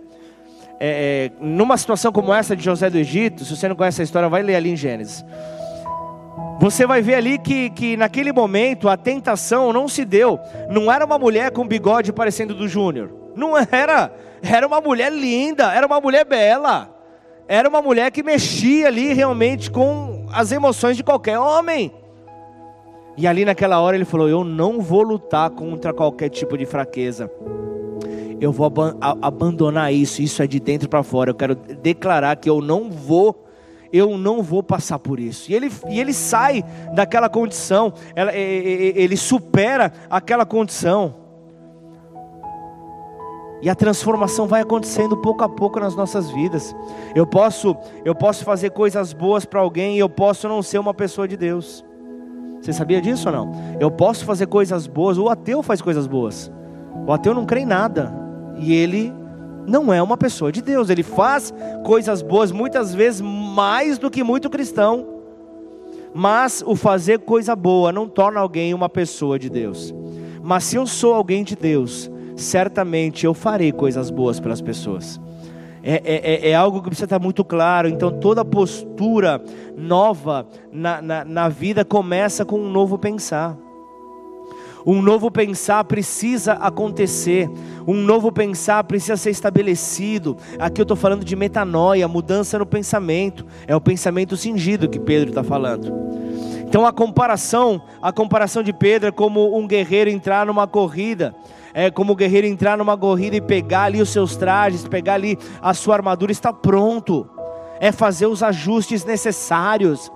É, 0.85 1.31
é, 1.31 1.31
numa 1.39 1.77
situação 1.77 2.11
como 2.11 2.33
essa 2.33 2.57
de 2.57 2.61
José 2.61 2.89
do 2.89 2.97
Egito, 2.97 3.45
se 3.45 3.55
você 3.55 3.69
não 3.69 3.75
conhece 3.75 4.01
a 4.01 4.03
história, 4.03 4.27
vai 4.27 4.43
ler 4.43 4.55
ali 4.55 4.69
em 4.69 4.75
Gênesis. 4.75 5.23
Você 6.59 6.85
vai 6.85 7.01
ver 7.01 7.15
ali 7.15 7.37
que, 7.37 7.69
que 7.69 7.95
naquele 7.95 8.33
momento 8.33 8.89
a 8.89 8.97
tentação 8.97 9.71
não 9.71 9.87
se 9.87 10.03
deu. 10.03 10.37
Não 10.69 10.91
era 10.91 11.05
uma 11.05 11.17
mulher 11.17 11.51
com 11.51 11.65
bigode 11.65 12.11
parecendo 12.11 12.53
do 12.53 12.67
Júnior. 12.67 13.11
Não 13.33 13.57
era. 13.57 14.13
Era 14.41 14.67
uma 14.67 14.81
mulher 14.81 15.09
linda, 15.09 15.73
era 15.73 15.87
uma 15.87 16.01
mulher 16.01 16.25
bela. 16.25 16.93
Era 17.47 17.69
uma 17.69 17.81
mulher 17.81 18.11
que 18.11 18.21
mexia 18.21 18.87
ali 18.87 19.13
realmente 19.13 19.71
com 19.71 20.25
as 20.33 20.51
emoções 20.51 20.97
de 20.97 21.03
qualquer 21.03 21.39
homem. 21.39 21.93
E 23.15 23.25
ali 23.25 23.45
naquela 23.45 23.79
hora 23.79 23.95
ele 23.95 24.03
falou: 24.03 24.27
Eu 24.27 24.43
não 24.43 24.81
vou 24.81 25.01
lutar 25.01 25.49
contra 25.49 25.93
qualquer 25.93 26.27
tipo 26.27 26.57
de 26.57 26.65
fraqueza. 26.65 27.31
Eu 28.39 28.51
vou 28.51 28.65
ab 28.65 28.97
abandonar 29.21 29.93
isso. 29.93 30.21
Isso 30.21 30.41
é 30.41 30.47
de 30.47 30.59
dentro 30.59 30.89
para 30.89 31.03
fora. 31.03 31.31
Eu 31.31 31.35
quero 31.35 31.55
declarar 31.55 32.35
que 32.35 32.49
eu 32.49 32.61
não 32.61 32.89
vou. 32.89 33.45
Eu 33.91 34.17
não 34.17 34.41
vou 34.41 34.63
passar 34.63 34.97
por 34.97 35.19
isso. 35.19 35.51
E 35.51 35.55
ele, 35.55 35.71
e 35.87 35.99
ele 35.99 36.13
sai 36.13 36.63
daquela 36.95 37.29
condição. 37.29 37.93
Ela, 38.15 38.33
ele 38.35 39.15
supera 39.15 39.93
aquela 40.09 40.45
condição. 40.45 41.23
E 43.63 43.69
a 43.69 43.75
transformação 43.75 44.45
vai 44.45 44.61
acontecendo 44.61 45.15
pouco 45.15 45.41
a 45.41 45.47
pouco 45.47 45.79
nas 45.79 45.95
nossas 45.95 46.29
vidas. 46.29 46.75
Eu 47.15 47.25
posso, 47.25 47.77
eu 48.03 48.13
posso 48.13 48.43
fazer 48.43 48.71
coisas 48.71 49.13
boas 49.13 49.45
para 49.45 49.61
alguém 49.61 49.95
e 49.95 49.99
eu 49.99 50.09
posso 50.09 50.49
não 50.49 50.61
ser 50.61 50.79
uma 50.79 50.93
pessoa 50.93 51.27
de 51.29 51.37
Deus. 51.37 51.85
Você 52.59 52.73
sabia 52.73 53.01
disso 53.01 53.29
ou 53.29 53.35
não? 53.35 53.51
Eu 53.79 53.89
posso 53.89 54.25
fazer 54.25 54.47
coisas 54.47 54.85
boas, 54.85 55.17
o 55.17 55.29
ateu 55.29 55.63
faz 55.63 55.81
coisas 55.81 56.07
boas. 56.07 56.51
O 57.07 57.11
ateu 57.13 57.33
não 57.33 57.45
crê 57.45 57.61
em 57.61 57.65
nada. 57.65 58.22
E 58.63 58.73
ele 58.73 59.13
não 59.67 59.93
é 59.93 60.01
uma 60.01 60.15
pessoa 60.15 60.51
de 60.51 60.61
Deus. 60.61 60.89
Ele 60.89 61.03
faz 61.03 61.53
coisas 61.83 62.21
boas, 62.21 62.51
muitas 62.51 62.93
vezes 62.93 63.19
mais 63.21 63.97
do 63.97 64.09
que 64.09 64.23
muito 64.23 64.49
cristão. 64.49 65.05
Mas 66.15 66.63
o 66.65 66.75
fazer 66.75 67.19
coisa 67.19 67.55
boa 67.55 67.91
não 67.91 68.07
torna 68.07 68.39
alguém 68.39 68.73
uma 68.73 68.87
pessoa 68.87 69.37
de 69.37 69.49
Deus. 69.49 69.93
Mas 70.41 70.63
se 70.63 70.77
eu 70.77 70.87
sou 70.87 71.13
alguém 71.13 71.43
de 71.43 71.55
Deus, 71.55 72.09
certamente 72.37 73.25
eu 73.25 73.33
farei 73.33 73.71
coisas 73.71 74.09
boas 74.09 74.39
pelas 74.39 74.61
pessoas. 74.61 75.19
É, 75.83 76.01
é, 76.05 76.33
é, 76.33 76.49
é, 76.51 76.55
algo 76.55 76.81
que 76.81 76.87
precisa 76.87 77.05
estar 77.05 77.19
muito 77.19 77.43
claro. 77.43 77.89
Então, 77.89 78.09
toda 78.09 78.45
postura 78.45 79.43
nova 79.75 80.47
na, 80.71 81.01
na, 81.01 81.25
na 81.25 81.49
vida 81.49 81.83
começa 81.83 82.45
com 82.45 82.57
um 82.57 82.71
novo 82.71 82.97
pensar. 82.97 83.57
Um 84.85 85.01
novo 85.01 85.31
pensar 85.31 85.83
precisa 85.85 86.53
acontecer, 86.53 87.49
um 87.87 87.95
novo 87.95 88.31
pensar 88.31 88.83
precisa 88.83 89.15
ser 89.15 89.29
estabelecido. 89.29 90.37
Aqui 90.59 90.81
eu 90.81 90.83
estou 90.83 90.97
falando 90.97 91.23
de 91.23 91.35
metanoia, 91.35 92.07
mudança 92.07 92.59
no 92.59 92.65
pensamento, 92.65 93.45
é 93.65 93.75
o 93.75 93.81
pensamento 93.81 94.35
cingido 94.35 94.89
que 94.89 94.99
Pedro 94.99 95.29
está 95.29 95.43
falando. 95.43 95.91
Então 96.67 96.85
a 96.85 96.91
comparação, 96.91 97.81
a 98.01 98.11
comparação 98.11 98.61
de 98.61 98.73
Pedro 98.73 99.07
é 99.07 99.11
como 99.11 99.57
um 99.57 99.67
guerreiro 99.67 100.09
entrar 100.09 100.45
numa 100.45 100.67
corrida 100.67 101.33
é 101.73 101.89
como 101.89 102.13
o 102.13 102.15
guerreiro 102.15 102.45
entrar 102.45 102.77
numa 102.77 102.95
corrida 102.95 103.35
e 103.35 103.41
pegar 103.41 103.83
ali 103.83 103.99
os 103.99 104.09
seus 104.09 104.35
trajes, 104.35 104.87
pegar 104.87 105.15
ali 105.15 105.37
a 105.59 105.73
sua 105.73 105.95
armadura, 105.95 106.31
está 106.31 106.53
pronto. 106.53 107.27
É 107.79 107.91
fazer 107.91 108.27
os 108.27 108.43
ajustes 108.43 109.03
necessários. 109.03 110.11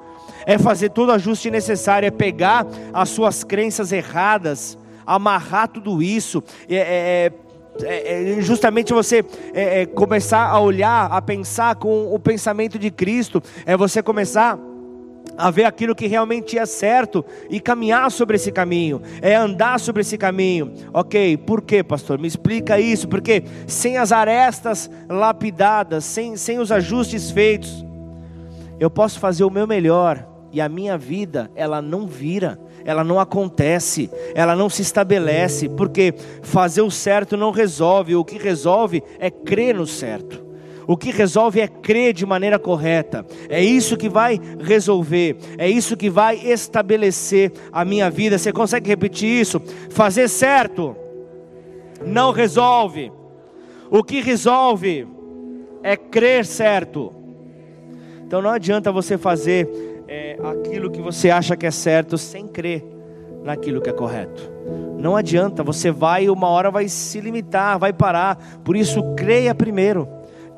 É 0.47 0.57
fazer 0.57 0.89
todo 0.89 1.09
o 1.09 1.11
ajuste 1.11 1.51
necessário, 1.51 2.07
é 2.07 2.11
pegar 2.11 2.65
as 2.93 3.09
suas 3.09 3.43
crenças 3.43 3.91
erradas, 3.91 4.77
amarrar 5.05 5.67
tudo 5.67 6.01
isso, 6.01 6.43
é, 6.69 6.75
é, 6.75 7.31
é, 7.83 8.37
é 8.37 8.41
justamente 8.41 8.93
você 8.93 9.23
é, 9.53 9.81
é, 9.81 9.85
começar 9.85 10.47
a 10.47 10.59
olhar, 10.59 11.11
a 11.11 11.21
pensar 11.21 11.75
com 11.75 12.13
o 12.13 12.17
pensamento 12.17 12.79
de 12.79 12.89
Cristo, 12.89 13.43
é 13.65 13.77
você 13.77 14.01
começar 14.01 14.57
a 15.37 15.51
ver 15.51 15.65
aquilo 15.65 15.93
que 15.93 16.07
realmente 16.07 16.57
é 16.57 16.65
certo 16.65 17.23
e 17.49 17.59
caminhar 17.59 18.09
sobre 18.09 18.37
esse 18.37 18.51
caminho, 18.51 19.01
é 19.21 19.35
andar 19.35 19.79
sobre 19.79 20.01
esse 20.01 20.17
caminho. 20.17 20.73
Ok, 20.93 21.37
por 21.37 21.61
quê, 21.61 21.83
pastor? 21.83 22.17
Me 22.17 22.27
explica 22.27 22.79
isso, 22.79 23.07
porque 23.07 23.43
sem 23.67 23.97
as 23.97 24.11
arestas 24.11 24.89
lapidadas, 25.07 26.05
sem, 26.05 26.35
sem 26.35 26.57
os 26.57 26.71
ajustes 26.71 27.29
feitos, 27.29 27.85
eu 28.79 28.89
posso 28.89 29.19
fazer 29.19 29.43
o 29.43 29.49
meu 29.49 29.67
melhor 29.67 30.36
e 30.57 30.61
a 30.61 30.67
minha 30.67 30.97
vida, 30.97 31.51
ela 31.53 31.83
não 31.83 32.07
vira, 32.07 32.59
ela 32.83 33.03
não 33.03 33.19
acontece, 33.19 34.09
ela 34.33 34.55
não 34.55 34.71
se 34.71 34.81
estabelece, 34.81 35.69
porque 35.69 36.15
fazer 36.41 36.81
o 36.81 36.89
certo 36.89 37.37
não 37.37 37.51
resolve, 37.51 38.15
o 38.15 38.25
que 38.25 38.39
resolve 38.39 39.03
é 39.19 39.29
crer 39.29 39.75
no 39.75 39.85
certo. 39.85 40.43
O 40.87 40.97
que 40.97 41.11
resolve 41.11 41.59
é 41.59 41.67
crer 41.67 42.11
de 42.11 42.25
maneira 42.25 42.57
correta. 42.57 43.23
É 43.49 43.63
isso 43.63 43.95
que 43.95 44.09
vai 44.09 44.41
resolver. 44.59 45.37
É 45.59 45.69
isso 45.69 45.95
que 45.95 46.09
vai 46.09 46.37
estabelecer 46.37 47.51
a 47.71 47.85
minha 47.85 48.09
vida. 48.09 48.39
Você 48.39 48.51
consegue 48.51 48.89
repetir 48.89 49.29
isso? 49.29 49.61
Fazer 49.91 50.27
certo 50.27 50.95
não 52.03 52.31
resolve. 52.31 53.11
O 53.91 54.03
que 54.03 54.21
resolve 54.21 55.07
é 55.83 55.95
crer 55.95 56.47
certo. 56.47 57.13
Então 58.25 58.41
não 58.41 58.49
adianta 58.49 58.91
você 58.91 59.17
fazer 59.17 59.86
aquilo 60.43 60.91
que 60.91 61.01
você 61.01 61.29
acha 61.29 61.55
que 61.55 61.65
é 61.65 61.71
certo 61.71 62.17
sem 62.17 62.47
crer 62.47 62.83
naquilo 63.43 63.81
que 63.81 63.89
é 63.89 63.93
correto. 63.93 64.51
Não 64.99 65.15
adianta, 65.15 65.63
você 65.63 65.91
vai, 65.91 66.29
uma 66.29 66.49
hora 66.49 66.71
vai 66.71 66.87
se 66.87 67.21
limitar, 67.21 67.77
vai 67.79 67.93
parar. 67.93 68.59
Por 68.63 68.75
isso, 68.75 69.01
creia 69.15 69.53
primeiro 69.53 70.07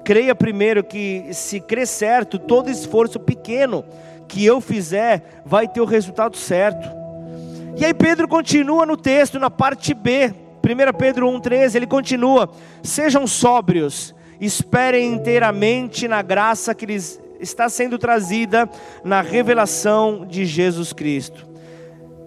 creia 0.10 0.34
primeiro 0.34 0.84
que 0.84 1.28
se 1.34 1.60
crer 1.60 1.86
certo, 1.86 2.40
todo 2.40 2.72
esforço 2.72 3.20
pequeno 3.20 3.86
que 4.28 4.44
eu 4.44 4.60
fizer 4.60 5.44
vai 5.46 5.68
ter 5.68 5.82
o 5.82 5.86
resultado 5.86 6.36
certo. 6.36 6.90
E 7.78 7.86
aí 7.86 7.94
Pedro 7.94 8.28
continua 8.28 8.88
no 8.88 8.98
texto, 8.98 9.40
na 9.40 9.52
parte 9.52 9.94
B, 9.94 10.34
1 10.64 10.98
Pedro 10.98 11.28
1,13, 11.28 11.76
ele 11.76 11.86
continua: 11.86 12.50
sejam 12.82 13.28
sóbrios, 13.28 14.16
esperem 14.42 15.14
inteiramente 15.14 16.08
na 16.08 16.24
graça 16.24 16.74
que 16.74 16.88
lhes 16.88 17.22
está 17.40 17.70
sendo 17.70 17.98
trazida 17.98 18.70
na 19.04 19.22
revelação 19.22 20.26
de 20.26 20.46
Jesus 20.46 20.94
Cristo. 20.94 21.48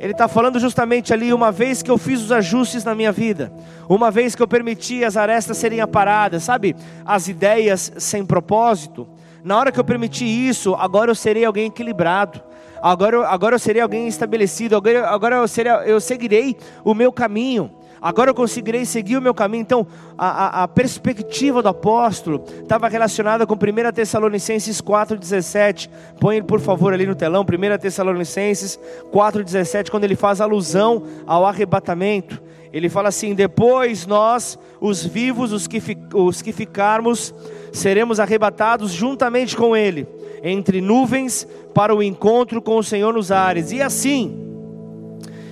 Ele 0.02 0.12
está 0.12 0.26
falando 0.26 0.58
justamente 0.58 1.12
ali, 1.12 1.32
uma 1.32 1.52
vez 1.52 1.80
que 1.80 1.90
eu 1.90 1.96
fiz 1.96 2.20
os 2.20 2.32
ajustes 2.32 2.82
na 2.82 2.92
minha 2.92 3.12
vida, 3.12 3.52
uma 3.88 4.10
vez 4.10 4.34
que 4.34 4.42
eu 4.42 4.48
permiti 4.48 5.04
as 5.04 5.16
arestas 5.16 5.58
serem 5.58 5.80
aparadas, 5.80 6.42
sabe? 6.42 6.74
As 7.04 7.28
ideias 7.28 7.92
sem 7.98 8.26
propósito. 8.26 9.08
Na 9.44 9.56
hora 9.56 9.70
que 9.70 9.78
eu 9.78 9.84
permiti 9.84 10.24
isso, 10.24 10.74
agora 10.74 11.10
eu 11.10 11.14
serei 11.14 11.44
alguém 11.44 11.66
equilibrado. 11.66 12.42
Agora, 12.82 13.28
agora 13.28 13.54
eu 13.54 13.60
serei 13.60 13.80
alguém 13.80 14.08
estabelecido. 14.08 14.76
Agora, 14.76 15.08
agora 15.08 15.36
eu, 15.36 15.46
serei, 15.46 15.72
eu 15.86 16.00
seguirei 16.00 16.56
o 16.84 16.94
meu 16.94 17.12
caminho. 17.12 17.70
Agora 18.02 18.30
eu 18.30 18.34
conseguirei 18.34 18.84
seguir 18.84 19.16
o 19.16 19.22
meu 19.22 19.32
caminho. 19.32 19.62
Então, 19.62 19.86
a, 20.18 20.26
a, 20.28 20.62
a 20.64 20.68
perspectiva 20.68 21.62
do 21.62 21.68
apóstolo 21.68 22.42
estava 22.60 22.88
relacionada 22.88 23.46
com 23.46 23.54
1 23.54 23.92
Tessalonicenses 23.94 24.82
4,17. 24.82 25.88
Põe 26.18 26.38
ele, 26.38 26.46
por 26.46 26.58
favor, 26.58 26.92
ali 26.92 27.06
no 27.06 27.14
telão. 27.14 27.42
1 27.42 27.78
Tessalonicenses 27.78 28.76
4,17, 29.12 29.88
quando 29.88 30.02
ele 30.02 30.16
faz 30.16 30.40
alusão 30.40 31.04
ao 31.24 31.46
arrebatamento. 31.46 32.42
Ele 32.72 32.88
fala 32.88 33.08
assim: 33.10 33.34
Depois 33.34 34.04
nós, 34.06 34.58
os 34.80 35.04
vivos, 35.04 35.52
os 35.52 35.68
que, 35.68 35.80
os 36.14 36.42
que 36.42 36.52
ficarmos, 36.52 37.32
seremos 37.72 38.18
arrebatados 38.18 38.90
juntamente 38.90 39.56
com 39.56 39.76
Ele, 39.76 40.08
entre 40.42 40.80
nuvens, 40.80 41.46
para 41.72 41.94
o 41.94 42.02
encontro 42.02 42.60
com 42.60 42.78
o 42.78 42.82
Senhor 42.82 43.12
nos 43.12 43.30
ares. 43.30 43.70
E 43.70 43.80
assim 43.80 44.38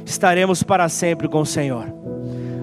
estaremos 0.04 0.62
para 0.62 0.88
sempre 0.88 1.28
com 1.28 1.42
o 1.42 1.46
Senhor. 1.46 1.99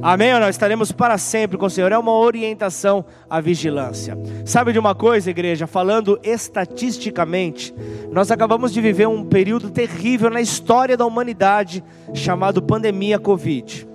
Amém 0.01 0.33
ou 0.33 0.39
não? 0.39 0.49
Estaremos 0.49 0.91
para 0.91 1.17
sempre 1.17 1.57
com 1.57 1.65
o 1.65 1.69
Senhor. 1.69 1.91
É 1.91 1.97
uma 1.97 2.17
orientação 2.17 3.03
à 3.29 3.41
vigilância. 3.41 4.17
Sabe 4.45 4.73
de 4.73 4.79
uma 4.79 4.93
coisa, 4.93 5.29
igreja? 5.29 5.65
Falando 5.65 6.19
estatisticamente, 6.23 7.73
nós 8.11 8.31
acabamos 8.31 8.71
de 8.71 8.81
viver 8.81 9.07
um 9.07 9.23
período 9.23 9.69
terrível 9.69 10.29
na 10.29 10.41
história 10.41 10.95
da 10.95 11.05
humanidade 11.05 11.83
chamado 12.13 12.61
pandemia 12.61 13.19
Covid. 13.19 13.87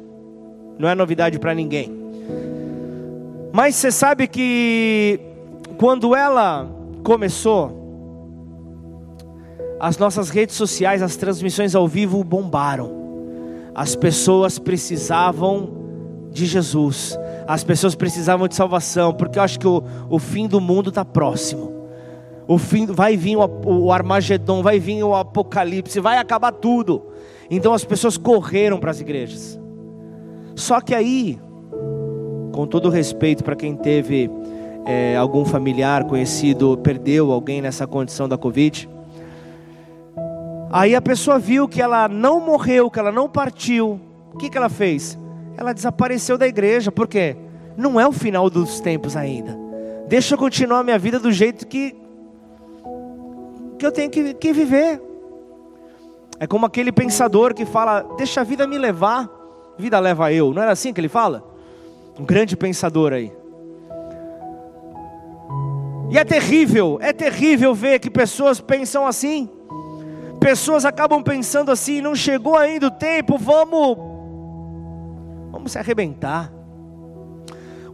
Não 0.79 0.89
é 0.89 0.95
novidade 0.95 1.39
para 1.39 1.55
ninguém. 1.55 1.93
Mas 3.53 3.77
você 3.77 3.93
sabe 3.93 4.27
que 4.27 5.21
quando 5.77 6.17
ela 6.17 6.69
começou, 7.05 7.81
as 9.79 9.99
nossas 9.99 10.31
redes 10.31 10.55
sociais, 10.55 11.03
as 11.03 11.17
transmissões 11.17 11.75
ao 11.75 11.89
vivo 11.89 12.23
bombaram. 12.23 13.03
As 13.75 13.97
pessoas 13.97 14.59
precisavam 14.59 15.82
de 16.33 16.47
Jesus. 16.47 17.19
As 17.47 17.63
pessoas 17.63 17.95
precisavam 17.95 18.49
de 18.49 18.55
salvação, 18.55 19.13
porque 19.13 19.39
eu 19.39 19.43
acho 19.43 19.59
que 19.59 19.67
o, 19.67 19.83
o 20.09 20.19
fim 20.19 20.49
do 20.49 20.61
mundo 20.61 20.89
está 20.89 21.05
próximo. 21.05 21.73
O 22.49 22.59
fim 22.59 22.87
vai 22.87 23.17
vir 23.17 23.37
o, 23.37 23.49
o 23.65 23.93
Armagedon, 23.93 24.63
vai 24.63 24.81
vir 24.81 25.03
o 25.05 25.15
Apocalipse, 25.15 26.01
vai 26.01 26.19
acabar 26.19 26.53
tudo. 26.53 27.03
Então 27.51 27.73
as 27.73 27.85
pessoas 27.85 28.17
correram 28.17 28.79
para 28.79 28.91
as 28.91 29.01
igrejas. 29.01 29.61
Só 30.55 30.81
que 30.81 30.95
aí, 30.95 31.39
com 32.53 32.67
todo 32.67 32.89
respeito 32.89 33.45
para 33.45 33.57
quem 33.57 33.77
teve 33.77 34.31
é, 34.85 35.17
algum 35.17 35.45
familiar 35.45 36.05
conhecido, 36.05 36.77
perdeu 36.79 37.33
alguém 37.33 37.63
nessa 37.63 37.87
condição 37.87 38.29
da 38.29 38.37
Covid, 38.37 38.89
aí 40.71 40.95
a 40.95 41.01
pessoa 41.01 41.39
viu 41.39 41.69
que 41.69 41.81
ela 41.81 42.09
não 42.09 42.41
morreu, 42.41 42.91
que 42.91 42.99
ela 42.99 43.13
não 43.13 43.29
partiu. 43.29 44.01
O 44.35 44.39
que, 44.39 44.51
que 44.51 44.57
ela 44.57 44.69
fez? 44.69 45.19
Ela 45.57 45.73
desapareceu 45.73 46.39
da 46.39 46.47
igreja, 46.47 46.91
porque 46.91 47.37
não 47.77 48.01
é 48.01 48.07
o 48.07 48.13
final 48.13 48.49
dos 48.49 48.81
tempos 48.81 49.17
ainda. 49.17 49.59
Deixa 50.09 50.35
eu 50.35 50.39
continuar 50.39 50.81
a 50.81 50.83
minha 50.83 50.99
vida 50.99 51.19
do 51.19 51.33
jeito 51.33 51.67
que, 51.67 51.95
que 53.79 53.87
eu 53.87 53.93
tenho 53.93 54.11
que, 54.11 54.35
que 54.35 54.53
viver. 54.53 55.01
É 56.39 56.47
como 56.47 56.67
aquele 56.67 56.93
pensador 56.93 57.55
que 57.55 57.65
fala: 57.65 58.03
Deixa 58.17 58.41
a 58.41 58.45
vida 58.45 58.67
me 58.67 58.79
levar, 58.79 59.31
vida 59.79 59.99
leva 59.99 60.33
eu. 60.33 60.53
Não 60.53 60.63
era 60.63 60.73
assim 60.73 60.93
que 60.93 61.01
ele 61.01 61.09
fala? 61.09 61.43
Um 62.19 62.25
grande 62.25 62.57
pensador 62.57 63.13
aí. 63.13 63.33
E 66.11 66.19
é 66.19 66.25
terrível, 66.25 66.99
é 67.01 67.11
terrível 67.11 67.75
ver 67.75 67.99
que 67.99 68.11
pessoas 68.11 68.61
pensam 68.61 69.07
assim. 69.07 69.49
Pessoas 70.39 70.85
acabam 70.85 71.23
pensando 71.23 71.71
assim: 71.71 72.01
não 72.01 72.15
chegou 72.15 72.57
ainda 72.57 72.89
o 72.89 72.91
tempo, 72.91 73.39
vamos 73.39 74.12
Vamos 75.53 75.73
se 75.73 75.79
arrebentar. 75.79 76.51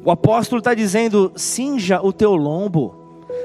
O 0.04 0.10
apóstolo 0.10 0.60
está 0.60 0.72
dizendo: 0.72 1.32
cinja 1.34 2.00
o 2.00 2.12
teu 2.12 2.36
lombo, 2.36 2.94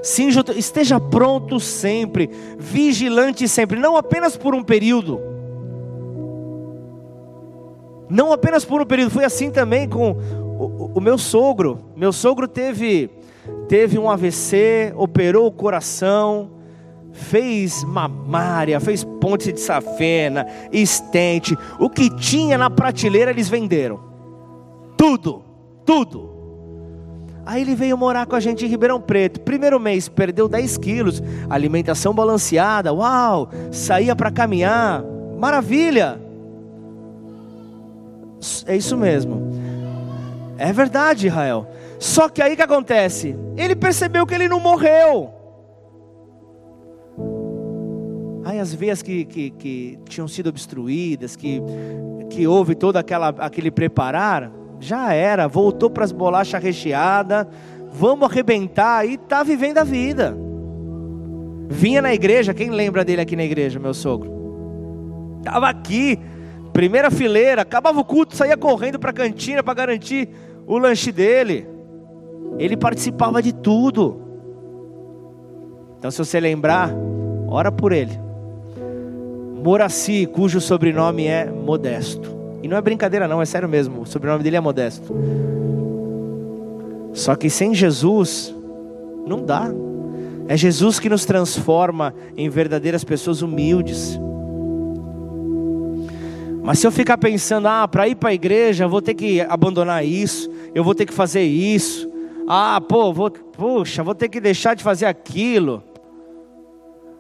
cinja 0.03 0.43
teu, 0.43 0.55
esteja 0.55 0.99
pronto 0.99 1.59
sempre, 1.59 2.29
vigilante 2.59 3.47
sempre, 3.47 3.79
não 3.79 3.97
apenas 3.97 4.37
por 4.37 4.53
um 4.53 4.63
período. 4.63 5.19
Não 8.07 8.31
apenas 8.31 8.63
por 8.63 8.79
um 8.79 8.85
período, 8.85 9.09
foi 9.09 9.25
assim 9.25 9.49
também 9.49 9.89
com 9.89 10.11
o, 10.11 10.91
o 10.95 11.01
meu 11.01 11.17
sogro. 11.17 11.79
Meu 11.95 12.13
sogro 12.13 12.47
teve, 12.47 13.09
teve 13.67 13.97
um 13.97 14.07
AVC, 14.07 14.93
operou 14.95 15.47
o 15.47 15.51
coração, 15.51 16.51
fez 17.13 17.83
mamária, 17.83 18.79
fez 18.79 19.03
ponte 19.03 19.51
de 19.51 19.59
safena, 19.59 20.45
estente, 20.71 21.57
o 21.79 21.89
que 21.89 22.09
tinha 22.09 22.57
na 22.57 22.69
prateleira 22.69 23.31
eles 23.31 23.47
venderam. 23.47 23.99
Tudo, 24.97 25.43
tudo. 25.85 26.33
Aí 27.45 27.61
ele 27.61 27.75
veio 27.75 27.97
morar 27.97 28.25
com 28.25 28.35
a 28.35 28.39
gente 28.39 28.65
em 28.65 28.69
Ribeirão 28.69 28.99
Preto. 28.99 29.41
Primeiro 29.41 29.79
mês, 29.79 30.07
perdeu 30.07 30.47
10 30.47 30.77
quilos, 30.77 31.21
alimentação 31.49 32.13
balanceada, 32.13 32.93
uau, 32.93 33.49
saía 33.71 34.15
para 34.15 34.31
caminhar, 34.31 35.03
maravilha. 35.37 36.19
É 38.65 38.75
isso 38.75 38.97
mesmo. 38.97 39.53
É 40.57 40.71
verdade, 40.71 41.27
Israel. 41.27 41.67
Só 41.99 42.29
que 42.29 42.41
aí 42.41 42.55
que 42.55 42.61
acontece? 42.61 43.35
Ele 43.55 43.75
percebeu 43.75 44.25
que 44.25 44.33
ele 44.33 44.47
não 44.47 44.59
morreu. 44.59 45.42
Aí 48.45 48.59
as 48.59 48.73
veias 48.73 49.01
que, 49.01 49.25
que, 49.25 49.49
que 49.51 49.99
tinham 50.09 50.27
sido 50.27 50.47
obstruídas, 50.47 51.35
que, 51.35 51.61
que 52.29 52.45
houve 52.45 52.75
todo 52.75 52.97
aquela, 52.97 53.29
aquele 53.29 53.71
preparar, 53.71 54.51
já 54.79 55.13
era, 55.13 55.47
voltou 55.47 55.89
para 55.89 56.03
as 56.03 56.11
bolachas 56.11 56.61
recheadas, 56.61 57.47
vamos 57.91 58.29
arrebentar 58.29 59.07
e 59.07 59.13
está 59.13 59.43
vivendo 59.43 59.77
a 59.77 59.83
vida. 59.83 60.35
Vinha 61.69 62.01
na 62.01 62.13
igreja, 62.13 62.53
quem 62.53 62.69
lembra 62.69 63.05
dele 63.05 63.21
aqui 63.21 63.35
na 63.35 63.43
igreja, 63.43 63.79
meu 63.79 63.93
sogro? 63.93 65.39
Estava 65.39 65.69
aqui, 65.69 66.19
primeira 66.73 67.09
fileira, 67.09 67.61
acabava 67.61 67.99
o 67.99 68.05
culto, 68.05 68.35
saía 68.35 68.57
correndo 68.57 68.99
para 68.99 69.11
a 69.11 69.13
cantina 69.13 69.63
para 69.63 69.73
garantir 69.73 70.29
o 70.67 70.77
lanche 70.77 71.11
dele. 71.11 71.67
Ele 72.57 72.75
participava 72.75 73.41
de 73.41 73.53
tudo. 73.53 74.21
Então, 75.97 76.11
se 76.11 76.17
você 76.17 76.39
lembrar, 76.39 76.91
ora 77.47 77.71
por 77.71 77.93
ele. 77.93 78.23
Moraci, 79.63 80.25
cujo 80.25 80.59
sobrenome 80.59 81.25
é 81.25 81.49
Modesto. 81.49 82.29
E 82.61 82.67
não 82.67 82.75
é 82.75 82.81
brincadeira, 82.81 83.29
não, 83.29 83.41
é 83.41 83.45
sério 83.45 83.69
mesmo. 83.69 84.01
O 84.01 84.05
sobrenome 84.05 84.43
dele 84.43 84.57
é 84.57 84.59
Modesto. 84.59 85.15
Só 87.13 87.33
que 87.35 87.49
sem 87.49 87.73
Jesus, 87.73 88.53
não 89.25 89.41
dá. 89.41 89.71
É 90.49 90.57
Jesus 90.57 90.99
que 90.99 91.07
nos 91.07 91.23
transforma 91.23 92.13
em 92.35 92.49
verdadeiras 92.49 93.05
pessoas 93.05 93.41
humildes. 93.41 94.19
Mas 96.61 96.79
se 96.79 96.87
eu 96.87 96.91
ficar 96.91 97.17
pensando, 97.17 97.67
ah, 97.67 97.87
para 97.87 98.07
ir 98.07 98.15
para 98.15 98.31
a 98.31 98.33
igreja, 98.33 98.83
eu 98.83 98.89
vou 98.89 99.01
ter 99.01 99.13
que 99.13 99.39
abandonar 99.39 100.05
isso, 100.05 100.51
eu 100.75 100.83
vou 100.83 100.93
ter 100.93 101.05
que 101.05 101.13
fazer 101.13 101.43
isso. 101.43 102.11
Ah, 102.47 102.81
pô, 102.81 103.13
vou, 103.13 103.31
puxa, 103.31 104.03
vou 104.03 104.13
ter 104.13 104.27
que 104.27 104.41
deixar 104.41 104.73
de 104.73 104.83
fazer 104.83 105.05
aquilo. 105.05 105.81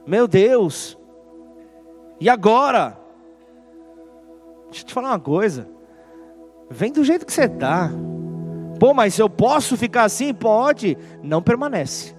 Meu 0.05 0.27
Deus, 0.27 0.97
e 2.23 2.29
agora? 2.29 2.97
Deixa 4.67 4.83
eu 4.83 4.87
te 4.87 4.93
falar 4.93 5.09
uma 5.09 5.19
coisa. 5.19 5.67
Vem 6.69 6.89
do 6.89 7.03
jeito 7.03 7.25
que 7.25 7.33
você 7.33 7.43
está. 7.43 7.91
Pô, 8.79 8.93
mas 8.93 9.19
eu 9.19 9.29
posso 9.29 9.75
ficar 9.75 10.05
assim? 10.05 10.33
Pode. 10.33 10.97
Não 11.21 11.41
permanece. 11.41 12.15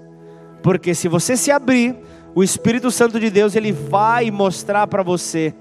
Porque 0.63 0.95
se 0.95 1.09
você 1.09 1.39
se 1.39 1.51
abrir, 1.51 1.97
o 2.35 2.45
Espírito 2.45 2.91
Santo 2.91 3.19
de 3.19 3.31
Deus, 3.31 3.57
ele 3.57 3.73
vai 3.73 4.31
mostrar 4.31 4.87
para 4.89 5.03
você 5.03 5.55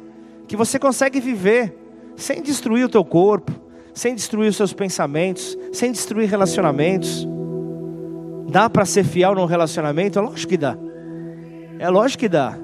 que 0.45 0.57
você 0.57 0.77
consegue 0.77 1.21
viver 1.21 1.77
sem 2.17 2.41
destruir 2.41 2.83
o 2.83 2.89
teu 2.89 3.05
corpo, 3.05 3.53
sem 3.93 4.13
destruir 4.13 4.49
os 4.49 4.57
seus 4.57 4.73
pensamentos, 4.73 5.57
sem 5.71 5.89
destruir 5.89 6.29
relacionamentos. 6.29 7.25
Dá 8.49 8.69
para 8.69 8.83
ser 8.83 9.05
fiel 9.05 9.35
num 9.35 9.45
relacionamento? 9.45 10.19
É 10.19 10.21
lógico 10.21 10.49
que 10.49 10.57
dá. 10.57 10.77
É 11.79 11.89
lógico 11.89 12.19
que 12.19 12.29
dá. 12.29 12.57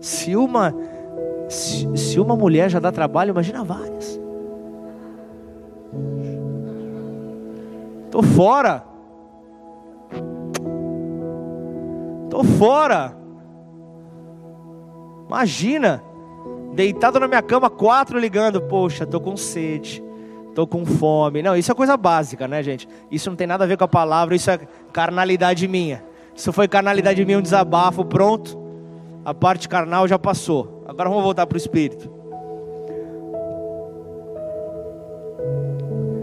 Se 0.00 0.34
uma 0.34 0.74
se, 1.50 1.96
se 1.96 2.20
uma 2.20 2.36
mulher 2.36 2.70
já 2.70 2.78
dá 2.78 2.92
trabalho, 2.92 3.30
imagina 3.30 3.64
várias. 3.64 4.20
Tô 8.10 8.22
fora. 8.22 8.84
Tô 12.30 12.44
fora. 12.44 13.16
Imagina, 15.26 16.02
deitado 16.74 17.20
na 17.20 17.28
minha 17.28 17.42
cama, 17.42 17.68
quatro 17.68 18.18
ligando. 18.18 18.60
Poxa, 18.62 19.04
tô 19.04 19.20
com 19.20 19.36
sede, 19.36 20.02
tô 20.54 20.66
com 20.66 20.84
fome. 20.86 21.42
Não, 21.42 21.56
isso 21.56 21.70
é 21.70 21.74
coisa 21.74 21.96
básica, 21.96 22.46
né, 22.48 22.62
gente? 22.62 22.88
Isso 23.10 23.28
não 23.28 23.36
tem 23.36 23.46
nada 23.46 23.64
a 23.64 23.66
ver 23.66 23.76
com 23.76 23.84
a 23.84 23.88
palavra, 23.88 24.34
isso 24.34 24.50
é 24.50 24.58
carnalidade 24.92 25.66
minha. 25.66 26.02
Isso 26.34 26.52
foi 26.52 26.68
carnalidade 26.68 27.24
minha, 27.24 27.38
um 27.38 27.42
desabafo, 27.42 28.04
pronto. 28.04 28.58
A 29.24 29.34
parte 29.34 29.68
carnal 29.68 30.08
já 30.08 30.18
passou. 30.18 30.79
Agora 30.90 31.08
vamos 31.08 31.22
voltar 31.22 31.46
para 31.46 31.54
o 31.54 31.56
espírito. 31.56 32.10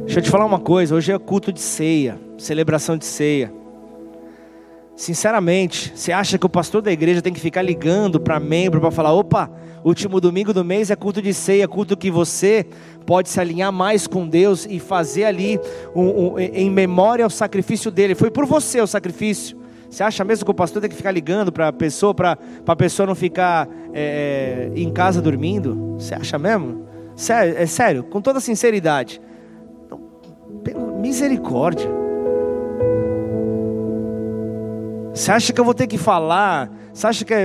Deixa 0.04 0.20
eu 0.20 0.24
te 0.24 0.30
falar 0.30 0.44
uma 0.44 0.60
coisa, 0.60 0.94
hoje 0.94 1.10
é 1.10 1.18
culto 1.18 1.54
de 1.54 1.62
ceia, 1.62 2.20
celebração 2.38 2.98
de 2.98 3.06
ceia. 3.06 3.50
Sinceramente, 4.94 5.94
você 5.96 6.12
acha 6.12 6.38
que 6.38 6.46
o 6.46 6.50
pastor 6.50 6.82
da 6.82 6.92
igreja 6.92 7.22
tem 7.22 7.32
que 7.32 7.40
ficar 7.40 7.62
ligando 7.62 8.20
para 8.20 8.42
membro 8.42 8.82
para 8.82 8.92
falar: 8.92 9.14
opa, 9.14 9.50
último 9.86 10.20
domingo 10.20 10.52
do 10.52 10.66
mês 10.66 10.92
é 10.92 10.98
culto 10.98 11.22
de 11.22 11.34
ceia, 11.34 11.66
culto 11.66 11.96
que 11.96 12.12
você 12.12 12.68
pode 13.06 13.30
se 13.30 13.40
alinhar 13.40 13.72
mais 13.72 14.06
com 14.06 14.28
Deus 14.28 14.68
e 14.70 14.82
fazer 14.82 15.24
ali 15.24 15.58
um, 15.96 16.34
um, 16.34 16.40
em 16.40 16.70
memória 16.70 17.24
ao 17.24 17.30
sacrifício 17.30 17.90
dele. 17.90 18.16
Foi 18.16 18.30
por 18.30 18.46
você 18.46 18.82
o 18.82 18.88
sacrifício. 18.88 19.58
Você 19.90 20.04
acha 20.04 20.24
mesmo 20.24 20.46
que 20.46 20.52
o 20.52 20.54
pastor 20.54 20.82
tem 20.82 20.90
que 20.90 20.96
ficar 20.96 21.12
ligando 21.12 21.52
para 21.52 21.70
a 21.70 21.74
pessoa, 21.74 22.14
para 22.14 22.38
a 22.66 22.76
pessoa 22.76 23.08
não 23.08 23.16
ficar 23.16 23.68
é, 23.94 24.70
em 24.76 24.92
casa 24.92 25.22
dormindo? 25.22 25.96
Você 25.98 26.14
acha 26.14 26.38
mesmo? 26.38 26.86
Sério, 27.16 27.56
é 27.58 27.66
sério, 27.66 28.04
com 28.04 28.22
toda 28.22 28.40
sinceridade. 28.40 29.22
Misericórdia. 31.00 31.90
Você 35.14 35.32
acha 35.32 35.52
que 35.52 35.60
eu 35.60 35.66
vou 35.66 35.74
ter 35.74 35.88
que 35.88 35.98
falar? 35.98 36.70
Você 36.94 37.08
acha 37.08 37.26
que 37.26 37.34
eu, 37.34 37.40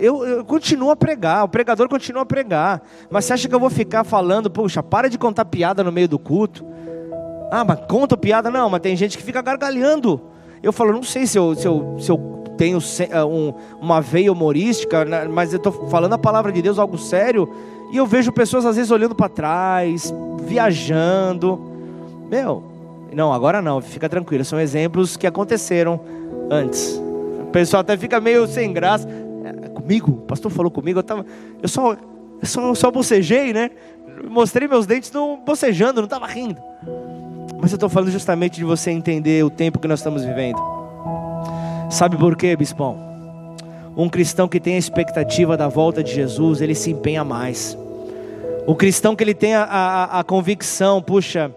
eu, 0.00 0.26
eu, 0.26 0.44
continuo 0.44 0.90
a 0.90 0.96
pregar, 0.96 1.44
o 1.44 1.48
pregador 1.48 1.88
continua 1.88 2.22
a 2.22 2.26
pregar, 2.26 2.82
mas 3.08 3.24
você 3.24 3.32
acha 3.32 3.48
que 3.48 3.54
eu 3.54 3.60
vou 3.60 3.70
ficar 3.70 4.02
falando, 4.02 4.50
puxa, 4.50 4.82
para 4.82 5.08
de 5.08 5.16
contar 5.16 5.44
piada 5.44 5.84
no 5.84 5.92
meio 5.92 6.08
do 6.08 6.18
culto? 6.18 6.66
Ah, 7.50 7.64
mas 7.64 7.78
conta 7.88 8.16
piada? 8.16 8.50
Não, 8.50 8.68
mas 8.68 8.80
tem 8.80 8.96
gente 8.96 9.16
que 9.16 9.22
fica 9.22 9.40
gargalhando. 9.40 10.20
Eu 10.62 10.72
falo, 10.72 10.92
não 10.92 11.02
sei 11.02 11.26
se 11.26 11.38
eu, 11.38 11.54
se 11.54 11.66
eu, 11.66 11.96
se 11.98 12.10
eu 12.10 12.36
tenho 12.56 12.78
eh, 12.78 13.24
um, 13.24 13.54
uma 13.80 14.00
veia 14.00 14.32
humorística, 14.32 15.04
né, 15.04 15.24
mas 15.26 15.52
eu 15.52 15.58
estou 15.58 15.72
falando 15.88 16.14
a 16.14 16.18
palavra 16.18 16.50
de 16.50 16.62
Deus, 16.62 16.78
algo 16.78 16.98
sério, 16.98 17.48
e 17.92 17.96
eu 17.96 18.06
vejo 18.06 18.32
pessoas 18.32 18.64
às 18.66 18.76
vezes 18.76 18.90
olhando 18.90 19.14
para 19.14 19.28
trás, 19.28 20.12
viajando. 20.42 21.60
Meu, 22.30 22.62
não, 23.12 23.32
agora 23.32 23.62
não, 23.62 23.80
fica 23.80 24.08
tranquilo, 24.08 24.44
são 24.44 24.58
exemplos 24.58 25.16
que 25.16 25.26
aconteceram 25.26 26.00
antes. 26.50 27.00
O 27.40 27.50
pessoal 27.52 27.82
até 27.82 27.96
fica 27.96 28.20
meio 28.20 28.46
sem 28.46 28.72
graça. 28.72 29.08
É, 29.44 29.68
comigo, 29.68 30.10
o 30.10 30.22
pastor 30.22 30.50
falou 30.50 30.70
comigo, 30.70 30.98
eu, 30.98 31.02
tava, 31.02 31.24
eu 31.62 31.68
só, 31.68 31.92
eu 31.92 32.46
só, 32.46 32.74
só 32.74 32.90
bocejei, 32.90 33.52
né? 33.52 33.70
Mostrei 34.28 34.66
meus 34.66 34.86
dentes 34.86 35.12
não 35.12 35.40
bocejando, 35.44 36.00
não 36.00 36.06
estava 36.06 36.26
rindo. 36.26 36.60
Mas 37.66 37.72
eu 37.72 37.78
estou 37.78 37.88
falando 37.88 38.12
justamente 38.12 38.58
de 38.58 38.64
você 38.64 38.92
entender 38.92 39.44
o 39.44 39.50
tempo 39.50 39.80
que 39.80 39.88
nós 39.88 39.98
estamos 39.98 40.24
vivendo. 40.24 40.56
Sabe 41.90 42.16
por 42.16 42.36
quê, 42.36 42.54
bispão? 42.54 42.96
Um 43.96 44.08
cristão 44.08 44.46
que 44.46 44.60
tem 44.60 44.76
a 44.76 44.78
expectativa 44.78 45.56
da 45.56 45.66
volta 45.66 46.00
de 46.00 46.14
Jesus, 46.14 46.60
ele 46.60 46.76
se 46.76 46.92
empenha 46.92 47.24
mais. 47.24 47.76
O 48.68 48.76
cristão 48.76 49.16
que 49.16 49.24
ele 49.24 49.34
tem 49.34 49.56
a, 49.56 49.64
a, 49.64 50.20
a 50.20 50.22
convicção, 50.22 51.02
puxa, 51.02 51.50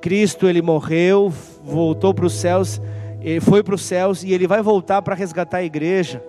Cristo 0.00 0.48
ele 0.48 0.60
morreu, 0.60 1.32
voltou 1.64 2.12
para 2.12 2.26
os 2.26 2.32
céus, 2.32 2.82
ele 3.20 3.38
foi 3.38 3.62
para 3.62 3.76
os 3.76 3.82
céus 3.82 4.24
e 4.24 4.32
ele 4.32 4.48
vai 4.48 4.62
voltar 4.62 5.00
para 5.00 5.14
resgatar 5.14 5.58
a 5.58 5.64
igreja. 5.64 6.20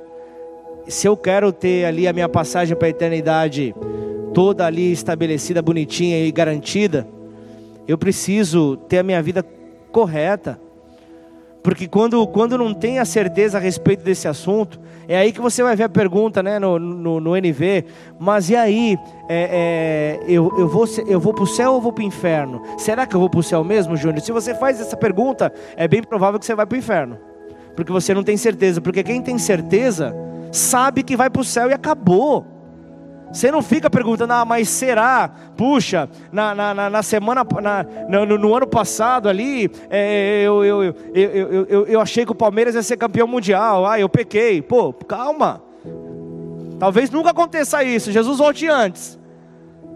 Se 0.88 1.08
eu 1.08 1.18
quero 1.18 1.52
ter 1.52 1.86
ali 1.86 2.08
a 2.08 2.14
minha 2.14 2.30
passagem 2.30 2.78
para 2.78 2.86
a 2.86 2.92
eternidade 2.92 3.74
toda 4.32 4.64
ali 4.64 4.92
estabelecida, 4.92 5.60
bonitinha 5.60 6.24
e 6.24 6.32
garantida, 6.32 7.08
eu 7.88 7.98
preciso 7.98 8.78
ter 8.78 9.00
a 9.00 9.04
minha 9.04 9.22
vida 9.22 9.46
correta. 9.92 10.60
Porque 11.62 11.88
quando, 11.88 12.28
quando 12.28 12.58
não 12.58 12.74
tem 12.74 13.00
a 13.00 13.06
certeza 13.06 13.58
a 13.58 13.62
respeito 13.62 14.04
desse 14.04 14.28
assunto, 14.28 14.80
é 15.08 15.18
aí 15.18 15.32
que 15.32 15.40
você 15.40 15.64
vai 15.64 15.76
ver 15.76 15.84
a 15.84 15.90
pergunta 15.90 16.44
né, 16.44 16.60
no, 16.60 16.78
no, 16.78 17.20
no 17.22 17.38
NV, 17.38 17.86
mas 18.20 18.50
e 18.50 18.56
aí, 18.56 18.98
é, 19.30 20.20
é, 20.20 20.24
eu, 20.28 20.54
eu 20.58 20.68
vou, 20.68 20.86
eu 21.08 21.20
vou 21.22 21.34
para 21.34 21.44
o 21.44 21.48
céu 21.48 21.74
ou 21.74 21.82
vou 21.82 21.94
para 21.94 22.04
o 22.04 22.06
inferno? 22.06 22.62
Será 22.78 23.06
que 23.06 23.16
eu 23.16 23.20
vou 23.20 23.30
para 23.30 23.40
o 23.40 23.44
céu 23.44 23.64
mesmo, 23.64 23.96
Júnior? 23.96 24.22
Se 24.22 24.32
você 24.34 24.54
faz 24.54 24.82
essa 24.82 24.98
pergunta, 24.98 25.54
é 25.78 25.88
bem 25.88 26.04
provável 26.04 26.38
que 26.38 26.46
você 26.46 26.54
vai 26.54 26.66
para 26.66 26.76
o 26.76 26.80
inferno. 26.80 27.18
Porque 27.76 27.92
você 27.92 28.14
não 28.14 28.24
tem 28.24 28.38
certeza. 28.38 28.82
Porque 28.82 29.04
quem 29.04 29.22
tem 29.22 29.38
certeza, 29.38 30.16
sabe 30.52 31.04
que 31.04 31.16
vai 31.16 31.30
para 31.30 31.42
o 31.42 31.46
céu 31.46 31.70
e 31.70 31.74
acabou. 31.74 32.46
Você 33.34 33.52
não 33.52 33.64
fica 33.64 33.90
perguntando, 33.90 34.32
ah, 34.32 34.46
mas 34.46 34.70
será? 34.70 35.28
Puxa, 35.58 36.08
na, 36.32 36.54
na, 36.54 36.88
na 36.88 37.02
semana, 37.02 37.44
na, 37.64 37.84
no, 38.26 38.38
no, 38.38 38.56
ano 38.56 38.68
passado 38.68 39.28
ali, 39.28 39.72
é, 39.90 40.44
eu, 40.44 40.64
eu, 40.64 40.84
eu, 40.84 40.96
eu, 41.16 41.66
eu, 41.66 41.86
eu 41.88 42.00
achei 42.00 42.28
que 42.28 42.32
o 42.32 42.36
Palmeiras 42.36 42.76
ia 42.76 42.84
ser 42.84 42.96
campeão 42.96 43.28
mundial. 43.28 43.88
Ah, 43.88 44.00
eu 44.00 44.08
pequei. 44.08 44.62
Pô, 44.62 44.94
calma. 44.94 45.64
Talvez 46.78 47.10
nunca 47.10 47.32
aconteça 47.32 47.84
isso. 47.84 48.12
Jesus 48.12 48.38
volte 48.38 48.68
antes. 48.68 49.18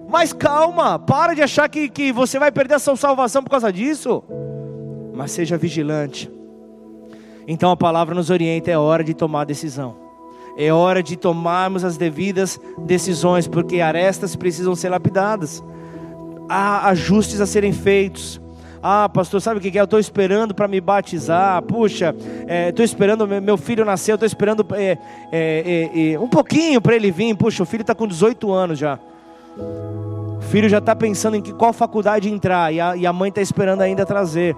Mas 0.10 0.34
calma, 0.34 0.98
para 0.98 1.36
de 1.36 1.44
achar 1.44 1.70
que, 1.70 1.90
que 1.90 2.12
você 2.12 2.40
vai 2.40 2.52
perder 2.52 2.76
a 2.76 2.80
sua 2.80 2.96
salvação 2.96 3.44
por 3.44 3.52
causa 3.52 3.72
disso. 3.72 4.24
Mas 5.14 5.30
seja 5.32 5.58
vigilante. 5.58 6.32
Então 7.48 7.70
a 7.70 7.78
palavra 7.78 8.16
nos 8.16 8.32
orienta, 8.32 8.72
é 8.72 8.78
hora 8.78 9.04
de 9.04 9.14
tomar 9.14 9.46
decisão. 9.46 10.07
É 10.58 10.74
hora 10.74 11.04
de 11.04 11.16
tomarmos 11.16 11.84
as 11.84 11.98
devidas 11.98 12.60
decisões, 12.80 13.48
porque 13.48 13.80
arestas 13.80 14.36
precisam 14.36 14.76
ser 14.76 14.90
lapidadas. 14.90 15.64
Há 16.50 16.90
ajustes 16.90 17.40
a 17.40 17.46
serem 17.46 17.72
feitos. 17.72 18.42
Ah, 18.82 19.08
pastor, 19.08 19.40
sabe 19.40 19.60
o 19.60 19.62
que 19.62 19.78
é? 19.78 19.82
Eu 19.82 19.86
estou 19.86 20.00
esperando 20.00 20.56
para 20.56 20.68
me 20.68 20.82
batizar. 20.82 21.62
Puxa, 21.62 22.16
estou 22.68 22.84
é, 22.84 22.86
esperando, 22.86 23.28
meu 23.28 23.58
filho 23.58 23.86
nasceu, 23.86 24.16
estou 24.16 24.26
esperando 24.26 24.66
é, 24.74 24.98
é, 25.32 26.14
é, 26.14 26.20
um 26.20 26.28
pouquinho 26.28 26.82
para 26.82 26.96
ele 26.96 27.12
vir. 27.12 27.36
Puxa, 27.36 27.62
o 27.62 27.66
filho 27.66 27.82
está 27.82 27.94
com 27.94 28.08
18 28.08 28.52
anos 28.52 28.80
já. 28.80 28.98
O 29.58 30.42
filho 30.50 30.70
já 30.70 30.78
está 30.80 30.96
pensando 30.96 31.36
em 31.36 31.42
que, 31.42 31.54
qual 31.54 31.74
faculdade 31.74 32.30
entrar 32.30 32.74
e 32.74 32.80
a, 32.80 32.96
e 32.96 33.06
a 33.06 33.14
mãe 33.14 33.30
está 33.30 33.42
esperando 33.42 33.82
ainda 33.82 34.06
trazer 34.06 34.56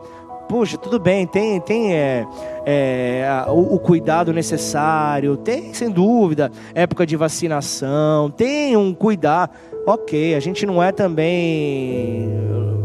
puxa, 0.50 0.80
tudo 0.80 1.00
bem, 1.00 1.28
tem, 1.28 1.62
tem 1.62 1.94
é, 1.94 2.26
é, 2.66 3.46
o, 3.48 3.76
o, 3.76 3.80
cuidado 3.80 4.34
necessário, 4.34 5.38
tem 5.38 5.76
sem 5.76 5.92
dúvida, 5.92 6.52
época 6.74 7.06
de 7.06 7.16
vacinação, 7.16 8.32
tem 8.32 8.76
um 8.76 8.92
cuidado. 8.92 9.52
Ok, 9.86 10.34
a 10.34 10.40
gente 10.40 10.66
não 10.66 10.82
é 10.82 10.92
também 10.92 12.28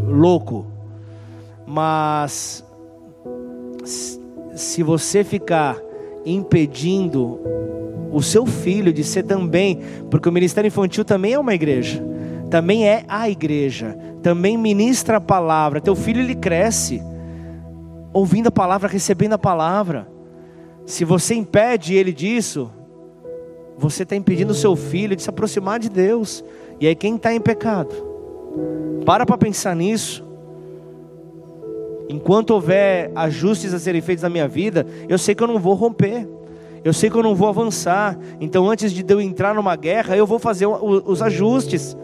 louco, 0.07 0.67
mas 1.67 2.62
se 4.55 4.83
você 4.83 5.25
ficar 5.25 5.79
impedindo 6.27 7.41
o 8.12 8.23
seu 8.23 8.45
filho 8.45 8.93
de 8.93 9.03
ser 9.03 9.23
também, 9.23 9.81
porque 10.11 10.29
o 10.29 10.33
ministério 10.33 10.69
infantil 10.69 11.05
também 11.05 11.33
é 11.33 11.39
uma 11.39 11.55
igreja, 11.55 12.05
também 12.51 12.87
é 12.87 13.05
a 13.09 13.29
igreja, 13.29 13.97
também 14.23 14.59
ministra 14.59 15.17
a 15.17 15.21
palavra. 15.21 15.81
Teu 15.81 15.97
filho 15.97 16.21
ele 16.21 16.35
cresce 16.35 17.03
ouvindo 18.15 18.47
a 18.47 18.53
palavra, 18.53 18.89
recebendo 18.89 19.35
a 19.35 19.39
palavra. 19.39 20.09
Se 20.87 21.05
você 21.05 21.35
impede 21.35 21.95
ele 21.95 22.12
disso, 22.12 22.71
você 23.77 24.05
está 24.05 24.15
impedindo 24.15 24.53
o 24.53 24.55
seu 24.57 24.77
filho 24.77 25.17
de 25.17 25.23
se 25.23 25.29
aproximar 25.29 25.81
de 25.81 25.89
Deus. 25.89 26.45
E 26.81 26.87
aí 26.87 26.95
quem 26.95 27.17
está 27.17 27.35
em 27.35 27.41
pecado? 27.41 27.95
Para 29.05 29.27
para 29.27 29.37
pensar 29.37 29.75
nisso. 29.75 30.25
Enquanto 32.09 32.51
houver 32.51 33.11
ajustes 33.15 33.75
a 33.75 33.79
serem 33.79 34.01
feitos 34.01 34.23
na 34.23 34.29
minha 34.29 34.47
vida, 34.47 34.87
eu 35.09 35.19
sei 35.19 35.35
que 35.35 35.43
eu 35.43 35.49
não 35.49 35.59
vou 35.59 35.75
romper. 35.75 36.29
Eu 36.85 36.93
sei 36.93 37.09
que 37.09 37.17
eu 37.17 37.23
não 37.23 37.35
vou 37.35 37.49
avançar. 37.49 38.17
Então, 38.39 38.71
antes 38.71 38.93
de 38.93 39.05
eu 39.09 39.21
entrar 39.21 39.55
numa 39.55 39.75
guerra, 39.75 40.17
eu 40.17 40.27
vou 40.27 40.39
fazer 40.39 40.67
os 40.67 41.23
ajustes. 41.23 41.97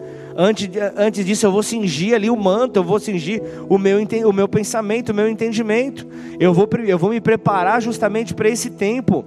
Antes, 0.43 0.67
antes 0.97 1.23
disso, 1.23 1.45
eu 1.45 1.51
vou 1.51 1.61
cingir 1.61 2.15
ali 2.15 2.27
o 2.27 2.35
manto, 2.35 2.77
eu 2.77 2.83
vou 2.83 2.99
cingir 2.99 3.43
o 3.69 3.77
meu, 3.77 3.99
o 4.25 4.33
meu 4.33 4.47
pensamento, 4.47 5.09
o 5.09 5.13
meu 5.13 5.29
entendimento. 5.29 6.07
Eu 6.39 6.51
vou, 6.51 6.67
eu 6.83 6.97
vou 6.97 7.11
me 7.11 7.21
preparar 7.21 7.79
justamente 7.79 8.33
para 8.33 8.49
esse 8.49 8.71
tempo. 8.71 9.23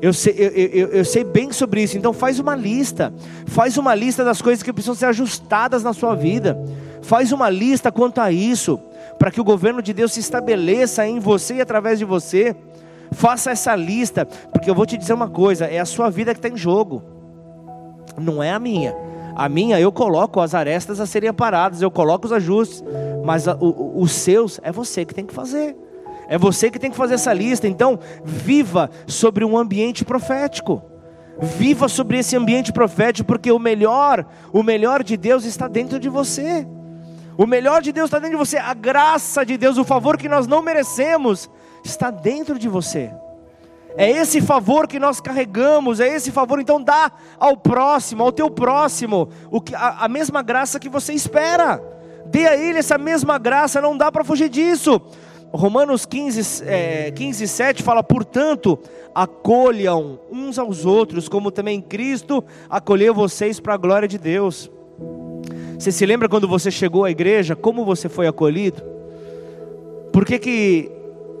Eu 0.00 0.14
sei, 0.14 0.34
eu, 0.38 0.50
eu, 0.50 0.88
eu 0.92 1.04
sei 1.04 1.24
bem 1.24 1.52
sobre 1.52 1.82
isso. 1.82 1.98
Então, 1.98 2.14
faz 2.14 2.38
uma 2.38 2.56
lista. 2.56 3.12
Faz 3.44 3.76
uma 3.76 3.94
lista 3.94 4.24
das 4.24 4.40
coisas 4.40 4.62
que 4.62 4.72
precisam 4.72 4.94
ser 4.94 5.04
ajustadas 5.04 5.82
na 5.82 5.92
sua 5.92 6.14
vida. 6.14 6.58
Faz 7.02 7.32
uma 7.32 7.50
lista 7.50 7.92
quanto 7.92 8.18
a 8.22 8.32
isso, 8.32 8.80
para 9.18 9.30
que 9.30 9.40
o 9.42 9.44
governo 9.44 9.82
de 9.82 9.92
Deus 9.92 10.14
se 10.14 10.20
estabeleça 10.20 11.06
em 11.06 11.18
você 11.18 11.56
e 11.56 11.60
através 11.60 11.98
de 11.98 12.06
você. 12.06 12.56
Faça 13.12 13.50
essa 13.50 13.76
lista, 13.76 14.24
porque 14.24 14.70
eu 14.70 14.74
vou 14.74 14.86
te 14.86 14.96
dizer 14.96 15.12
uma 15.12 15.28
coisa: 15.28 15.66
é 15.66 15.78
a 15.78 15.84
sua 15.84 16.08
vida 16.08 16.32
que 16.32 16.38
está 16.38 16.48
em 16.48 16.56
jogo, 16.56 17.02
não 18.18 18.42
é 18.42 18.52
a 18.52 18.58
minha. 18.58 18.94
A 19.36 19.50
minha, 19.50 19.78
eu 19.78 19.92
coloco 19.92 20.40
as 20.40 20.54
arestas 20.54 20.98
a 20.98 21.04
serem 21.04 21.28
aparadas, 21.28 21.82
eu 21.82 21.90
coloco 21.90 22.24
os 22.24 22.32
ajustes, 22.32 22.82
mas 23.22 23.46
a, 23.46 23.54
o, 23.54 24.00
os 24.00 24.12
seus 24.12 24.58
é 24.62 24.72
você 24.72 25.04
que 25.04 25.14
tem 25.14 25.26
que 25.26 25.34
fazer. 25.34 25.76
É 26.26 26.38
você 26.38 26.70
que 26.70 26.78
tem 26.78 26.90
que 26.90 26.96
fazer 26.96 27.14
essa 27.14 27.34
lista. 27.34 27.68
Então, 27.68 27.98
viva 28.24 28.90
sobre 29.06 29.44
um 29.44 29.58
ambiente 29.58 30.06
profético. 30.06 30.82
Viva 31.38 31.86
sobre 31.86 32.18
esse 32.18 32.34
ambiente 32.34 32.72
profético, 32.72 33.26
porque 33.26 33.52
o 33.52 33.58
melhor, 33.58 34.24
o 34.54 34.62
melhor 34.62 35.02
de 35.04 35.18
Deus 35.18 35.44
está 35.44 35.68
dentro 35.68 36.00
de 36.00 36.08
você. 36.08 36.66
O 37.36 37.46
melhor 37.46 37.82
de 37.82 37.92
Deus 37.92 38.06
está 38.06 38.18
dentro 38.18 38.38
de 38.38 38.44
você. 38.44 38.56
A 38.56 38.72
graça 38.72 39.44
de 39.44 39.58
Deus, 39.58 39.76
o 39.76 39.84
favor 39.84 40.16
que 40.16 40.30
nós 40.30 40.46
não 40.46 40.62
merecemos, 40.62 41.50
está 41.84 42.10
dentro 42.10 42.58
de 42.58 42.70
você. 42.70 43.12
É 43.96 44.10
esse 44.10 44.40
favor 44.40 44.86
que 44.86 44.98
nós 44.98 45.20
carregamos, 45.20 46.00
é 46.00 46.14
esse 46.14 46.30
favor, 46.30 46.60
então 46.60 46.82
dá 46.82 47.10
ao 47.38 47.56
próximo, 47.56 48.22
ao 48.22 48.30
teu 48.30 48.50
próximo, 48.50 49.28
o 49.50 49.60
que, 49.60 49.74
a, 49.74 50.04
a 50.04 50.08
mesma 50.08 50.42
graça 50.42 50.78
que 50.78 50.88
você 50.88 51.14
espera. 51.14 51.82
dê 52.26 52.46
a 52.46 52.56
ele 52.56 52.78
essa 52.78 52.98
mesma 52.98 53.38
graça, 53.38 53.80
não 53.80 53.96
dá 53.96 54.12
para 54.12 54.24
fugir 54.24 54.50
disso. 54.50 55.00
Romanos 55.52 56.04
15, 56.04 56.64
é, 56.66 57.10
15, 57.12 57.48
7 57.48 57.82
fala: 57.82 58.02
portanto, 58.02 58.78
acolham 59.14 60.20
uns 60.30 60.58
aos 60.58 60.84
outros, 60.84 61.28
como 61.28 61.50
também 61.50 61.80
Cristo 61.80 62.44
acolheu 62.68 63.14
vocês 63.14 63.58
para 63.58 63.74
a 63.74 63.78
glória 63.78 64.06
de 64.06 64.18
Deus. 64.18 64.70
Você 65.78 65.92
se 65.92 66.04
lembra 66.04 66.28
quando 66.28 66.48
você 66.48 66.70
chegou 66.70 67.04
à 67.04 67.10
igreja, 67.10 67.54
como 67.56 67.84
você 67.84 68.08
foi 68.08 68.26
acolhido? 68.26 68.82
Por 70.12 70.24
que, 70.24 70.38
que 70.38 70.90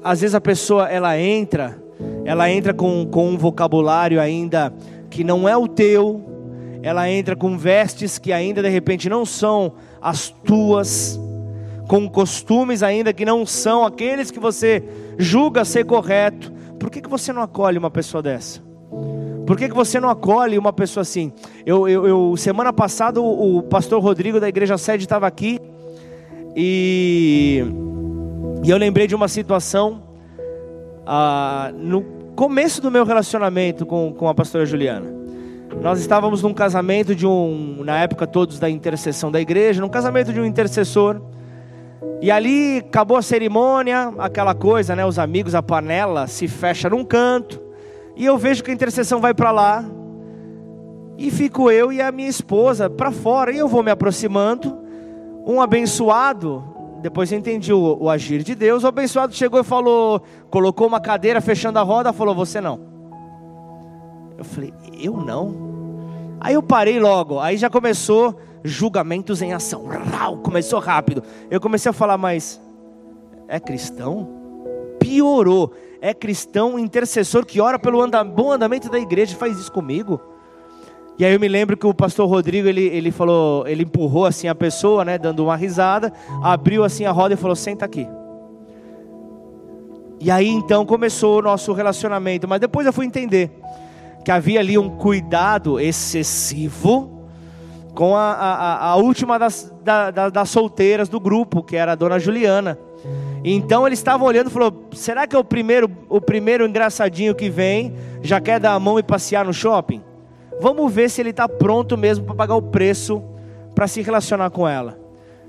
às 0.04 0.20
vezes 0.20 0.34
a 0.34 0.40
pessoa 0.40 0.88
ela 0.88 1.18
entra, 1.18 1.82
ela 2.26 2.50
entra 2.50 2.74
com, 2.74 3.06
com 3.06 3.30
um 3.30 3.38
vocabulário 3.38 4.20
ainda 4.20 4.74
que 5.08 5.22
não 5.22 5.48
é 5.48 5.56
o 5.56 5.68
teu, 5.68 6.20
ela 6.82 7.08
entra 7.08 7.36
com 7.36 7.56
vestes 7.56 8.18
que 8.18 8.32
ainda 8.32 8.60
de 8.60 8.68
repente 8.68 9.08
não 9.08 9.24
são 9.24 9.74
as 10.02 10.28
tuas, 10.28 11.18
com 11.88 12.08
costumes 12.08 12.82
ainda 12.82 13.12
que 13.12 13.24
não 13.24 13.46
são 13.46 13.84
aqueles 13.84 14.32
que 14.32 14.40
você 14.40 14.82
julga 15.16 15.64
ser 15.64 15.84
correto. 15.84 16.52
Por 16.80 16.90
que, 16.90 17.00
que 17.00 17.08
você 17.08 17.32
não 17.32 17.42
acolhe 17.42 17.78
uma 17.78 17.90
pessoa 17.92 18.20
dessa? 18.20 18.60
Por 19.46 19.56
que, 19.56 19.68
que 19.68 19.74
você 19.74 20.00
não 20.00 20.10
acolhe 20.10 20.58
uma 20.58 20.72
pessoa 20.72 21.02
assim? 21.02 21.32
Eu, 21.64 21.88
eu, 21.88 22.06
eu 22.08 22.36
semana 22.36 22.72
passada 22.72 23.20
o, 23.20 23.62
pastor 23.62 24.02
Rodrigo 24.02 24.40
da 24.40 24.48
igreja 24.48 24.76
sede 24.76 25.04
estava 25.04 25.28
aqui 25.28 25.60
e, 26.56 27.62
e, 28.64 28.68
eu 28.68 28.76
lembrei 28.76 29.06
de 29.06 29.14
uma 29.14 29.28
situação 29.28 30.02
ah, 31.06 31.70
no 31.72 32.15
começo 32.36 32.82
do 32.82 32.90
meu 32.90 33.02
relacionamento 33.02 33.86
com, 33.86 34.12
com 34.12 34.28
a 34.28 34.34
pastora 34.34 34.66
Juliana. 34.66 35.10
Nós 35.80 35.98
estávamos 35.98 36.42
num 36.42 36.52
casamento 36.52 37.14
de 37.14 37.26
um, 37.26 37.82
na 37.82 37.98
época 37.98 38.26
todos 38.26 38.58
da 38.58 38.68
intercessão 38.68 39.32
da 39.32 39.40
igreja, 39.40 39.80
num 39.80 39.88
casamento 39.88 40.34
de 40.34 40.40
um 40.40 40.44
intercessor. 40.44 41.20
E 42.20 42.30
ali 42.30 42.78
acabou 42.78 43.16
a 43.16 43.22
cerimônia, 43.22 44.12
aquela 44.18 44.54
coisa, 44.54 44.94
né? 44.94 45.04
Os 45.04 45.18
amigos, 45.18 45.54
a 45.54 45.62
panela 45.62 46.26
se 46.26 46.46
fecha 46.46 46.90
num 46.90 47.04
canto. 47.04 47.60
E 48.14 48.26
eu 48.26 48.36
vejo 48.36 48.62
que 48.62 48.70
a 48.70 48.74
intercessão 48.74 49.18
vai 49.18 49.32
para 49.32 49.50
lá. 49.50 49.82
E 51.16 51.30
fico 51.30 51.70
eu 51.70 51.90
e 51.90 52.02
a 52.02 52.12
minha 52.12 52.28
esposa 52.28 52.90
para 52.90 53.10
fora. 53.10 53.50
E 53.50 53.58
eu 53.58 53.66
vou 53.66 53.82
me 53.82 53.90
aproximando. 53.90 54.76
Um 55.46 55.60
abençoado, 55.60 56.62
depois 57.00 57.30
eu 57.30 57.38
entendi 57.38 57.72
o, 57.72 57.98
o 58.00 58.10
agir 58.10 58.42
de 58.42 58.54
Deus. 58.54 58.84
O 58.84 58.86
abençoado 58.88 59.34
chegou 59.34 59.60
e 59.60 59.64
falou, 59.64 60.22
colocou 60.50 60.86
uma 60.86 61.00
cadeira 61.00 61.40
fechando 61.40 61.78
a 61.78 61.82
roda, 61.82 62.12
falou: 62.12 62.34
Você 62.34 62.60
não. 62.60 62.80
Eu 64.38 64.44
falei: 64.44 64.72
Eu 65.00 65.16
não. 65.16 65.66
Aí 66.40 66.54
eu 66.54 66.62
parei 66.62 66.98
logo. 67.00 67.40
Aí 67.40 67.56
já 67.56 67.70
começou 67.70 68.38
julgamentos 68.62 69.42
em 69.42 69.52
ação. 69.52 69.84
Começou 70.42 70.80
rápido. 70.80 71.22
Eu 71.50 71.60
comecei 71.60 71.90
a 71.90 71.92
falar, 71.92 72.18
mas 72.18 72.60
é 73.48 73.58
cristão? 73.60 74.28
Piorou. 74.98 75.72
É 76.00 76.12
cristão 76.12 76.78
intercessor 76.78 77.44
que 77.46 77.60
ora 77.60 77.78
pelo 77.78 78.06
bom 78.24 78.52
andamento 78.52 78.90
da 78.90 78.98
igreja, 78.98 79.36
faz 79.36 79.58
isso 79.58 79.72
comigo. 79.72 80.20
E 81.18 81.24
aí 81.24 81.32
eu 81.32 81.40
me 81.40 81.48
lembro 81.48 81.76
que 81.76 81.86
o 81.86 81.94
pastor 81.94 82.28
Rodrigo, 82.28 82.68
ele, 82.68 82.82
ele 82.82 83.10
falou, 83.10 83.66
ele 83.66 83.84
empurrou 83.84 84.26
assim 84.26 84.48
a 84.48 84.54
pessoa, 84.54 85.04
né, 85.04 85.16
dando 85.16 85.44
uma 85.44 85.56
risada, 85.56 86.12
abriu 86.42 86.84
assim 86.84 87.04
a 87.06 87.12
roda 87.12 87.34
e 87.34 87.36
falou: 87.36 87.56
"Senta 87.56 87.84
aqui". 87.84 88.06
E 90.20 90.30
aí 90.30 90.48
então 90.48 90.84
começou 90.84 91.38
o 91.38 91.42
nosso 91.42 91.72
relacionamento, 91.72 92.46
mas 92.46 92.60
depois 92.60 92.86
eu 92.86 92.92
fui 92.92 93.06
entender 93.06 93.50
que 94.24 94.30
havia 94.30 94.60
ali 94.60 94.76
um 94.76 94.90
cuidado 94.90 95.78
excessivo 95.78 97.16
com 97.94 98.14
a, 98.14 98.32
a, 98.32 98.84
a 98.88 98.96
última 98.96 99.38
das, 99.38 99.72
da, 99.82 100.10
da, 100.10 100.28
das 100.28 100.50
solteiras 100.50 101.08
do 101.08 101.18
grupo, 101.18 101.62
que 101.62 101.76
era 101.76 101.92
a 101.92 101.94
dona 101.94 102.18
Juliana. 102.18 102.78
Então 103.42 103.86
eles 103.86 103.98
estavam 103.98 104.26
olhando 104.26 104.48
e 104.48 104.52
falou: 104.52 104.88
será 104.92 105.26
que 105.26 105.34
é 105.36 105.38
o 105.38 105.44
primeiro, 105.44 105.90
o 106.08 106.20
primeiro 106.20 106.66
engraçadinho 106.66 107.34
que 107.34 107.48
vem 107.48 107.94
já 108.20 108.40
quer 108.40 108.60
dar 108.60 108.72
a 108.72 108.80
mão 108.80 108.98
e 108.98 109.02
passear 109.02 109.44
no 109.44 109.54
shopping? 109.54 110.02
Vamos 110.60 110.92
ver 110.92 111.10
se 111.10 111.20
ele 111.20 111.30
está 111.30 111.48
pronto 111.48 111.96
mesmo 111.96 112.24
para 112.24 112.34
pagar 112.34 112.54
o 112.56 112.62
preço 112.62 113.22
para 113.74 113.86
se 113.86 114.00
relacionar 114.00 114.50
com 114.50 114.66
ela. 114.66 114.98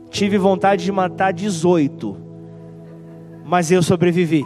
Tive 0.10 0.38
vontade 0.38 0.84
de 0.84 0.92
matar 0.92 1.32
18, 1.32 2.18
mas 3.46 3.72
eu 3.72 3.82
sobrevivi. 3.82 4.46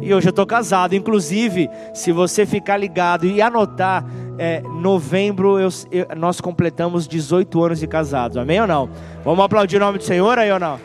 E 0.00 0.14
hoje 0.14 0.28
eu 0.28 0.30
estou 0.30 0.46
casado. 0.46 0.94
Inclusive, 0.94 1.68
se 1.92 2.12
você 2.12 2.46
ficar 2.46 2.78
ligado 2.78 3.26
e 3.26 3.42
anotar, 3.42 4.04
é, 4.38 4.62
novembro 4.62 5.58
eu, 5.58 5.68
eu, 5.90 6.06
nós 6.16 6.40
completamos 6.40 7.06
18 7.06 7.62
anos 7.62 7.80
de 7.80 7.86
casados. 7.86 8.38
Amém 8.38 8.60
ou 8.60 8.66
não? 8.66 8.88
Vamos 9.22 9.44
aplaudir 9.44 9.76
o 9.76 9.80
nome 9.80 9.98
do 9.98 10.04
Senhor 10.04 10.38
aí 10.38 10.50
ou 10.50 10.58
não? 10.58 10.80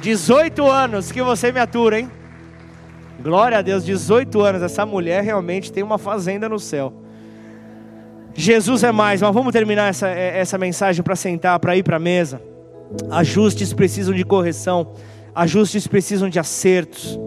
18 0.00 0.66
anos 0.66 1.12
que 1.12 1.22
você 1.22 1.52
me 1.52 1.60
atura, 1.60 2.00
hein? 2.00 2.10
Glória 3.22 3.58
a 3.58 3.62
Deus, 3.62 3.84
18 3.84 4.40
anos. 4.40 4.62
Essa 4.62 4.86
mulher 4.86 5.22
realmente 5.22 5.70
tem 5.70 5.82
uma 5.82 5.98
fazenda 5.98 6.48
no 6.48 6.58
céu. 6.58 7.03
Jesus 8.34 8.82
é 8.82 8.90
mais, 8.90 9.22
mas 9.22 9.32
vamos 9.32 9.52
terminar 9.52 9.88
essa, 9.88 10.08
é, 10.08 10.38
essa 10.38 10.58
mensagem 10.58 11.02
para 11.02 11.14
sentar, 11.14 11.58
para 11.60 11.76
ir 11.76 11.82
para 11.82 11.96
a 11.96 12.00
mesa. 12.00 12.42
Ajustes 13.10 13.72
precisam 13.72 14.14
de 14.14 14.24
correção, 14.24 14.92
ajustes 15.34 15.86
precisam 15.86 16.28
de 16.28 16.38
acertos. 16.38 17.18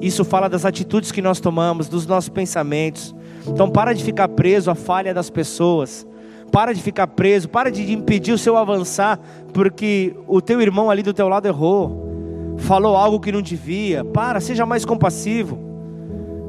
Isso 0.00 0.24
fala 0.24 0.48
das 0.48 0.64
atitudes 0.64 1.12
que 1.12 1.22
nós 1.22 1.40
tomamos, 1.40 1.88
dos 1.88 2.06
nossos 2.06 2.28
pensamentos. 2.28 3.14
Então 3.46 3.70
para 3.70 3.92
de 3.92 4.02
ficar 4.02 4.28
preso 4.28 4.70
à 4.70 4.74
falha 4.74 5.14
das 5.14 5.30
pessoas. 5.30 6.06
Para 6.50 6.72
de 6.72 6.82
ficar 6.82 7.06
preso, 7.06 7.48
para 7.48 7.70
de 7.70 7.92
impedir 7.92 8.32
o 8.32 8.38
seu 8.38 8.56
avançar, 8.56 9.20
porque 9.52 10.16
o 10.26 10.40
teu 10.40 10.60
irmão 10.60 10.90
ali 10.90 11.00
do 11.00 11.14
teu 11.14 11.28
lado 11.28 11.46
errou, 11.46 12.56
falou 12.58 12.96
algo 12.96 13.20
que 13.20 13.30
não 13.30 13.40
devia. 13.40 14.04
Para, 14.04 14.40
seja 14.40 14.66
mais 14.66 14.84
compassivo. 14.84 15.69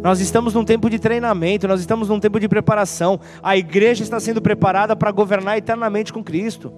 Nós 0.01 0.19
estamos 0.19 0.55
num 0.55 0.65
tempo 0.65 0.89
de 0.89 0.97
treinamento, 0.97 1.67
nós 1.67 1.79
estamos 1.79 2.09
num 2.09 2.19
tempo 2.19 2.39
de 2.39 2.47
preparação. 2.47 3.19
A 3.41 3.55
igreja 3.55 4.03
está 4.03 4.19
sendo 4.19 4.41
preparada 4.41 4.95
para 4.95 5.11
governar 5.11 5.57
eternamente 5.57 6.11
com 6.11 6.23
Cristo. 6.23 6.73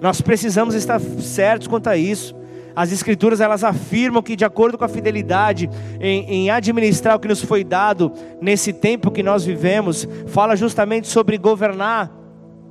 Nós 0.00 0.20
precisamos 0.20 0.74
estar 0.74 1.00
certos 1.00 1.66
quanto 1.66 1.88
a 1.88 1.96
isso. 1.96 2.34
As 2.76 2.92
escrituras 2.92 3.40
elas 3.40 3.64
afirmam 3.64 4.22
que 4.22 4.36
de 4.36 4.44
acordo 4.44 4.78
com 4.78 4.84
a 4.84 4.88
fidelidade 4.88 5.68
em, 6.00 6.24
em, 6.30 6.50
administrar 6.50 7.16
o 7.16 7.18
que 7.18 7.28
nos 7.28 7.42
foi 7.42 7.64
dado 7.64 8.12
nesse 8.40 8.72
tempo 8.72 9.10
que 9.10 9.22
nós 9.22 9.44
vivemos, 9.44 10.06
fala 10.26 10.54
justamente 10.54 11.08
sobre 11.08 11.36
governar 11.36 12.10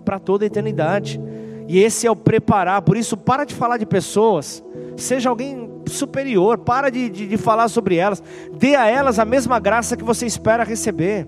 para 0.05 0.19
toda 0.19 0.45
a 0.45 0.47
eternidade. 0.47 1.19
E 1.67 1.79
esse 1.79 2.07
é 2.07 2.11
o 2.11 2.15
preparar. 2.15 2.81
Por 2.81 2.95
isso, 2.95 3.17
para 3.17 3.43
de 3.43 3.53
falar 3.53 3.77
de 3.77 3.85
pessoas. 3.85 4.63
Seja 4.95 5.29
alguém 5.29 5.78
superior. 5.89 6.59
Para 6.59 6.89
de, 6.89 7.09
de, 7.09 7.27
de 7.27 7.37
falar 7.37 7.67
sobre 7.67 7.95
elas. 7.95 8.23
Dê 8.53 8.75
a 8.75 8.87
elas 8.87 9.19
a 9.19 9.25
mesma 9.25 9.59
graça 9.59 9.97
que 9.97 10.03
você 10.03 10.25
espera 10.25 10.63
receber. 10.63 11.27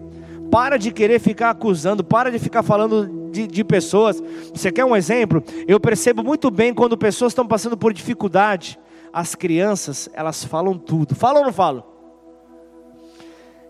Para 0.51 0.77
de 0.77 0.91
querer 0.91 1.19
ficar 1.19 1.49
acusando. 1.49 2.03
Para 2.03 2.31
de 2.31 2.39
ficar 2.39 2.63
falando 2.63 3.29
de, 3.31 3.47
de 3.47 3.63
pessoas. 3.63 4.21
Você 4.53 4.71
quer 4.71 4.85
um 4.85 4.95
exemplo? 4.95 5.43
Eu 5.67 5.79
percebo 5.79 6.23
muito 6.23 6.51
bem 6.51 6.73
quando 6.73 6.97
pessoas 6.97 7.31
estão 7.31 7.47
passando 7.47 7.77
por 7.77 7.93
dificuldade. 7.93 8.79
As 9.11 9.35
crianças, 9.35 10.09
elas 10.13 10.43
falam 10.43 10.77
tudo. 10.77 11.15
Falam 11.15 11.41
ou 11.41 11.45
não 11.47 11.53
falam? 11.53 11.83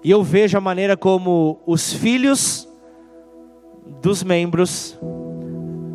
E 0.03 0.09
eu 0.09 0.23
vejo 0.23 0.57
a 0.57 0.61
maneira 0.61 0.97
como 0.97 1.61
os 1.65 1.93
filhos 1.93 2.67
dos 4.01 4.23
membros 4.23 4.97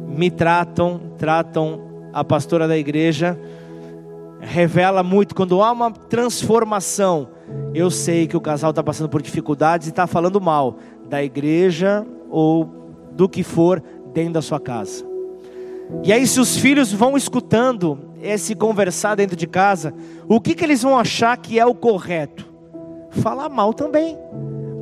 me 0.09 0.31
tratam, 0.31 1.01
tratam 1.19 2.09
a 2.13 2.25
pastora 2.25 2.69
da 2.69 2.79
igreja. 2.79 3.39
Revela 4.49 5.03
muito 5.03 5.35
quando 5.35 5.61
há 5.61 5.73
uma 5.73 5.91
transformação. 5.91 7.29
Eu 7.75 7.91
sei 7.91 8.29
que 8.29 8.37
o 8.37 8.41
casal 8.41 8.71
está 8.71 8.83
passando 8.83 9.09
por 9.09 9.21
dificuldades 9.21 9.89
e 9.89 9.91
está 9.91 10.07
falando 10.07 10.41
mal 10.41 10.77
da 11.09 11.23
igreja 11.23 12.07
ou 12.31 12.65
do 13.13 13.29
que 13.29 13.43
for 13.43 13.83
dentro 14.15 14.35
da 14.35 14.43
sua 14.43 14.61
casa. 14.61 15.05
E 16.05 16.13
aí, 16.13 16.27
se 16.27 16.39
os 16.39 16.57
filhos 16.57 16.93
vão 16.93 17.17
escutando 17.17 17.99
esse 18.23 18.55
conversar 18.55 19.17
dentro 19.17 19.37
de 19.37 19.47
casa, 19.47 19.93
o 20.29 20.41
que, 20.41 20.55
que 20.55 20.65
eles 20.65 20.83
vão 20.83 20.97
achar 20.97 21.37
que 21.37 21.59
é 21.59 21.67
o 21.67 21.75
correto? 21.75 22.47
Falar 23.11 23.49
mal 23.49 23.75
também. 23.75 24.17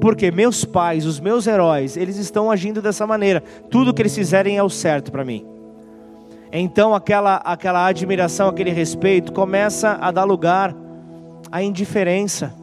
Porque 0.00 0.30
meus 0.30 0.64
pais, 0.64 1.06
os 1.06 1.18
meus 1.18 1.46
heróis, 1.46 1.96
eles 1.96 2.16
estão 2.16 2.50
agindo 2.50 2.82
dessa 2.82 3.06
maneira. 3.06 3.42
Tudo 3.70 3.94
que 3.94 4.02
eles 4.02 4.14
fizerem 4.14 4.58
é 4.58 4.62
o 4.62 4.68
certo 4.68 5.10
para 5.10 5.24
mim. 5.24 5.53
Então 6.56 6.94
aquela, 6.94 7.38
aquela 7.38 7.84
admiração, 7.84 8.48
aquele 8.48 8.70
respeito 8.70 9.32
começa 9.32 9.98
a 10.00 10.12
dar 10.12 10.22
lugar 10.22 10.72
à 11.50 11.60
indiferença. 11.60 12.54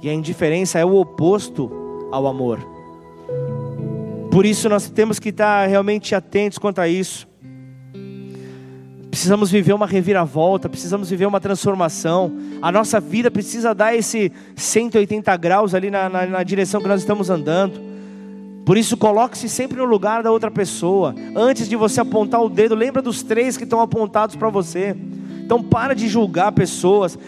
E 0.00 0.08
a 0.08 0.14
indiferença 0.14 0.78
é 0.78 0.84
o 0.84 0.94
oposto 0.94 1.68
ao 2.12 2.28
amor. 2.28 2.60
Por 4.30 4.46
isso 4.46 4.68
nós 4.68 4.88
temos 4.88 5.18
que 5.18 5.30
estar 5.30 5.66
realmente 5.66 6.14
atentos 6.14 6.58
quanto 6.58 6.80
a 6.80 6.86
isso. 6.86 7.28
Precisamos 9.10 9.50
viver 9.50 9.72
uma 9.72 9.86
reviravolta, 9.86 10.68
precisamos 10.68 11.10
viver 11.10 11.26
uma 11.26 11.40
transformação. 11.40 12.32
A 12.62 12.70
nossa 12.70 13.00
vida 13.00 13.32
precisa 13.32 13.74
dar 13.74 13.96
esse 13.96 14.30
180 14.54 15.36
graus 15.36 15.74
ali 15.74 15.90
na, 15.90 16.08
na, 16.08 16.24
na 16.24 16.42
direção 16.44 16.80
que 16.80 16.86
nós 16.86 17.00
estamos 17.00 17.28
andando. 17.28 17.89
Por 18.70 18.78
isso, 18.78 18.96
coloque-se 18.96 19.48
sempre 19.48 19.78
no 19.78 19.84
lugar 19.84 20.22
da 20.22 20.30
outra 20.30 20.48
pessoa. 20.48 21.12
Antes 21.34 21.68
de 21.68 21.74
você 21.74 22.00
apontar 22.00 22.40
o 22.40 22.48
dedo, 22.48 22.72
lembra 22.76 23.02
dos 23.02 23.20
três 23.20 23.56
que 23.56 23.64
estão 23.64 23.80
apontados 23.80 24.36
para 24.36 24.48
você. 24.48 24.96
Então 25.44 25.60
para 25.60 25.92
de 25.92 26.06
julgar 26.06 26.52
pessoas, 26.52 27.18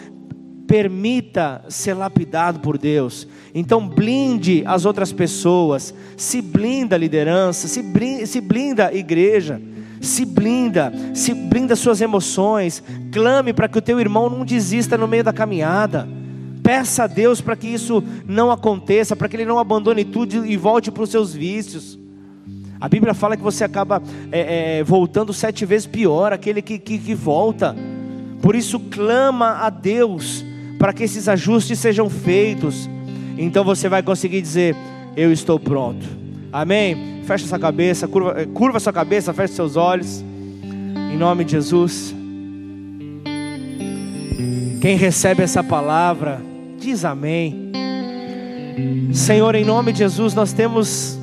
permita 0.65 1.65
ser 1.67 1.95
lapidado 1.95 2.61
por 2.61 2.77
Deus. 2.77 3.27
Então 3.53 3.85
blinde 3.85 4.63
as 4.65 4.85
outras 4.85 5.11
pessoas, 5.11 5.93
se 6.15 6.41
blinda 6.41 6.95
a 6.95 6.97
liderança, 6.97 7.67
se 7.67 7.81
blinda, 7.81 8.25
se 8.25 8.39
blinda 8.39 8.87
a 8.87 8.93
igreja, 8.93 9.61
se 9.99 10.23
blinda, 10.23 10.93
se 11.13 11.33
blinda 11.33 11.75
suas 11.75 11.99
emoções, 11.99 12.81
clame 13.11 13.51
para 13.51 13.67
que 13.67 13.77
o 13.77 13.81
teu 13.81 13.99
irmão 13.99 14.29
não 14.29 14.45
desista 14.45 14.97
no 14.97 15.09
meio 15.09 15.25
da 15.25 15.33
caminhada. 15.33 16.07
Peça 16.63 17.03
a 17.03 17.07
Deus 17.07 17.41
para 17.41 17.57
que 17.57 17.67
isso 17.67 18.01
não 18.25 18.49
aconteça, 18.49 19.15
para 19.15 19.27
que 19.27 19.35
ele 19.35 19.45
não 19.45 19.59
abandone 19.59 20.05
tudo 20.05 20.45
e 20.45 20.55
volte 20.55 20.89
para 20.89 21.03
os 21.03 21.09
seus 21.09 21.33
vícios. 21.33 21.99
A 22.79 22.87
Bíblia 22.87 23.13
fala 23.13 23.35
que 23.35 23.43
você 23.43 23.63
acaba 23.63 24.01
é, 24.31 24.79
é, 24.79 24.83
voltando 24.83 25.33
sete 25.33 25.65
vezes 25.65 25.85
pior, 25.85 26.31
aquele 26.31 26.61
que, 26.61 26.79
que, 26.79 26.97
que 26.97 27.13
volta. 27.13 27.75
Por 28.41 28.55
isso, 28.55 28.79
clama 28.79 29.59
a 29.59 29.69
Deus 29.69 30.43
para 30.77 30.91
que 30.91 31.03
esses 31.03 31.29
ajustes 31.29 31.79
sejam 31.79 32.09
feitos. 32.09 32.89
Então 33.37 33.63
você 33.63 33.87
vai 33.87 34.03
conseguir 34.03 34.41
dizer: 34.41 34.75
Eu 35.15 35.31
estou 35.31 35.59
pronto. 35.59 36.05
Amém? 36.51 37.21
Fecha 37.25 37.47
sua 37.47 37.57
cabeça, 37.57 38.07
curva, 38.07 38.41
eh, 38.41 38.45
curva 38.45 38.79
sua 38.79 38.91
cabeça, 38.93 39.33
fecha 39.33 39.53
seus 39.53 39.75
olhos. 39.75 40.21
Em 40.21 41.17
nome 41.17 41.45
de 41.45 41.53
Jesus. 41.53 42.13
Quem 44.81 44.97
recebe 44.97 45.41
essa 45.41 45.63
palavra, 45.63 46.41
diz 46.83 47.05
amém. 47.05 47.71
Senhor, 49.13 49.55
em 49.55 49.63
nome 49.63 49.93
de 49.93 49.99
Jesus, 49.99 50.33
nós 50.33 50.51
temos 50.51 51.17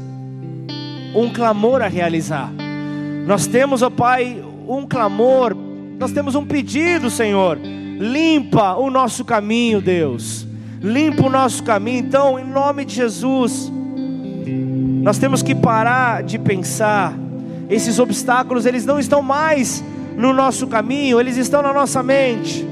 um 1.14 1.30
clamor 1.30 1.82
a 1.82 1.86
realizar. 1.86 2.50
Nós 3.26 3.46
temos, 3.46 3.82
ó 3.82 3.90
Pai, 3.90 4.42
um 4.66 4.86
clamor, 4.86 5.54
nós 5.98 6.12
temos 6.12 6.34
um 6.34 6.46
pedido, 6.46 7.11
Senhor. 7.11 7.58
Limpa 7.58 8.74
o 8.76 8.90
nosso 8.90 9.22
caminho, 9.22 9.82
Deus. 9.82 10.46
Limpa 10.80 11.26
o 11.26 11.30
nosso 11.30 11.62
caminho. 11.62 11.98
Então, 11.98 12.38
em 12.38 12.44
nome 12.44 12.86
de 12.86 12.94
Jesus, 12.94 13.70
nós 15.02 15.18
temos 15.18 15.42
que 15.42 15.54
parar 15.54 16.22
de 16.22 16.38
pensar. 16.38 17.14
Esses 17.68 17.98
obstáculos, 17.98 18.64
eles 18.64 18.86
não 18.86 18.98
estão 18.98 19.20
mais 19.20 19.84
no 20.16 20.32
nosso 20.32 20.66
caminho, 20.66 21.20
eles 21.20 21.36
estão 21.36 21.61
na 21.61 21.72
nossa 21.72 22.02
mente. 22.02 22.66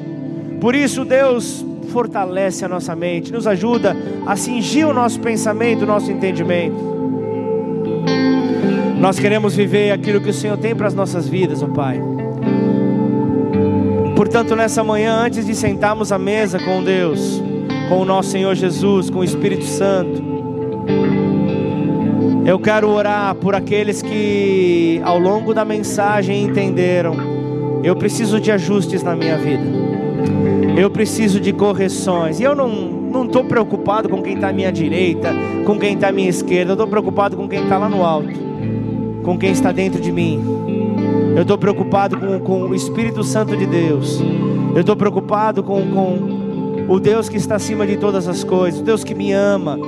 Por 0.61 0.75
isso, 0.75 1.05
Deus, 1.05 1.65
fortalece 1.89 2.65
a 2.65 2.69
nossa 2.69 2.95
mente, 2.95 3.33
nos 3.33 3.47
ajuda 3.47 3.97
a 4.27 4.37
cingir 4.37 4.87
o 4.87 4.93
nosso 4.95 5.19
pensamento, 5.21 5.83
o 5.83 5.87
nosso 5.87 6.11
entendimento. 6.11 6.77
Nós 9.01 9.19
queremos 9.19 9.55
viver 9.55 9.93
aquilo 9.93 10.21
que 10.21 10.31
o 10.31 10.35
Senhor 10.35 10.57
tem 10.57 10.75
para 10.75 10.87
as 10.87 10.95
nossas 10.95 11.29
vidas, 11.29 11.63
ó 11.63 11.67
oh 11.67 11.69
Pai. 11.69 12.01
Portanto, 14.17 14.57
nessa 14.57 14.83
manhã, 14.83 15.15
antes 15.15 15.47
de 15.47 15.55
sentarmos 15.55 16.11
à 16.11 16.19
mesa 16.19 16.59
com 16.59 16.83
Deus, 16.83 17.41
com 17.89 18.01
o 18.01 18.05
nosso 18.05 18.31
Senhor 18.31 18.55
Jesus, 18.55 19.09
com 19.09 19.21
o 19.21 19.25
Espírito 19.25 19.65
Santo, 19.65 20.23
eu 22.45 22.59
quero 22.59 22.89
orar 22.89 23.35
por 23.37 23.55
aqueles 23.55 24.03
que 24.03 25.01
ao 25.05 25.19
longo 25.19 25.55
da 25.55 25.65
mensagem 25.65 26.43
entenderam: 26.43 27.15
eu 27.85 27.95
preciso 27.95 28.41
de 28.41 28.51
ajustes 28.51 29.03
na 29.03 29.15
minha 29.15 29.39
vida. 29.39 29.88
Eu 30.77 30.91
preciso 30.91 31.41
de 31.41 31.53
correções. 31.53 32.41
E 32.41 32.43
eu 32.43 32.55
não 32.55 33.25
estou 33.25 33.45
preocupado 33.45 34.09
com 34.09 34.23
quem 34.23 34.35
está 34.35 34.49
à 34.49 34.53
minha 34.53 34.71
direita, 34.71 35.33
com 35.65 35.79
quem 35.79 35.95
está 35.95 36.09
à 36.09 36.13
minha 36.13 36.29
esquerda. 36.29 36.73
Eu 36.73 36.75
estou 36.75 36.87
preocupado 36.87 37.37
com 37.37 37.49
quem 37.49 37.63
está 37.63 37.79
lá 37.79 37.89
no 37.89 38.05
alto, 38.05 38.33
com 39.23 39.39
quem 39.39 39.51
está 39.51 39.73
dentro 39.73 40.01
de 40.01 40.13
mim. 40.13 40.41
Eu 41.35 41.43
estou 41.43 41.59
preocupado 41.59 42.19
com, 42.19 42.41
com 42.41 42.63
o 42.63 42.75
Espírito 42.75 43.23
Santo 43.25 43.57
de 43.57 43.67
Deus. 43.67 44.21
Eu 44.75 44.81
estou 44.81 44.97
preocupado 44.97 45.63
com, 45.63 45.83
com 45.91 46.39
o 46.89 46.99
Deus 46.99 47.29
que 47.29 47.37
está 47.37 47.57
acima 47.57 47.87
de 47.87 47.97
todas 47.97 48.29
as 48.29 48.43
coisas, 48.43 48.81
o 48.81 48.83
Deus 48.83 49.05
que 49.05 49.15
me 49.15 49.33
ama 49.33 49.79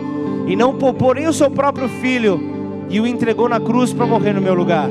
e 0.47 0.57
não 0.57 0.75
poupou 0.75 1.15
nem 1.15 1.29
o 1.29 1.33
seu 1.33 1.51
próprio 1.51 1.89
filho 1.89 2.41
e 2.91 3.01
o 3.01 3.07
entregou 3.07 3.49
na 3.49 3.61
cruz 3.61 3.93
para 3.93 4.05
morrer 4.05 4.33
no 4.33 4.41
meu 4.41 4.53
lugar. 4.53 4.91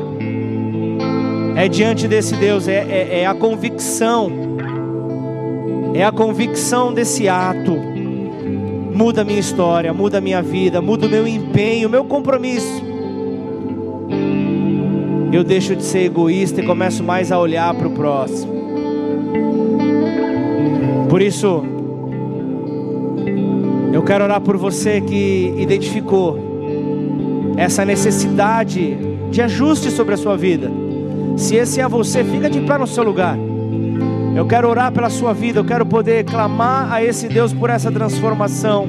É 1.56 1.68
diante 1.68 2.08
desse 2.08 2.36
Deus, 2.36 2.68
é, 2.68 2.86
é, 2.90 3.20
é 3.22 3.26
a 3.26 3.34
convicção 3.34 4.32
é 5.94 6.04
a 6.04 6.12
convicção 6.12 6.94
desse 6.94 7.28
ato. 7.28 7.78
Muda 8.94 9.22
a 9.22 9.24
minha 9.24 9.40
história, 9.40 9.94
muda 9.94 10.18
a 10.18 10.22
minha 10.22 10.42
vida, 10.42 10.82
muda 10.82 11.08
o 11.08 11.10
meu 11.10 11.28
empenho, 11.28 11.88
o 11.88 11.92
meu 11.92 12.04
compromisso. 12.04 12.84
Eu 15.32 15.44
deixo 15.44 15.76
de 15.76 15.84
ser 15.84 16.06
egoísta 16.06 16.62
e 16.62 16.66
começo 16.66 17.04
mais 17.04 17.32
a 17.32 17.40
olhar 17.40 17.74
para 17.74 17.88
o 17.88 17.92
próximo. 17.92 18.60
Por 21.10 21.22
isso, 21.22 21.64
eu 23.94 24.04
quero 24.04 24.24
orar 24.24 24.42
por 24.42 24.58
você 24.58 25.02
que 25.02 25.54
identificou 25.58 26.38
essa 27.58 27.84
necessidade 27.84 28.98
de 29.32 29.42
ajuste 29.42 29.92
sobre 29.92 30.14
a 30.14 30.18
sua 30.18 30.38
vida. 30.38 30.72
Se 31.36 31.56
esse 31.56 31.80
é 31.80 31.88
você, 31.88 32.24
fica 32.24 32.50
de 32.50 32.62
pé 32.62 32.78
no 32.78 32.88
seu 32.88 33.04
lugar. 33.04 33.38
Eu 34.40 34.46
quero 34.46 34.70
orar 34.70 34.90
pela 34.90 35.10
sua 35.10 35.34
vida, 35.34 35.60
eu 35.60 35.66
quero 35.66 35.86
poder 35.86 36.24
clamar 36.24 36.94
a 36.94 37.04
esse 37.04 37.28
Deus 37.28 37.52
por 37.52 37.70
essa 37.70 37.92
transformação. 37.92 38.88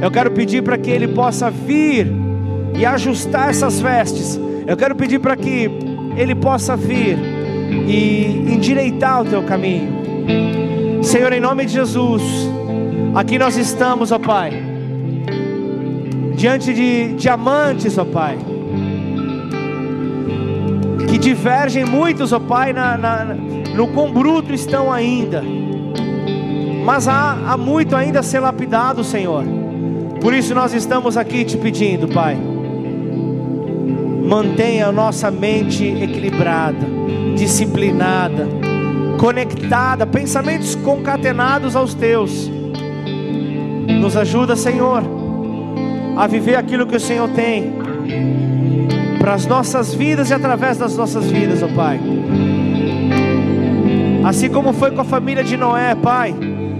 Eu 0.00 0.08
quero 0.08 0.30
pedir 0.30 0.62
para 0.62 0.78
que 0.78 0.88
Ele 0.88 1.08
possa 1.08 1.50
vir 1.50 2.06
e 2.78 2.86
ajustar 2.86 3.50
essas 3.50 3.80
vestes. 3.80 4.38
Eu 4.64 4.76
quero 4.76 4.94
pedir 4.94 5.18
para 5.18 5.34
que 5.34 5.68
Ele 6.16 6.32
possa 6.36 6.76
vir 6.76 7.18
e 7.88 8.54
endireitar 8.54 9.22
o 9.22 9.24
teu 9.24 9.42
caminho. 9.42 11.02
Senhor, 11.02 11.32
em 11.32 11.40
nome 11.40 11.66
de 11.66 11.72
Jesus, 11.72 12.22
aqui 13.16 13.36
nós 13.36 13.56
estamos, 13.56 14.12
ó 14.12 14.18
Pai, 14.20 14.52
diante 16.36 16.72
de 16.72 17.14
diamantes, 17.14 17.98
ó 17.98 18.04
Pai, 18.04 18.38
que 21.10 21.18
divergem 21.18 21.84
muitos, 21.84 22.32
ó 22.32 22.38
Pai, 22.38 22.72
na, 22.72 22.96
na 22.96 23.36
no 23.74 23.88
quão 23.88 24.12
bruto 24.12 24.52
estão 24.52 24.92
ainda. 24.92 25.42
Mas 26.84 27.08
há, 27.08 27.36
há 27.46 27.56
muito 27.56 27.96
ainda 27.96 28.20
a 28.20 28.22
ser 28.22 28.40
lapidado, 28.40 29.02
Senhor. 29.02 29.44
Por 30.20 30.32
isso 30.32 30.54
nós 30.54 30.72
estamos 30.72 31.16
aqui 31.16 31.44
te 31.44 31.56
pedindo, 31.56 32.08
Pai. 32.08 32.38
Mantenha 34.24 34.86
a 34.86 34.92
nossa 34.92 35.30
mente 35.30 35.84
equilibrada, 35.84 36.86
disciplinada, 37.36 38.48
conectada, 39.18 40.06
pensamentos 40.06 40.74
concatenados 40.76 41.74
aos 41.76 41.94
teus. 41.94 42.50
Nos 44.00 44.16
ajuda, 44.16 44.56
Senhor, 44.56 45.02
a 46.16 46.26
viver 46.26 46.56
aquilo 46.56 46.86
que 46.86 46.96
o 46.96 47.00
Senhor 47.00 47.28
tem 47.30 47.74
para 49.18 49.34
as 49.34 49.46
nossas 49.46 49.94
vidas 49.94 50.30
e 50.30 50.34
através 50.34 50.76
das 50.76 50.96
nossas 50.96 51.30
vidas, 51.30 51.62
ó 51.62 51.68
Pai. 51.68 51.98
Assim 54.24 54.48
como 54.48 54.72
foi 54.72 54.90
com 54.90 55.02
a 55.02 55.04
família 55.04 55.44
de 55.44 55.54
Noé, 55.54 55.94
Pai, 55.94 56.34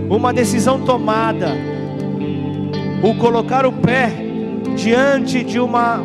uma 0.09 0.33
decisão 0.33 0.81
tomada, 0.81 1.49
o 3.03 3.15
colocar 3.17 3.67
o 3.67 3.73
pé 3.73 4.11
diante 4.75 5.45
de 5.45 5.61
uma 5.61 6.01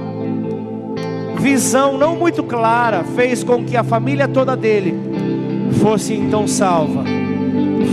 visão 1.40 1.98
não 1.98 2.18
muito 2.18 2.44
clara, 2.44 3.06
fez 3.16 3.42
com 3.42 3.64
que 3.64 3.78
a 3.78 3.86
família 3.86 4.28
toda 4.28 4.58
dele 4.58 4.94
fosse 5.82 6.14
então 6.14 6.46
salva, 6.46 7.06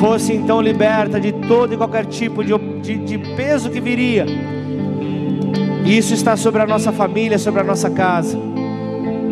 fosse 0.00 0.32
então 0.32 0.60
liberta 0.60 1.20
de 1.20 1.30
todo 1.30 1.72
e 1.72 1.76
qualquer 1.76 2.06
tipo 2.06 2.42
de, 2.42 2.52
de, 2.82 2.96
de 2.98 3.18
peso 3.36 3.70
que 3.70 3.80
viria. 3.80 4.26
Isso 5.84 6.14
está 6.14 6.36
sobre 6.36 6.62
a 6.62 6.66
nossa 6.66 6.90
família, 6.90 7.38
sobre 7.38 7.60
a 7.60 7.64
nossa 7.64 7.88
casa. 7.88 8.36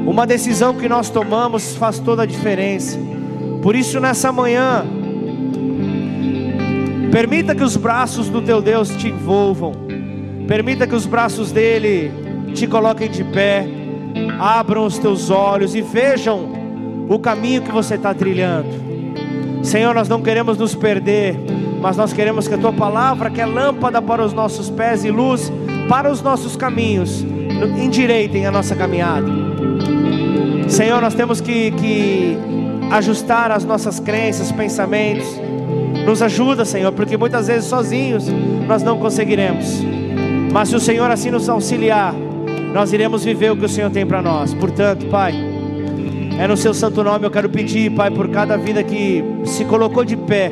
Uma 0.07 0.25
decisão 0.25 0.73
que 0.73 0.89
nós 0.89 1.11
tomamos 1.11 1.75
faz 1.75 1.99
toda 1.99 2.23
a 2.23 2.27
diferença. 2.27 3.14
Por 3.65 3.75
isso, 3.75 3.99
nessa 3.99 4.31
manhã, 4.31 4.85
permita 7.11 7.55
que 7.55 7.65
os 7.65 7.79
braços 7.79 8.29
do 8.29 8.43
teu 8.43 8.61
Deus 8.61 8.91
te 8.91 9.09
envolvam, 9.09 9.73
permita 10.47 10.87
que 10.87 10.95
os 10.95 11.07
braços 11.07 11.51
dele 11.51 12.12
te 12.55 12.67
coloquem 12.67 13.09
de 13.09 13.25
pé, 13.25 13.67
abram 14.39 14.85
os 14.85 14.99
teus 14.99 15.31
olhos 15.31 15.75
e 15.75 15.81
vejam 15.81 16.53
o 17.09 17.19
caminho 17.19 17.62
que 17.62 17.73
você 17.73 17.95
está 17.95 18.12
trilhando. 18.12 18.69
Senhor, 19.62 19.95
nós 19.95 20.11
não 20.11 20.21
queremos 20.21 20.59
nos 20.59 20.75
perder, 20.75 21.35
mas 21.81 21.97
nós 21.97 22.12
queremos 22.12 22.47
que 22.47 22.53
a 22.53 22.59
tua 22.59 22.73
palavra, 22.75 23.31
que 23.31 23.41
é 23.41 23.47
lâmpada 23.47 24.03
para 24.03 24.23
os 24.23 24.35
nossos 24.35 24.69
pés 24.69 25.07
e 25.07 25.11
luz 25.11 25.51
para 25.89 26.12
os 26.12 26.21
nossos 26.21 26.55
caminhos, 26.55 27.25
endireitem 27.83 28.45
a 28.45 28.51
nossa 28.51 28.77
caminhada. 28.77 29.27
Senhor, 30.69 31.01
nós 31.01 31.15
temos 31.15 31.41
que, 31.41 31.71
que 31.71 32.39
ajustar 32.91 33.51
as 33.51 33.64
nossas 33.64 34.01
crenças, 34.01 34.53
pensamentos. 34.53 35.26
Nos 36.07 36.20
ajuda, 36.22 36.64
Senhor, 36.64 36.93
porque 36.93 37.16
muitas 37.16 37.47
vezes 37.47 37.64
sozinhos 37.64 38.26
nós 38.66 38.82
não 38.82 38.99
conseguiremos. 38.99 39.82
Mas 40.53 40.68
se 40.68 40.76
o 40.76 40.80
Senhor 40.80 41.11
assim 41.11 41.30
nos 41.30 41.49
auxiliar, 41.49 42.14
nós 42.72 42.93
iremos 42.93 43.24
viver 43.24 43.53
o 43.53 43.57
que 43.57 43.64
o 43.64 43.68
Senhor 43.68 43.91
tem 43.91 44.07
para 44.07 44.20
nós. 44.20 44.53
Portanto, 44.55 45.07
Pai, 45.07 45.35
É 46.39 46.49
no 46.49 46.57
seu 46.57 46.74
santo 46.74 47.05
nome 47.05 47.24
eu 47.24 47.30
quero 47.30 47.49
pedir, 47.49 47.93
Pai, 47.93 48.11
por 48.11 48.28
cada 48.28 48.57
vida 48.57 48.82
que 48.82 49.22
se 49.45 49.64
colocou 49.64 50.05
de 50.05 50.16
pé 50.16 50.51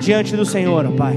diante 0.00 0.36
do 0.36 0.44
Senhor, 0.44 0.84
ó 0.86 0.90
Pai. 0.90 1.16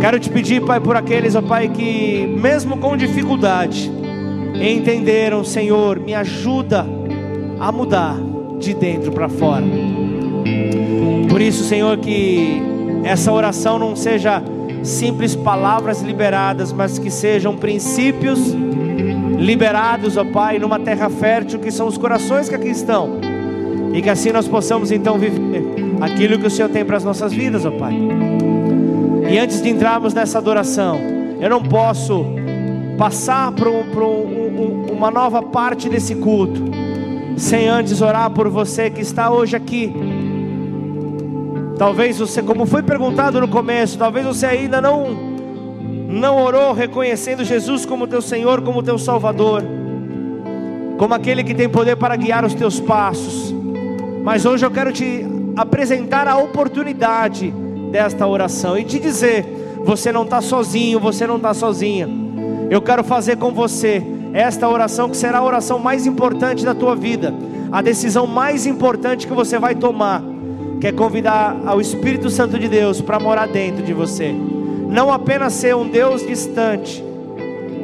Quero 0.00 0.20
te 0.20 0.28
pedir, 0.28 0.62
Pai, 0.62 0.78
por 0.78 0.94
aqueles, 0.94 1.34
ó 1.34 1.40
Pai, 1.40 1.68
que 1.68 2.26
mesmo 2.38 2.76
com 2.76 2.94
dificuldade 2.94 3.90
entenderam, 4.54 5.42
Senhor, 5.44 5.98
me 5.98 6.14
ajuda 6.14 6.86
a 7.58 7.72
mudar 7.72 8.27
de 8.58 8.74
dentro 8.74 9.12
para 9.12 9.28
fora. 9.28 9.64
Por 11.28 11.40
isso, 11.40 11.64
Senhor, 11.64 11.96
que 11.98 12.60
essa 13.04 13.32
oração 13.32 13.78
não 13.78 13.94
seja 13.94 14.42
simples 14.82 15.36
palavras 15.36 16.02
liberadas, 16.02 16.72
mas 16.72 16.98
que 16.98 17.10
sejam 17.10 17.56
princípios 17.56 18.38
liberados, 19.38 20.16
ó 20.16 20.24
Pai, 20.24 20.58
numa 20.58 20.78
terra 20.78 21.08
fértil 21.08 21.58
que 21.58 21.70
são 21.70 21.86
os 21.86 21.96
corações 21.96 22.48
que 22.48 22.54
aqui 22.54 22.68
estão. 22.68 23.20
E 23.92 24.02
que 24.02 24.10
assim 24.10 24.32
nós 24.32 24.48
possamos 24.48 24.90
então 24.90 25.18
viver 25.18 25.64
aquilo 26.00 26.38
que 26.38 26.46
o 26.46 26.50
Senhor 26.50 26.68
tem 26.68 26.84
para 26.84 26.96
as 26.96 27.04
nossas 27.04 27.32
vidas, 27.32 27.64
ó 27.64 27.70
Pai. 27.70 27.94
E 29.30 29.38
antes 29.38 29.62
de 29.62 29.68
entrarmos 29.68 30.14
nessa 30.14 30.38
adoração, 30.38 30.98
eu 31.40 31.48
não 31.48 31.62
posso 31.62 32.26
passar 32.96 33.52
para 33.52 33.68
um, 33.68 33.84
um, 33.92 34.86
um, 34.90 34.92
uma 34.92 35.10
nova 35.10 35.42
parte 35.42 35.88
desse 35.88 36.16
culto 36.16 36.77
sem 37.38 37.68
antes 37.68 38.02
orar 38.02 38.30
por 38.30 38.48
você 38.48 38.90
que 38.90 39.00
está 39.00 39.30
hoje 39.30 39.56
aqui. 39.56 39.94
Talvez 41.78 42.18
você, 42.18 42.42
como 42.42 42.66
foi 42.66 42.82
perguntado 42.82 43.40
no 43.40 43.48
começo, 43.48 43.96
talvez 43.96 44.26
você 44.26 44.46
ainda 44.46 44.80
não 44.80 45.28
não 46.08 46.42
orou 46.42 46.72
reconhecendo 46.72 47.44
Jesus 47.44 47.84
como 47.84 48.06
teu 48.06 48.22
Senhor, 48.22 48.62
como 48.62 48.82
teu 48.82 48.98
Salvador, 48.98 49.62
como 50.96 51.12
aquele 51.12 51.44
que 51.44 51.54
tem 51.54 51.68
poder 51.68 51.96
para 51.96 52.16
guiar 52.16 52.44
os 52.44 52.54
teus 52.54 52.80
passos. 52.80 53.54
Mas 54.24 54.46
hoje 54.46 54.64
eu 54.64 54.70
quero 54.70 54.90
te 54.90 55.24
apresentar 55.54 56.26
a 56.26 56.38
oportunidade 56.38 57.52
desta 57.92 58.26
oração 58.26 58.76
e 58.78 58.84
te 58.84 58.98
dizer: 58.98 59.44
você 59.84 60.10
não 60.10 60.24
está 60.24 60.40
sozinho, 60.40 60.98
você 60.98 61.26
não 61.26 61.36
está 61.36 61.54
sozinha. 61.54 62.08
Eu 62.70 62.82
quero 62.82 63.04
fazer 63.04 63.36
com 63.36 63.52
você 63.52 64.02
esta 64.32 64.68
oração 64.68 65.08
que 65.08 65.16
será 65.16 65.38
a 65.38 65.44
oração 65.44 65.78
mais 65.78 66.06
importante 66.06 66.64
da 66.64 66.74
tua 66.74 66.94
vida, 66.94 67.34
a 67.70 67.82
decisão 67.82 68.26
mais 68.26 68.66
importante 68.66 69.26
que 69.26 69.32
você 69.32 69.58
vai 69.58 69.74
tomar, 69.74 70.22
que 70.80 70.86
é 70.86 70.92
convidar 70.92 71.56
ao 71.66 71.80
Espírito 71.80 72.30
Santo 72.30 72.58
de 72.58 72.68
Deus 72.68 73.00
para 73.00 73.18
morar 73.18 73.48
dentro 73.48 73.82
de 73.82 73.92
você 73.92 74.34
não 74.88 75.12
apenas 75.12 75.52
ser 75.52 75.76
um 75.76 75.86
Deus 75.86 76.26
distante, 76.26 77.04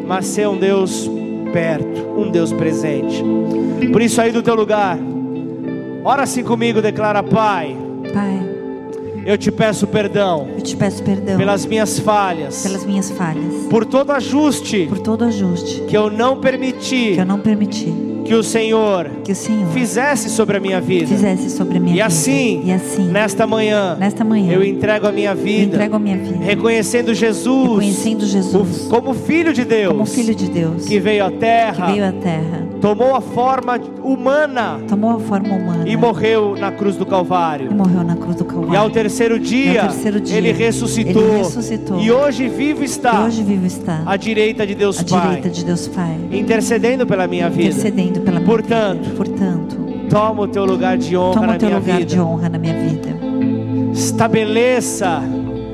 mas 0.07 0.27
ser 0.27 0.49
um 0.49 0.57
Deus 0.57 1.09
perto, 1.53 2.01
um 2.19 2.31
Deus 2.31 2.51
presente. 2.53 3.23
Por 3.93 4.01
isso 4.01 4.21
aí 4.21 4.33
do 4.33 4.43
teu 4.43 4.55
lugar, 4.55 4.99
ora 6.03 6.23
assim 6.23 6.43
comigo, 6.43 6.81
declara 6.81 7.23
Pai. 7.23 7.77
Pai. 8.13 8.54
Eu 9.27 9.39
te 9.39 9.51
peço 9.51 9.87
perdão. 9.87 10.49
Eu 10.55 10.61
te 10.61 10.77
peço 10.77 11.03
perdão. 11.03 11.37
Pelas 11.37 11.65
minhas 11.65 11.99
falhas. 11.99 12.63
Pelas 12.63 12.85
minhas 12.85 13.11
falhas. 13.11 13.67
Por 13.71 13.85
todo 13.85 14.13
ajuste. 14.13 14.87
Por 14.89 14.99
todo 14.99 15.25
ajuste. 15.25 15.83
Que 15.89 15.97
eu 15.97 16.11
não 16.11 16.41
permiti. 16.41 17.15
Que 17.15 17.21
eu 17.21 17.27
não 17.27 17.41
permiti 17.41 18.15
que 18.25 18.35
o 18.35 18.43
Senhor, 18.43 19.11
que 19.23 19.33
o 19.33 19.37
Senhor 19.37 19.69
fizesse 19.69 20.31
sobre 20.31 20.57
a 20.57 20.61
minha 20.61 20.81
vida. 20.81 21.07
Fizesse 21.07 21.51
sobre 21.51 21.77
a 21.77 21.81
minha 21.81 21.93
e 21.93 21.97
vida. 21.97 22.07
Assim, 22.07 22.63
e 22.65 22.73
assim, 22.73 23.05
nesta 23.09 23.47
manhã, 23.47 23.97
nesta 23.97 24.25
manhã, 24.25 24.53
eu 24.53 24.65
entrego 24.65 25.07
a 25.07 25.13
minha 25.13 25.35
vida. 25.35 25.75
entrego 25.75 25.97
a 25.97 25.99
minha 25.99 26.17
vida. 26.17 26.43
Reconhecendo 26.43 27.13
Jesus, 27.13 27.69
reconhecendo 27.69 28.27
Jesus, 28.27 28.87
como 28.89 29.13
filho 29.13 29.53
de 29.53 29.65
Deus, 29.65 29.93
como 29.93 30.07
filho 30.07 30.35
de 30.35 30.49
Deus, 30.49 30.87
que 30.87 30.99
veio 30.99 31.25
à 31.25 31.31
terra, 31.31 31.87
que 31.87 31.93
veio 31.93 32.07
à 32.07 32.13
terra, 32.13 32.67
tomou 32.85 33.15
a 33.15 33.21
forma 33.23 33.81
humana, 34.03 34.79
tomou 34.87 35.13
a 35.13 35.19
forma 35.19 35.55
humana 35.55 35.89
e 35.89 35.97
morreu 35.97 36.55
na 36.55 36.71
cruz 36.71 36.97
do 36.97 37.07
Calvário. 37.07 37.71
E 37.71 37.75
morreu 37.75 38.05
na 38.05 38.15
cruz 38.15 38.37
do 38.37 38.45
Calvário. 38.45 38.75
E 38.75 38.77
ao 38.77 38.91
terceiro 38.91 39.41
dia, 39.41 39.85
ao 39.85 39.89
terceiro 39.89 40.21
dia 40.21 40.37
ele, 40.37 40.53
ressuscitou, 40.53 41.23
ele 41.23 41.39
ressuscitou. 41.39 41.99
E 41.99 42.13
hoje 42.13 42.47
vivo 42.47 42.85
está. 42.85 43.15
E 43.15 43.27
hoje 43.27 43.43
vivo 43.43 43.65
está. 43.65 44.03
À 44.05 44.19
direita 44.19 44.67
de 44.67 44.75
Deus 44.75 45.01
à 45.01 45.05
Pai. 45.05 45.29
direita 45.29 45.49
de 45.49 45.65
Deus 45.65 45.89
Pai. 45.89 46.15
Intercedendo 46.31 47.07
pela 47.07 47.27
minha 47.27 47.49
vida. 47.49 47.71
Intercedendo 47.71 48.21
pela 48.21 48.39
minha 48.39 48.51
Portanto, 48.51 49.03
vida. 49.03 49.17
Portanto, 49.17 49.77
toma 50.11 50.43
o 50.43 50.49
teu 50.49 50.67
lugar 50.67 50.99
de 50.99 51.17
honra 51.17 51.35
toma 51.35 51.47
na 51.47 51.55
o 51.55 51.59
teu 51.59 51.69
minha 51.69 51.81
lugar 51.81 51.97
vida. 51.97 52.11
de 52.11 52.21
honra 52.21 52.49
na 52.51 52.59
minha 52.59 52.75
vida. 52.75 53.09
Estabeleça 53.95 55.23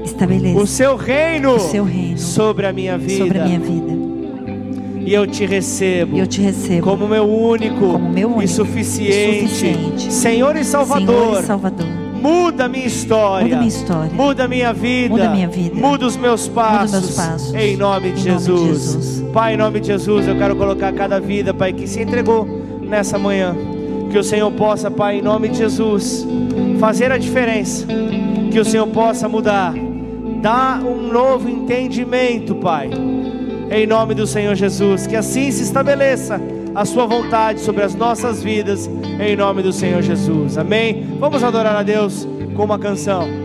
Estabeleça 0.04 0.60
o 0.60 0.66
seu 0.66 0.94
reino, 0.94 1.56
o 1.56 1.58
seu 1.58 1.84
reino 1.84 2.18
sobre 2.18 2.66
a 2.66 2.72
minha 2.72 2.96
vida. 2.96 3.24
Sobre 3.24 3.38
a 3.38 3.44
minha 3.44 3.58
vida. 3.58 3.99
E 5.00 5.14
eu 5.14 5.26
te 5.26 5.46
recebo, 5.46 6.16
eu 6.16 6.26
te 6.26 6.40
recebo 6.40 6.86
como 6.86 7.08
meu 7.08 7.24
único, 7.24 7.92
como 7.92 8.10
meu 8.10 8.28
único 8.28 8.42
e, 8.44 8.48
suficiente, 8.48 9.48
suficiente 9.48 10.12
Senhor 10.12 10.56
e 10.56 10.64
Salvador. 10.64 11.26
Senhor 11.26 11.42
e 11.42 11.46
Salvador. 11.46 11.86
Muda 12.20 12.68
minha 12.68 12.86
história. 12.86 13.44
Muda 13.44 13.56
minha 13.56 13.68
história. 13.68 14.12
Muda 14.12 14.48
minha 14.48 14.72
vida. 14.74 15.08
Muda 15.08 15.30
minha 15.30 15.48
vida. 15.48 15.74
Muda 15.74 16.06
os 16.06 16.16
meus 16.16 16.48
passos. 16.48 16.92
Muda 16.92 17.00
meus 17.00 17.16
passos. 17.16 17.54
Em 17.54 17.76
nome 17.76 18.10
de 18.10 18.20
em 18.20 18.22
Jesus. 18.24 18.48
Nome 18.48 18.68
de 18.68 18.74
Jesus. 18.74 19.24
Pai, 19.32 19.54
em 19.54 19.56
nome 19.56 19.80
de 19.80 19.86
Jesus, 19.86 20.28
eu 20.28 20.36
quero 20.36 20.54
colocar 20.54 20.92
cada 20.92 21.18
vida, 21.18 21.54
Pai, 21.54 21.72
que 21.72 21.86
se 21.86 22.02
entregou 22.02 22.46
nessa 22.82 23.18
manhã. 23.18 23.56
Que 24.10 24.18
o 24.18 24.24
Senhor 24.24 24.50
possa, 24.52 24.90
Pai, 24.90 25.18
em 25.18 25.22
nome 25.22 25.48
de 25.48 25.58
Jesus, 25.58 26.26
fazer 26.78 27.10
a 27.10 27.16
diferença. 27.16 27.86
Que 28.50 28.60
o 28.60 28.64
Senhor 28.64 28.86
possa 28.88 29.26
mudar. 29.26 29.72
Dar 30.42 30.82
um 30.84 31.10
novo 31.10 31.48
entendimento, 31.48 32.54
Pai. 32.56 32.90
Em 33.70 33.86
nome 33.86 34.14
do 34.14 34.26
Senhor 34.26 34.54
Jesus. 34.54 35.06
Que 35.06 35.16
assim 35.16 35.50
se 35.50 35.62
estabeleça 35.62 36.40
a 36.74 36.84
Sua 36.84 37.06
vontade 37.06 37.60
sobre 37.60 37.82
as 37.82 37.94
nossas 37.94 38.42
vidas. 38.42 38.90
Em 39.20 39.36
nome 39.36 39.62
do 39.62 39.72
Senhor 39.72 40.02
Jesus. 40.02 40.58
Amém. 40.58 41.06
Vamos 41.18 41.44
adorar 41.44 41.76
a 41.76 41.82
Deus 41.82 42.26
com 42.56 42.64
uma 42.64 42.78
canção. 42.78 43.39